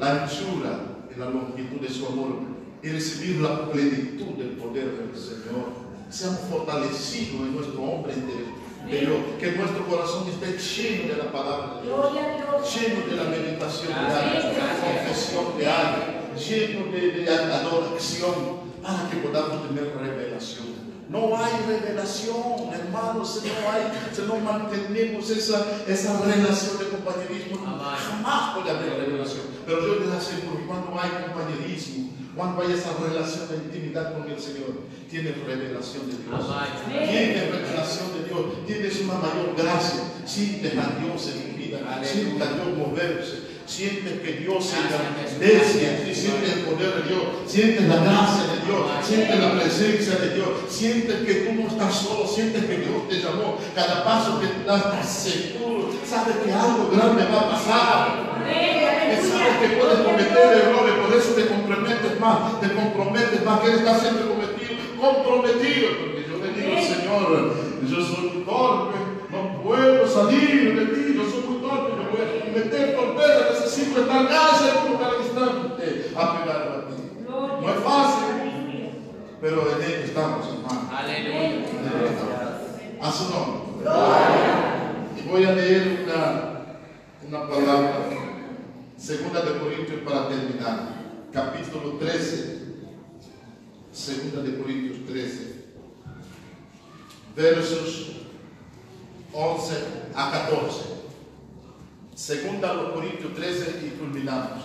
la 0.00 0.22
anchura 0.22 0.80
y 1.14 1.18
la 1.18 1.26
longitud 1.28 1.86
de 1.86 1.90
su 1.90 2.06
amor 2.06 2.38
y 2.82 2.88
recibir 2.88 3.42
la 3.42 3.70
plenitud 3.70 4.38
del 4.38 4.56
poder 4.56 4.92
del 4.92 5.14
Señor. 5.14 5.84
Seamos 6.08 6.40
fortalecidos 6.50 7.42
en 7.42 7.56
nuestro 7.56 7.82
hombre 7.82 8.14
interior, 8.14 9.20
que 9.38 9.52
nuestro 9.52 9.86
corazón 9.86 10.28
esté 10.28 10.56
lleno 10.56 11.12
de 11.12 11.22
la 11.22 11.30
palabra 11.30 11.80
de 11.80 11.88
Dios 11.88 12.44
lleno 12.64 13.06
de 13.06 13.16
la 13.16 13.24
meditación 13.24 13.88
de 13.88 14.02
la 14.02 14.80
confesión 14.80 15.58
diaria, 15.58 16.13
lleno 16.36 16.92
de, 16.92 17.10
de 17.10 17.28
adoración, 17.30 18.64
para 18.82 19.08
que 19.10 19.16
podamos 19.16 19.68
tener 19.68 19.96
revelación. 19.96 20.74
No 21.08 21.36
hay 21.36 21.52
revelación, 21.68 22.72
hermanos, 22.72 23.40
si 23.40 23.48
no 23.48 23.70
hay, 23.70 23.82
si 24.12 24.22
no 24.22 24.36
mantenemos 24.36 25.30
esa, 25.30 25.64
esa 25.86 26.20
relación 26.20 26.78
de 26.78 26.88
compañerismo, 26.88 27.58
jamás 27.64 28.56
puede 28.56 28.70
haber 28.70 29.06
revelación. 29.06 29.42
Pero 29.64 29.86
yo 29.86 30.00
les 30.00 30.10
aseguro 30.10 30.58
que 30.58 30.66
cuando 30.66 30.98
hay 30.98 31.10
compañerismo, 31.10 32.10
cuando 32.34 32.62
hay 32.62 32.72
esa 32.72 32.90
relación 33.00 33.48
de 33.48 33.56
intimidad 33.56 34.14
con 34.14 34.28
el 34.28 34.40
Señor, 34.40 34.74
tienes 35.08 35.38
revelación 35.46 36.10
de 36.10 36.16
Dios. 36.16 36.46
Amén. 36.50 37.08
Tienes 37.08 37.50
revelación 37.52 38.06
de 38.14 38.28
Dios, 38.28 38.66
tienes 38.66 39.00
una 39.02 39.14
mayor 39.14 39.54
gracia, 39.56 40.00
sientes 40.26 40.72
a 40.72 40.98
Dios 40.98 41.28
en 41.28 41.52
tu 41.52 41.56
vida, 41.56 41.78
sientes 42.02 42.42
a 42.42 42.52
Dios 42.54 42.76
moverse, 42.76 43.43
sientes 43.66 44.20
que 44.20 44.32
Dios 44.44 44.64
se 44.64 44.76
Gracias, 44.76 45.00
engrandece, 45.38 45.78
Jesús. 45.80 46.08
y 46.08 46.14
sientes 46.14 46.52
el 46.52 46.60
poder 46.64 47.02
de 47.02 47.08
Dios, 47.08 47.22
sientes 47.46 47.88
la 47.88 47.96
gracia 47.96 48.44
de 48.52 48.58
Dios, 48.66 48.80
sientes 49.02 49.40
la 49.40 49.52
presencia 49.52 50.14
de 50.16 50.34
Dios, 50.34 50.48
sientes 50.68 51.16
que 51.26 51.34
tú 51.34 51.52
no 51.54 51.68
estás 51.68 51.94
solo, 51.94 52.26
sientes 52.26 52.64
que 52.64 52.76
Dios 52.78 53.08
te 53.08 53.16
llamó, 53.20 53.58
cada 53.74 54.04
paso 54.04 54.40
que 54.40 54.46
tú 54.48 54.60
das 54.66 54.84
estás 54.84 55.08
seguro, 55.08 55.90
sabes 56.06 56.36
que 56.44 56.52
algo 56.52 56.90
grande 56.92 57.24
va 57.32 57.40
a 57.40 57.50
pasar. 57.50 58.34
Que 58.44 59.16
sabes 59.22 59.56
que 59.60 59.76
puedes 59.76 59.98
cometer 60.00 60.68
errores, 60.68 60.94
por 61.02 61.16
eso 61.16 61.30
te 61.34 61.46
comprometes 61.46 62.20
más, 62.20 62.60
te 62.60 62.68
comprometes 62.72 63.44
más, 63.44 63.60
que 63.60 63.66
Él 63.68 63.78
está 63.78 63.98
siempre 63.98 64.24
cometido, 64.26 64.74
comprometido, 65.00 65.88
porque 66.00 66.24
yo 66.28 66.34
le 66.44 66.48
digo, 66.52 66.76
Señor, 66.82 67.54
yo 67.88 67.96
soy 68.04 68.44
torpe, 68.44 68.98
no 69.30 69.62
puedo 69.62 70.06
salir 70.06 70.78
de 70.78 70.86
ti, 70.94 71.03
cometer 72.54 72.94
torpeza, 72.94 73.50
necesito 73.50 74.02
estar 74.02 74.28
casi 74.28 74.64
como 74.78 74.98
cada 74.98 75.18
instante 75.18 76.12
apegado 76.16 76.70
a 76.70 76.88
ti. 76.88 77.02
No 77.28 77.68
es 77.68 77.80
fácil, 77.82 78.24
pero 79.40 79.76
en 79.76 79.82
Él 79.82 80.02
estamos, 80.04 80.46
hermano. 80.46 80.90
Aleluya. 80.96 81.40
En. 81.40 83.02
A 83.02 83.12
su 83.12 83.24
nombre. 83.30 83.64
Y 85.18 85.28
voy 85.28 85.44
a 85.44 85.52
leer 85.52 86.04
una, 86.04 87.38
una 87.38 87.48
palabra, 87.48 87.92
segunda 88.96 89.42
de 89.42 89.58
Corintios 89.58 90.00
para 90.02 90.28
terminar, 90.28 90.94
capítulo 91.32 91.98
13, 91.98 92.62
segunda 93.92 94.42
de 94.42 94.58
Corintios 94.58 95.06
13, 95.06 95.64
versos 97.36 98.12
11 99.32 99.74
a 100.14 100.30
14. 100.30 100.93
Segunda 102.14 102.76
de 102.76 102.92
Corintios 102.92 103.34
13 103.34 103.86
y 103.86 103.98
culminamos. 103.98 104.62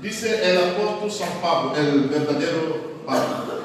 Dice 0.00 0.50
el 0.50 0.56
apóstol 0.56 1.10
San 1.10 1.40
Pablo, 1.40 1.74
el 1.76 2.02
verdadero 2.02 3.02
Pablo. 3.04 3.58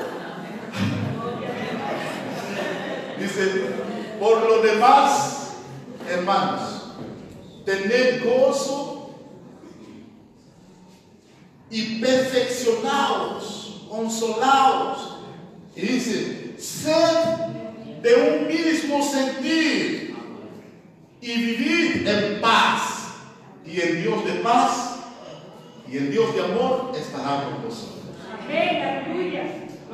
Dice, 3.20 3.68
por 4.20 4.42
lo 4.42 4.64
demás, 4.64 5.52
hermanos, 6.10 6.96
tened 7.64 8.24
gozo 8.26 9.12
y 11.70 12.00
perfeccionados, 12.00 13.86
consolados. 13.88 15.20
Y 15.76 15.82
dice, 15.82 16.56
sed 16.58 17.28
de 18.02 18.16
un 18.16 18.48
mismo 18.48 19.04
sentir 19.04 20.13
y 21.24 21.34
vivid 21.38 22.08
en 22.08 22.42
paz. 22.42 23.14
Y 23.66 23.80
el 23.80 24.04
Dios 24.04 24.26
de 24.26 24.34
paz 24.42 24.98
y 25.90 25.98
el 25.98 26.12
Dios 26.12 26.36
de 26.36 26.44
amor 26.44 26.92
estará 26.94 27.46
con 27.46 27.64
vosotros. 27.64 28.04
Amén. 28.44 28.84
Aleluya. 28.84 29.44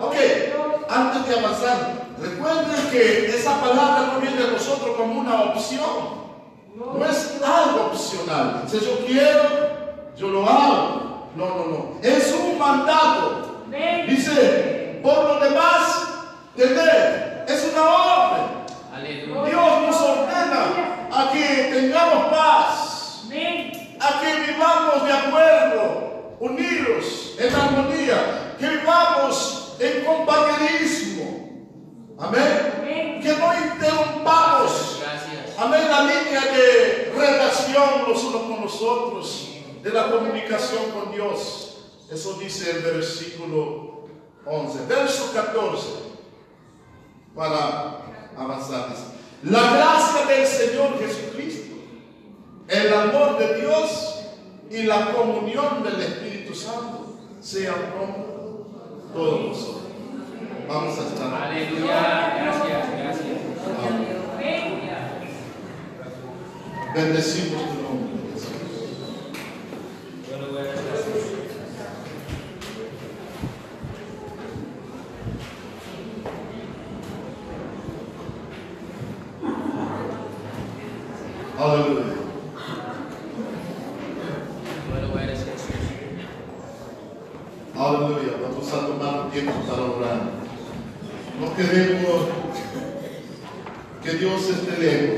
Ok, 0.01 0.15
antes 0.89 1.27
de 1.27 1.39
avanzar, 1.39 2.07
recuerden 2.19 2.89
que 2.89 3.27
esa 3.27 3.61
palabra 3.61 4.14
no 4.14 4.22
viene 4.22 4.41
de 4.41 4.51
nosotros 4.53 4.97
como 4.97 5.19
una 5.22 5.41
opción. 5.43 6.19
No 6.76 7.06
es 7.06 7.39
algo 7.43 7.91
opcional. 7.91 8.64
Si 8.68 8.80
yo 8.80 9.06
quiero, 9.06 9.43
yo 10.18 10.30
lo 10.30 10.49
hago. 10.49 11.30
No, 11.35 11.45
no, 11.45 11.65
no. 11.65 11.95
Es 12.01 12.34
un 12.34 12.57
mandato. 12.57 13.65
Dice, 14.07 14.99
por 15.03 15.26
lo 15.26 15.39
demás, 15.39 16.07
tener. 16.56 17.45
Es 17.47 17.72
una 17.72 17.84
orden. 17.84 18.45
Aleluya. 18.95 19.45
Dios 19.45 19.81
nos 19.81 20.01
ordena 20.01 20.99
a 21.19 21.31
que 21.31 21.69
tengamos 21.73 22.31
paz, 22.31 23.23
Amén. 23.25 23.97
a 23.99 24.21
que 24.21 24.51
vivamos 24.51 25.05
de 25.05 25.11
acuerdo, 25.11 26.37
unidos, 26.39 27.35
en 27.37 27.53
armonía, 27.53 28.55
que 28.57 28.69
vivamos 28.69 29.75
en 29.79 30.05
compañerismo. 30.05 31.25
Amén. 32.17 32.73
Amén. 32.77 33.21
Que 33.21 33.33
no 33.35 33.53
interrumpamos. 33.53 35.01
Gracias. 35.01 35.59
Amén. 35.59 35.89
La 35.89 36.03
línea 36.03 36.41
de 36.41 37.13
relación 37.15 38.07
los 38.07 38.23
unos 38.23 38.41
con 38.43 38.61
los 38.61 38.81
otros, 38.81 39.49
de 39.83 39.89
la 39.89 40.11
comunicación 40.11 40.91
con 40.91 41.11
Dios. 41.11 41.65
Eso 42.09 42.33
dice 42.33 42.71
el 42.71 42.79
versículo 42.79 44.07
11. 44.45 44.85
Verso 44.87 45.31
14. 45.33 45.87
Para 47.35 47.99
avanzar. 48.37 49.18
La 49.43 49.73
gracia 49.73 50.25
del 50.25 50.45
Señor 50.45 50.99
Jesucristo, 50.99 51.75
el 52.67 52.93
amor 52.93 53.39
de 53.39 53.61
Dios 53.61 54.25
y 54.69 54.83
la 54.83 55.13
comunión 55.13 55.81
del 55.83 56.01
Espíritu 56.01 56.53
Santo 56.53 57.15
sean 57.39 57.93
con 57.97 59.13
todos 59.13 59.47
nosotros. 59.47 59.83
Vamos 60.67 60.99
a 60.99 61.07
estar. 61.07 61.33
Aleluya. 61.33 62.35
Gracias, 62.43 62.91
gracias. 62.97 63.27
Amén. 63.87 64.19
Bendecimos 66.93 67.61
tu 67.69 67.81
nombre. 67.81 68.19
Jesús. 68.33 68.59
Aleluya. 81.59 82.15
Bueno 84.89 85.19
eres 85.19 85.39
Jesús. 85.39 85.75
Aleluya. 87.75 88.33
Vamos 88.41 88.73
a 88.73 88.87
tomar 88.87 89.25
un 89.25 89.31
tiempo 89.31 89.53
para 89.67 89.81
orar. 89.83 90.21
No 91.39 91.47
queremos 91.60 92.30
que 94.02 94.11
Dios 94.11 94.49
esté 94.49 94.77
lejos 94.80 95.09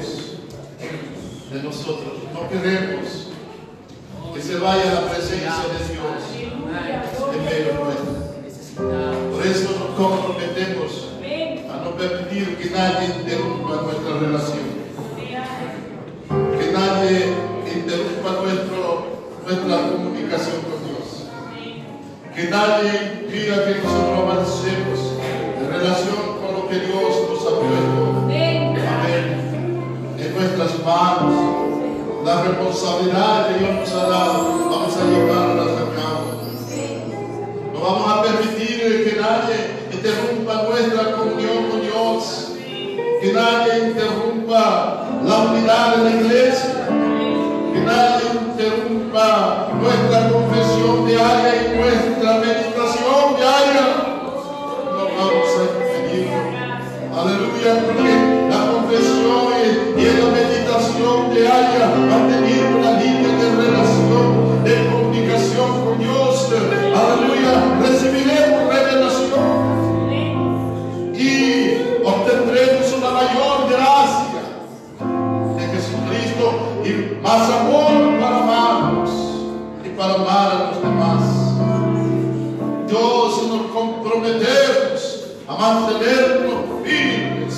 mantenernos 85.62 86.64
firmes, 86.84 87.54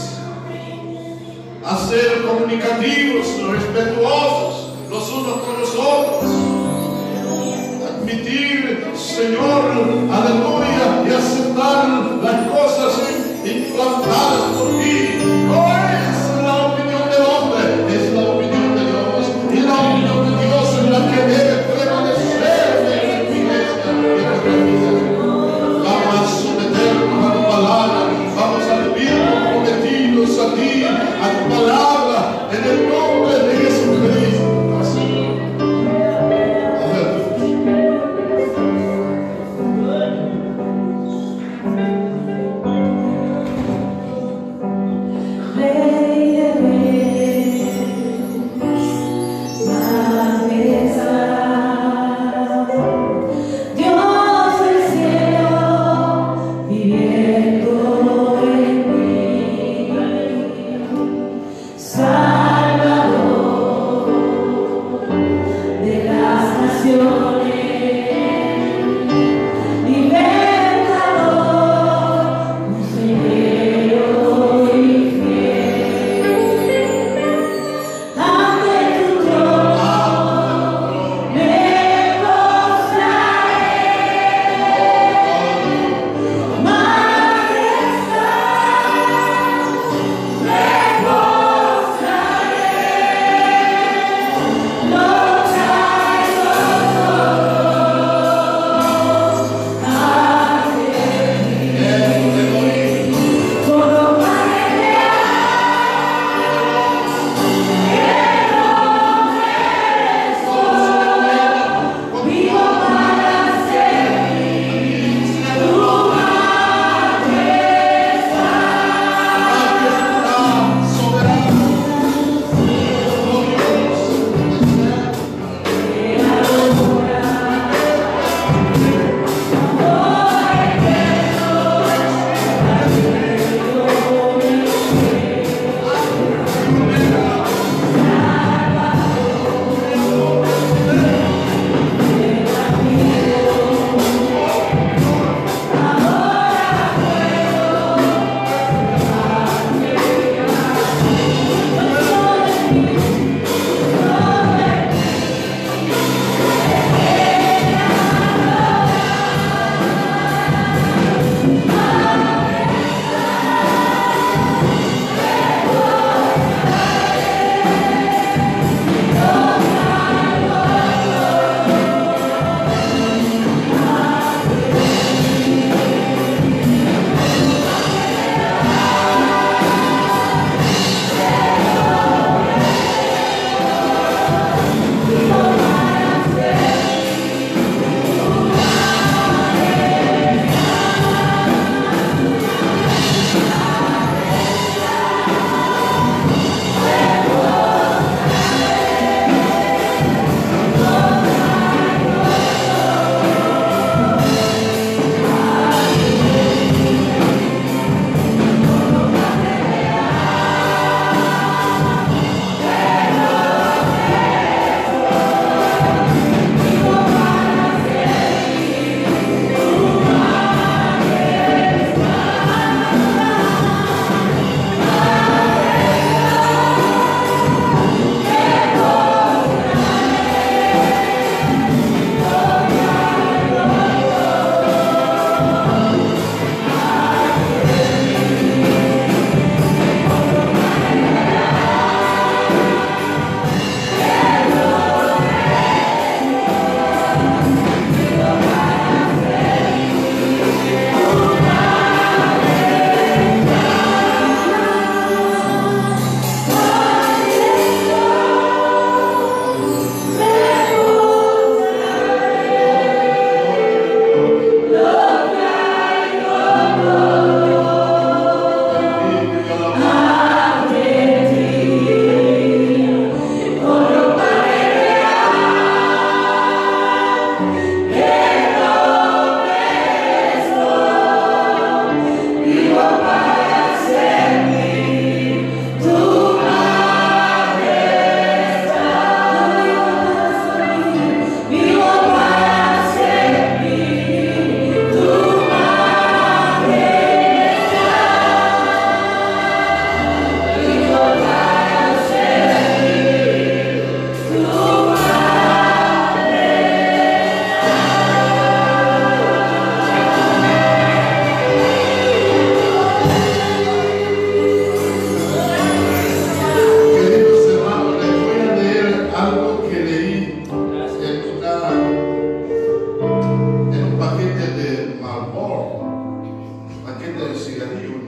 a 1.63 1.87
ser 1.87 2.21
comunicativos, 2.27 3.27
respetuosos 3.49 4.73
los 4.89 5.09
unos 5.09 5.37
con 5.43 5.61
los 5.61 5.69
otros, 5.73 6.31
admitir, 7.89 8.91
Señor, 8.93 9.52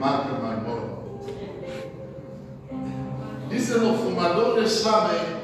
marca 0.06 0.38
Marlboro. 0.40 1.20
Dice 3.50 3.78
los 3.78 3.96
fumadores 3.96 4.80
saben 4.82 5.36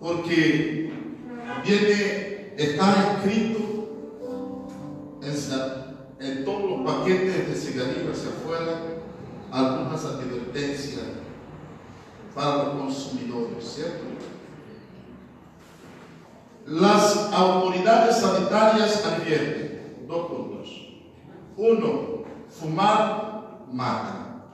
porque 0.00 0.92
viene, 1.64 2.54
está 2.58 3.16
escrito 3.16 3.60
en, 6.20 6.44
todos 6.44 6.70
los 6.70 6.80
paquetes 6.94 7.48
de 7.48 7.54
cigarrillos 7.54 8.18
hacia 8.18 8.30
afuera 8.30 8.80
algunas 9.50 10.04
advertencias 10.04 11.04
para 12.34 12.64
los 12.64 12.68
consumidores, 12.74 13.64
¿cierto? 13.64 14.04
Las 16.66 17.32
autoridades 17.32 18.16
sanitarias 18.16 19.04
advierten 19.06 20.06
dos 20.06 20.26
puntos. 20.26 20.73
Uno, 21.56 22.24
fumar 22.48 23.66
mata. 23.70 24.46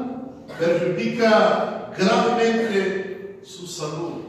perjudica 0.59 1.91
gravemente 1.97 3.39
su 3.43 3.65
salud 3.65 4.22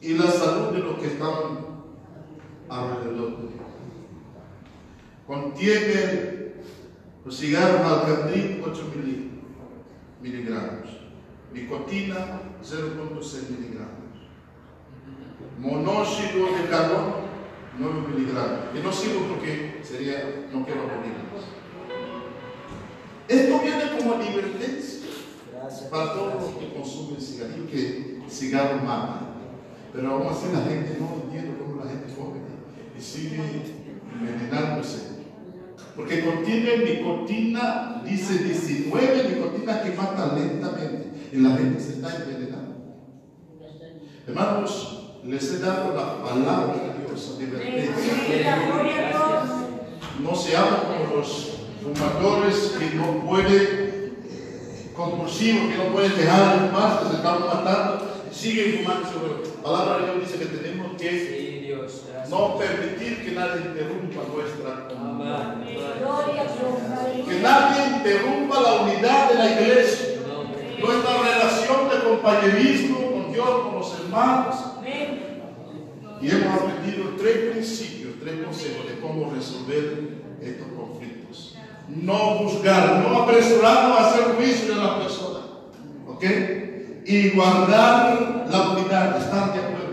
y 0.00 0.14
la 0.14 0.30
salud 0.30 0.72
de 0.72 0.78
los 0.78 0.96
que 0.98 1.06
están 1.06 1.65
alrededor. 2.68 3.36
Contiene 5.26 6.52
los 7.24 7.36
cigarros 7.36 7.80
alcandrín 7.80 8.62
8 8.64 8.92
mili- 8.94 9.30
miligramos, 10.22 10.88
nicotina 11.52 12.40
0.6 12.62 13.50
miligramos, 13.50 14.14
monóxido 15.58 16.46
de 16.56 16.68
carbono 16.70 17.26
9 17.78 17.94
miligramos. 18.14 18.58
Y 18.74 18.78
no 18.84 18.92
sigo 18.92 19.20
porque 19.28 19.80
sería, 19.82 20.46
no 20.52 20.64
quiero 20.64 20.82
aburrirlos. 20.82 21.44
Esto 23.28 23.60
viene 23.60 23.98
como 23.98 24.14
advertencia 24.14 25.00
para 25.90 26.12
todos 26.14 26.34
los 26.34 26.50
que 26.54 26.72
consumen 26.72 27.20
cigarrillo, 27.20 27.66
que 27.68 28.22
cigarro 28.28 28.76
mata. 28.84 29.22
Pero 29.92 30.10
aún 30.12 30.28
así 30.28 30.46
la 30.52 30.60
gente 30.60 30.96
no 31.00 31.22
entiende 31.24 31.58
cómo 31.58 31.82
la 31.82 31.90
gente 31.90 32.14
come 32.14 32.38
y 32.96 33.02
sigue 33.02 33.40
envenenándose. 34.12 35.16
Porque 35.94 36.24
contiene 36.24 36.78
nicotina, 36.78 38.02
dice 38.04 38.44
19 38.44 39.30
nicotinas 39.30 39.80
que 39.82 39.92
matan 39.92 40.38
lentamente 40.38 41.06
y 41.32 41.38
la 41.38 41.56
gente 41.56 41.80
se 41.80 41.94
está 41.94 42.16
envenenando. 42.16 42.76
Hermanos, 44.26 44.96
les 45.24 45.52
he 45.52 45.58
dado 45.58 45.94
la 45.94 46.22
palabra 46.22 46.74
de 46.74 47.06
Dios, 47.06 47.36
advertencia. 47.36 48.58
No 50.22 50.34
se 50.34 50.56
habla 50.56 50.82
como 50.82 51.16
los 51.16 51.58
fumadores 51.82 52.74
que 52.78 52.94
no 52.96 53.24
pueden, 53.26 54.12
eh, 54.28 54.92
compulsivos, 54.94 55.70
que 55.70 55.78
no 55.78 55.92
pueden 55.92 56.16
dejar 56.16 56.64
en 56.64 56.70
paz, 56.70 57.00
que 57.00 57.08
se 57.08 57.16
están 57.16 57.40
matando, 57.40 58.22
siguen 58.30 58.78
fumando. 58.78 59.42
La 59.56 59.62
palabra 59.62 59.98
de 59.98 60.12
Dios 60.12 60.26
dice 60.26 60.38
que 60.38 60.56
tenemos 60.56 60.96
que. 60.96 61.55
No 62.30 62.58
permitir 62.58 63.24
que 63.24 63.32
nadie 63.32 63.62
interrumpa 63.66 64.22
nuestra 64.34 64.88
comunión. 64.88 65.64
Que 67.28 67.40
nadie 67.40 67.96
interrumpa 67.96 68.60
la 68.60 68.72
unidad 68.82 69.30
de 69.30 69.34
la 69.36 69.50
iglesia, 69.52 70.20
nuestra 70.80 71.22
relación 71.22 71.88
de 71.88 72.08
compañerismo 72.08 72.98
con 73.12 73.32
Dios, 73.32 73.48
con 73.48 73.74
los 73.74 74.00
hermanos. 74.00 74.56
Y 76.20 76.30
hemos 76.30 76.62
aprendido 76.62 77.10
tres 77.18 77.52
principios, 77.52 78.14
tres 78.20 78.44
consejos 78.44 78.88
de 78.88 79.00
cómo 79.00 79.32
resolver 79.32 80.08
estos 80.40 80.66
conflictos. 80.68 81.56
No 81.88 82.38
juzgar, 82.38 83.06
no 83.06 83.22
apresurarnos 83.22 83.98
a 83.98 84.08
hacer 84.08 84.34
juicio 84.36 84.74
de 84.74 84.80
la 84.80 84.98
persona. 84.98 85.40
¿Ok? 86.08 86.24
Y 87.04 87.30
guardar 87.30 88.46
la 88.50 88.70
unidad, 88.70 89.18
estar 89.18 89.52
de 89.52 89.60
acuerdo. 89.60 89.85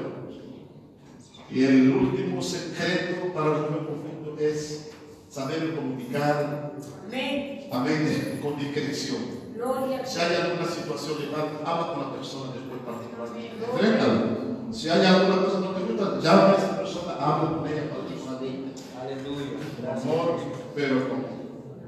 Y 1.53 1.63
el 1.65 1.91
último 1.95 2.41
secreto 2.41 3.31
para 3.33 3.49
resolver 3.53 3.85
conflictos 3.85 4.39
es 4.41 4.89
saber 5.29 5.75
comunicar, 5.75 6.71
Amén. 7.07 7.67
amén, 7.71 8.39
con 8.41 8.57
discreción. 8.57 9.21
Gloria 9.55 10.03
Si 10.05 10.19
hay 10.19 10.35
alguna 10.35 10.67
situación 10.67 11.19
de 11.19 11.27
mal, 11.27 11.47
habla 11.65 11.93
con 11.93 12.01
la 12.01 12.11
persona 12.15 12.51
después 12.53 12.81
particularmente. 12.83 13.65
Enfréntalo. 13.71 14.73
Si 14.73 14.89
hay 14.89 15.05
alguna 15.05 15.43
cosa 15.45 15.57
que 15.59 15.65
no 15.65 15.71
te 15.71 15.93
gusta, 15.93 16.19
llama 16.19 16.49
a 16.53 16.55
esa 16.57 16.77
persona, 16.79 17.13
habla 17.19 17.57
con 17.57 17.67
ella 17.67 17.83
particularmente. 17.93 18.71
Aleluya. 18.99 19.45
Con 19.53 19.83
Gracias. 19.85 20.03
amor, 20.05 20.39
pero 20.75 20.95
con 21.09 21.25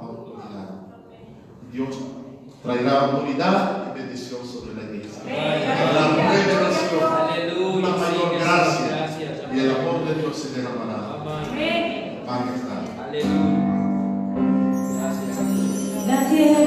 autoridad. 0.07 0.69
Dios 1.71 1.89
traerá 2.63 2.99
autoridad 3.01 3.93
y 3.95 3.99
bendición 3.99 4.41
sobre 4.45 4.75
la 4.75 4.83
iglesia. 4.83 5.23
La 5.25 6.31
revelación, 6.31 7.03
Aleluya. 7.03 7.67
una 7.77 7.87
Sí, 7.87 7.99
mayor 7.99 8.29
Jesús. 8.29 8.43
gracia 8.45 8.87
Gracias. 8.87 9.55
y 9.55 9.59
el 9.59 9.71
amor 9.71 10.05
de 10.05 10.13
Dios 10.21 10.24
se 10.35 10.49
derramará. 10.49 11.15
Amén. 11.21 11.45
Amén. 11.51 12.19
Van 12.25 12.49
a 12.49 12.55
estar. 12.55 12.83
Aleluya. 13.07 13.75
Gracias. 14.99 15.37
La 16.07 16.29
tierra 16.29 16.64